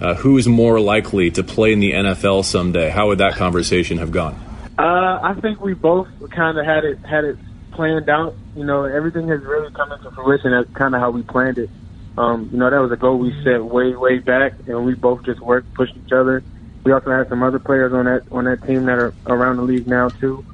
uh, 0.03 0.15
who 0.15 0.37
is 0.37 0.49
more 0.49 0.81
likely 0.81 1.31
to 1.31 1.45
play 1.45 1.73
in 1.73 1.79
the 1.79 1.93
NFL 1.93 2.45
someday? 2.45 2.91
How 2.91 3.07
would 3.07 3.19
that 3.19 3.35
conversation 3.35 3.99
have 3.99 4.11
gone? 4.11 4.35
Uh, 4.77 5.21
I 5.23 5.35
think 5.41 5.61
we 5.61 5.75
both 5.75 6.09
kind 6.31 6.59
of 6.59 6.67
had 6.67 6.85
it 6.85 6.99
had 6.99 7.25
it 7.25 7.39
planned 7.71 8.09
out. 8.09 8.35
You 8.57 8.65
know, 8.65 8.85
everything 8.85 9.29
has 9.29 9.41
really 9.43 9.73
come 9.73 9.93
into 9.93 10.11
fruition. 10.11 10.51
That's 10.51 10.69
kind 10.75 10.95
of 10.97 11.01
how 11.01 11.11
we 11.11 11.23
planned 11.23 11.59
it. 11.59 11.71
Um, 12.19 12.51
you 12.53 12.59
know, 12.59 12.69
that 12.69 12.79
was 12.79 12.91
a 12.91 12.97
goal 12.97 13.19
we 13.19 13.33
set 13.45 13.65
way 13.65 13.95
way 13.95 14.19
back, 14.19 14.55
and 14.67 14.85
we 14.85 14.95
both 14.95 15.25
just 15.25 15.41
worked, 15.41 15.73
pushed 15.75 15.95
each 16.05 16.13
other. 16.13 16.43
We 16.85 16.91
also 16.91 17.11
had 17.11 17.29
some 17.29 17.45
other 17.45 17.61
players 17.61 17.93
on 17.93 18.07
that 18.07 18.25
on 18.33 18.45
that 18.45 18.67
team 18.67 18.87
that 18.87 18.99
are 18.99 19.15
around 19.27 19.59
the 19.59 19.63
league 19.63 19.87
now 19.87 20.09
too. 20.09 20.45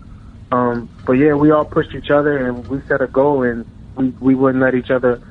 Um, 0.53 0.91
but 1.07 1.15
yeah, 1.15 1.33
we 1.35 1.53
all 1.53 1.65
pushed 1.65 1.95
each 1.95 2.11
other, 2.11 2.47
and 2.47 2.67
we 2.69 2.83
set 2.87 3.01
a 3.01 3.07
goal, 3.07 3.45
and 3.45 3.65
we 3.97 4.09
we 4.21 4.35
wouldn't 4.35 4.63
let 4.63 4.75
each 4.75 4.91
other 4.91 5.23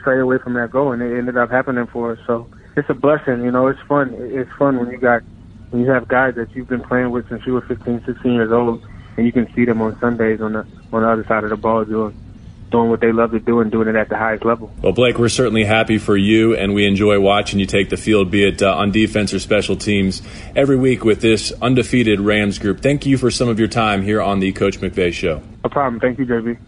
stray 0.00 0.18
away 0.18 0.38
from 0.38 0.54
that 0.54 0.72
goal, 0.72 0.90
and 0.90 1.00
it 1.02 1.16
ended 1.16 1.36
up 1.36 1.50
happening 1.50 1.86
for 1.86 2.12
us. 2.12 2.18
So 2.26 2.48
it's 2.80 2.90
a 2.90 2.94
blessing. 2.94 3.44
You 3.44 3.50
know, 3.50 3.68
it's 3.68 3.80
fun. 3.82 4.14
It's 4.18 4.50
fun 4.58 4.78
when 4.78 4.90
you 4.90 4.98
got 4.98 5.22
when 5.70 5.82
you 5.82 5.90
have 5.90 6.08
guys 6.08 6.34
that 6.34 6.54
you've 6.54 6.68
been 6.68 6.82
playing 6.82 7.10
with 7.10 7.28
since 7.28 7.46
you 7.46 7.52
were 7.52 7.60
15, 7.60 8.02
16 8.04 8.32
years 8.32 8.50
old, 8.50 8.84
and 9.16 9.24
you 9.24 9.32
can 9.32 9.52
see 9.54 9.64
them 9.64 9.80
on 9.80 9.98
Sundays 10.00 10.40
on 10.40 10.54
the 10.54 10.66
on 10.92 11.02
the 11.02 11.08
other 11.08 11.24
side 11.26 11.44
of 11.44 11.50
the 11.50 11.56
ball 11.56 11.84
doing 11.84 12.16
doing 12.70 12.88
what 12.88 13.00
they 13.00 13.10
love 13.12 13.32
to 13.32 13.40
do 13.40 13.60
and 13.60 13.70
doing 13.70 13.88
it 13.88 13.96
at 13.96 14.08
the 14.08 14.16
highest 14.16 14.44
level. 14.44 14.72
Well, 14.80 14.92
Blake, 14.92 15.18
we're 15.18 15.28
certainly 15.28 15.64
happy 15.64 15.98
for 15.98 16.16
you, 16.16 16.56
and 16.56 16.72
we 16.72 16.86
enjoy 16.86 17.18
watching 17.18 17.58
you 17.58 17.66
take 17.66 17.90
the 17.90 17.96
field, 17.96 18.30
be 18.30 18.46
it 18.46 18.62
uh, 18.62 18.76
on 18.76 18.92
defense 18.92 19.34
or 19.34 19.40
special 19.40 19.76
teams, 19.76 20.22
every 20.54 20.76
week 20.76 21.04
with 21.04 21.20
this 21.20 21.52
undefeated 21.60 22.20
Rams 22.20 22.60
group. 22.60 22.80
Thank 22.80 23.06
you 23.06 23.18
for 23.18 23.30
some 23.30 23.48
of 23.48 23.58
your 23.58 23.68
time 23.68 24.02
here 24.02 24.22
on 24.22 24.38
the 24.38 24.52
Coach 24.52 24.80
McVay 24.80 25.12
Show. 25.12 25.42
No 25.64 25.70
problem. 25.70 26.00
Thank 26.00 26.20
you, 26.20 26.26
JB. 26.26 26.58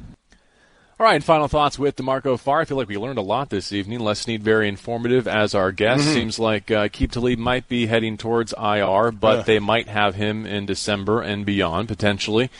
All 1.02 1.08
right, 1.08 1.20
final 1.20 1.48
thoughts 1.48 1.80
with 1.80 1.96
D'Marco 1.96 2.36
Farr. 2.36 2.60
I 2.60 2.64
feel 2.64 2.76
like 2.76 2.86
we 2.86 2.96
learned 2.96 3.18
a 3.18 3.22
lot 3.22 3.50
this 3.50 3.72
evening. 3.72 3.98
Les 3.98 4.20
Snead, 4.20 4.40
very 4.40 4.68
informative 4.68 5.26
as 5.26 5.52
our 5.52 5.72
guest. 5.72 6.04
Mm-hmm. 6.04 6.12
Seems 6.12 6.38
like 6.38 6.70
uh, 6.70 6.86
Aqib 6.86 7.10
Talib 7.10 7.40
might 7.40 7.68
be 7.68 7.86
heading 7.86 8.16
towards 8.16 8.52
IR, 8.52 9.10
but 9.10 9.38
yeah. 9.38 9.42
they 9.42 9.58
might 9.58 9.88
have 9.88 10.14
him 10.14 10.46
in 10.46 10.64
December 10.64 11.20
and 11.20 11.44
beyond, 11.44 11.88
potentially. 11.88 12.50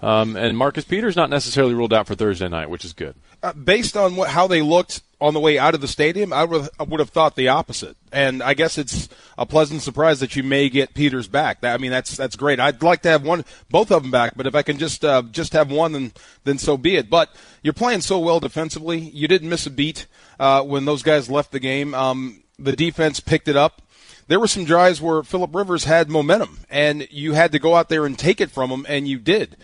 Um, 0.00 0.36
and 0.36 0.56
Marcus 0.56 0.84
Peters 0.84 1.16
not 1.16 1.28
necessarily 1.28 1.74
ruled 1.74 1.92
out 1.92 2.06
for 2.06 2.14
Thursday 2.14 2.48
night, 2.48 2.70
which 2.70 2.84
is 2.84 2.92
good. 2.92 3.16
Uh, 3.42 3.52
based 3.52 3.96
on 3.96 4.14
what, 4.14 4.30
how 4.30 4.46
they 4.46 4.62
looked 4.62 5.02
on 5.20 5.34
the 5.34 5.40
way 5.40 5.58
out 5.58 5.74
of 5.74 5.80
the 5.80 5.88
stadium, 5.88 6.32
I 6.32 6.44
would, 6.44 6.68
I 6.78 6.84
would 6.84 7.00
have 7.00 7.10
thought 7.10 7.34
the 7.34 7.48
opposite. 7.48 7.96
And 8.12 8.40
I 8.40 8.54
guess 8.54 8.78
it's 8.78 9.08
a 9.36 9.44
pleasant 9.44 9.82
surprise 9.82 10.20
that 10.20 10.36
you 10.36 10.44
may 10.44 10.68
get 10.68 10.94
Peters 10.94 11.26
back. 11.26 11.64
I 11.64 11.76
mean, 11.78 11.90
that's 11.90 12.16
that's 12.16 12.36
great. 12.36 12.60
I'd 12.60 12.82
like 12.82 13.02
to 13.02 13.08
have 13.08 13.24
one, 13.24 13.44
both 13.70 13.90
of 13.90 14.02
them 14.02 14.12
back, 14.12 14.34
but 14.36 14.46
if 14.46 14.54
I 14.54 14.62
can 14.62 14.78
just 14.78 15.04
uh, 15.04 15.22
just 15.22 15.52
have 15.52 15.70
one, 15.70 15.92
then 15.92 16.12
then 16.44 16.58
so 16.58 16.76
be 16.76 16.96
it. 16.96 17.10
But 17.10 17.34
you're 17.62 17.72
playing 17.72 18.02
so 18.02 18.20
well 18.20 18.38
defensively. 18.38 18.98
You 18.98 19.26
didn't 19.26 19.48
miss 19.48 19.66
a 19.66 19.70
beat 19.70 20.06
uh, 20.38 20.62
when 20.62 20.84
those 20.84 21.02
guys 21.02 21.28
left 21.28 21.50
the 21.50 21.60
game. 21.60 21.92
Um, 21.94 22.44
the 22.56 22.76
defense 22.76 23.18
picked 23.18 23.48
it 23.48 23.56
up 23.56 23.82
there 24.28 24.38
were 24.38 24.46
some 24.46 24.66
drives 24.66 25.00
where 25.00 25.22
Philip 25.22 25.54
Rivers 25.54 25.84
had 25.84 26.10
momentum, 26.10 26.58
and 26.68 27.08
you 27.10 27.32
had 27.32 27.50
to 27.52 27.58
go 27.58 27.74
out 27.74 27.88
there 27.88 28.04
and 28.04 28.18
take 28.18 28.42
it 28.42 28.50
from 28.50 28.70
him, 28.70 28.84
and 28.86 29.08
you 29.08 29.18
did 29.18 29.56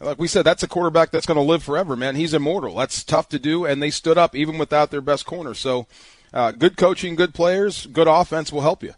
like 0.00 0.18
we 0.18 0.28
said, 0.28 0.44
that's 0.44 0.62
a 0.62 0.68
quarterback 0.68 1.10
that's 1.10 1.26
going 1.26 1.36
to 1.36 1.42
live 1.42 1.62
forever, 1.62 1.94
man. 1.94 2.16
He's 2.16 2.34
immortal. 2.34 2.76
That's 2.76 3.04
tough 3.04 3.28
to 3.30 3.38
do, 3.38 3.64
and 3.64 3.82
they 3.82 3.90
stood 3.90 4.18
up 4.18 4.34
even 4.34 4.58
without 4.58 4.90
their 4.90 5.00
best 5.00 5.26
corner. 5.26 5.54
So, 5.54 5.86
uh, 6.32 6.52
good 6.52 6.76
coaching, 6.76 7.16
good 7.16 7.34
players, 7.34 7.86
good 7.86 8.08
offense 8.08 8.52
will 8.52 8.62
help 8.62 8.82
you. 8.82 8.94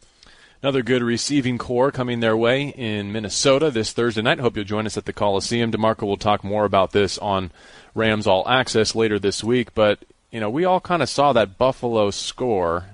Another 0.63 0.83
good 0.83 1.03
receiving 1.03 1.59
corps 1.59 1.91
coming 1.91 2.21
their 2.21 2.37
way 2.37 2.69
in 2.69 3.11
Minnesota 3.11 3.69
this 3.69 3.93
Thursday 3.93 4.23
night. 4.23 4.39
Hope 4.39 4.55
you'll 4.55 4.65
join 4.65 4.87
us 4.87 4.97
at 4.97 5.07
the 5.07 5.13
Coliseum. 5.13 5.73
D'Marco 5.73 6.07
will 6.07 6.17
talk 6.17 6.45
more 6.45 6.65
about 6.65 6.93
this 6.93 7.19
on 7.19 7.51
Rams 7.97 8.29
All 8.29 8.49
Access 8.49 8.95
later 8.95 9.19
this 9.19 9.43
week. 9.43 9.75
But, 9.75 9.99
you 10.31 10.39
know, 10.39 10.49
we 10.49 10.65
all 10.65 10.81
kind 10.81 11.03
of 11.03 11.09
saw 11.09 11.33
that 11.33 11.59
Buffalo 11.59 12.13
score 12.13 12.85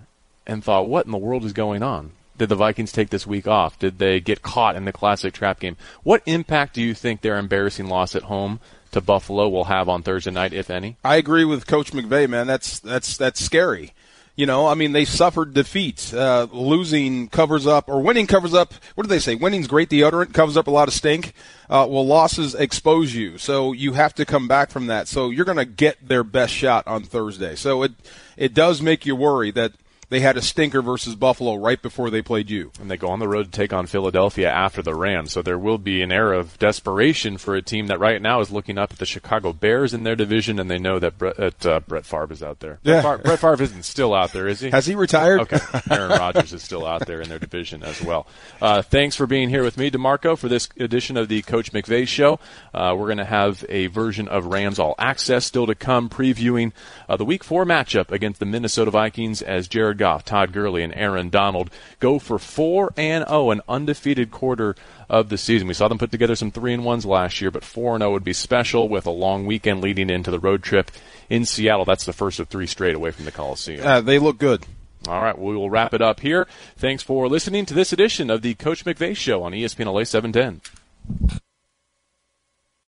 and 0.46 0.64
thought, 0.64 0.88
what 0.88 1.04
in 1.04 1.12
the 1.12 1.18
world 1.18 1.44
is 1.44 1.52
going 1.52 1.82
on? 1.82 2.12
Did 2.38 2.48
the 2.48 2.54
Vikings 2.54 2.92
take 2.92 3.10
this 3.10 3.26
week 3.26 3.46
off? 3.46 3.78
Did 3.78 3.98
they 3.98 4.20
get 4.20 4.42
caught 4.42 4.76
in 4.76 4.84
the 4.84 4.92
classic 4.92 5.34
trap 5.34 5.60
game? 5.60 5.76
What 6.02 6.22
impact 6.24 6.74
do 6.74 6.82
you 6.82 6.94
think 6.94 7.20
their 7.20 7.36
embarrassing 7.36 7.88
loss 7.88 8.14
at 8.14 8.24
home 8.24 8.60
to 8.92 9.00
Buffalo 9.00 9.48
will 9.48 9.64
have 9.64 9.88
on 9.88 10.02
Thursday 10.02 10.30
night, 10.30 10.52
if 10.52 10.70
any? 10.70 10.96
I 11.04 11.16
agree 11.16 11.44
with 11.44 11.66
Coach 11.66 11.92
McVay, 11.92 12.28
man. 12.28 12.46
That's 12.46 12.78
that's 12.78 13.16
that's 13.16 13.40
scary. 13.40 13.92
You 14.36 14.46
know, 14.46 14.68
I 14.68 14.74
mean, 14.74 14.92
they 14.92 15.04
suffered 15.04 15.52
defeats. 15.52 16.14
Uh, 16.14 16.46
losing 16.52 17.28
covers 17.28 17.66
up, 17.66 17.88
or 17.88 18.00
winning 18.00 18.28
covers 18.28 18.54
up. 18.54 18.72
What 18.94 19.02
do 19.02 19.08
they 19.08 19.18
say? 19.18 19.34
Winning's 19.34 19.66
great 19.66 19.90
deodorant, 19.90 20.32
covers 20.32 20.56
up 20.56 20.68
a 20.68 20.70
lot 20.70 20.86
of 20.86 20.94
stink. 20.94 21.32
Uh, 21.68 21.88
well, 21.90 22.06
losses 22.06 22.54
expose 22.54 23.12
you, 23.12 23.36
so 23.36 23.72
you 23.72 23.94
have 23.94 24.14
to 24.14 24.24
come 24.24 24.46
back 24.46 24.70
from 24.70 24.86
that. 24.86 25.08
So 25.08 25.30
you're 25.30 25.44
going 25.44 25.58
to 25.58 25.64
get 25.64 26.06
their 26.06 26.22
best 26.22 26.54
shot 26.54 26.86
on 26.86 27.02
Thursday. 27.02 27.56
So 27.56 27.82
it 27.82 27.92
it 28.36 28.54
does 28.54 28.80
make 28.80 29.04
you 29.04 29.16
worry 29.16 29.50
that 29.50 29.72
they 30.10 30.20
had 30.20 30.36
a 30.36 30.42
stinker 30.42 30.80
versus 30.80 31.14
Buffalo 31.14 31.56
right 31.56 31.80
before 31.80 32.08
they 32.08 32.22
played 32.22 32.48
you. 32.50 32.72
And 32.80 32.90
they 32.90 32.96
go 32.96 33.08
on 33.08 33.18
the 33.18 33.28
road 33.28 33.44
to 33.44 33.50
take 33.50 33.72
on 33.72 33.86
Philadelphia 33.86 34.50
after 34.50 34.80
the 34.80 34.94
Rams. 34.94 35.32
So 35.32 35.42
there 35.42 35.58
will 35.58 35.76
be 35.76 36.00
an 36.02 36.10
era 36.10 36.38
of 36.38 36.58
desperation 36.58 37.36
for 37.36 37.54
a 37.54 37.62
team 37.62 37.88
that 37.88 38.00
right 38.00 38.20
now 38.20 38.40
is 38.40 38.50
looking 38.50 38.78
up 38.78 38.92
at 38.92 38.98
the 38.98 39.06
Chicago 39.06 39.52
Bears 39.52 39.92
in 39.92 40.04
their 40.04 40.16
division, 40.16 40.58
and 40.58 40.70
they 40.70 40.78
know 40.78 40.98
that 40.98 41.18
Brett, 41.18 41.36
that, 41.36 41.66
uh, 41.66 41.80
Brett 41.80 42.06
Favre 42.06 42.32
is 42.32 42.42
out 42.42 42.60
there. 42.60 42.78
Yeah. 42.82 43.02
Brett, 43.02 43.04
Favre, 43.04 43.22
Brett 43.22 43.38
Favre 43.38 43.62
isn't 43.64 43.84
still 43.84 44.14
out 44.14 44.32
there, 44.32 44.48
is 44.48 44.60
he? 44.60 44.70
Has 44.70 44.86
he 44.86 44.94
retired? 44.94 45.40
Okay. 45.40 45.58
Aaron 45.90 46.10
Rodgers 46.10 46.52
is 46.54 46.62
still 46.62 46.86
out 46.86 47.06
there 47.06 47.20
in 47.20 47.28
their 47.28 47.38
division 47.38 47.82
as 47.82 48.00
well. 48.00 48.26
Uh, 48.62 48.80
thanks 48.80 49.14
for 49.14 49.26
being 49.26 49.50
here 49.50 49.62
with 49.62 49.76
me, 49.76 49.90
D'Marco, 49.90 50.36
for 50.36 50.48
this 50.48 50.68
edition 50.78 51.16
of 51.18 51.28
the 51.28 51.42
Coach 51.42 51.72
McVay 51.72 52.08
Show. 52.08 52.40
Uh, 52.72 52.94
we're 52.96 53.06
going 53.06 53.18
to 53.18 53.24
have 53.26 53.64
a 53.68 53.88
version 53.88 54.26
of 54.28 54.46
Rams 54.46 54.78
All 54.78 54.94
Access 54.98 55.44
still 55.44 55.66
to 55.66 55.74
come, 55.74 56.08
previewing 56.08 56.72
uh, 57.08 57.16
the 57.16 57.24
Week 57.26 57.44
4 57.44 57.66
matchup 57.66 58.10
against 58.10 58.40
the 58.40 58.46
Minnesota 58.46 58.90
Vikings 58.90 59.42
as 59.42 59.68
Jared 59.68 59.97
Goff, 59.98 60.24
Todd 60.24 60.52
Gurley, 60.52 60.82
and 60.82 60.94
Aaron 60.94 61.28
Donald 61.28 61.70
go 62.00 62.18
for 62.18 62.38
4 62.38 62.94
and 62.96 63.26
0, 63.28 63.50
an 63.50 63.60
undefeated 63.68 64.30
quarter 64.30 64.76
of 65.08 65.28
the 65.28 65.38
season. 65.38 65.68
We 65.68 65.74
saw 65.74 65.88
them 65.88 65.98
put 65.98 66.10
together 66.10 66.36
some 66.36 66.50
3 66.50 66.74
and 66.74 66.82
1s 66.82 67.04
last 67.04 67.40
year, 67.40 67.50
but 67.50 67.64
4 67.64 67.96
and 67.96 68.02
0 68.02 68.12
would 68.12 68.24
be 68.24 68.32
special 68.32 68.88
with 68.88 69.06
a 69.06 69.10
long 69.10 69.46
weekend 69.46 69.82
leading 69.82 70.10
into 70.10 70.30
the 70.30 70.38
road 70.38 70.62
trip 70.62 70.90
in 71.28 71.44
Seattle. 71.44 71.84
That's 71.84 72.06
the 72.06 72.12
first 72.12 72.40
of 72.40 72.48
3 72.48 72.66
straight 72.66 72.94
away 72.94 73.10
from 73.10 73.24
the 73.24 73.32
Coliseum. 73.32 73.86
Uh, 73.86 74.00
they 74.00 74.18
look 74.18 74.38
good. 74.38 74.64
All 75.06 75.22
right, 75.22 75.38
we 75.38 75.56
will 75.56 75.70
wrap 75.70 75.94
it 75.94 76.02
up 76.02 76.20
here. 76.20 76.46
Thanks 76.76 77.02
for 77.02 77.28
listening 77.28 77.66
to 77.66 77.74
this 77.74 77.92
edition 77.92 78.30
of 78.30 78.42
the 78.42 78.54
Coach 78.54 78.84
McVay 78.84 79.16
Show 79.16 79.42
on 79.42 79.52
ESPN 79.52 79.92
LA 79.92 80.04
710. 80.04 81.47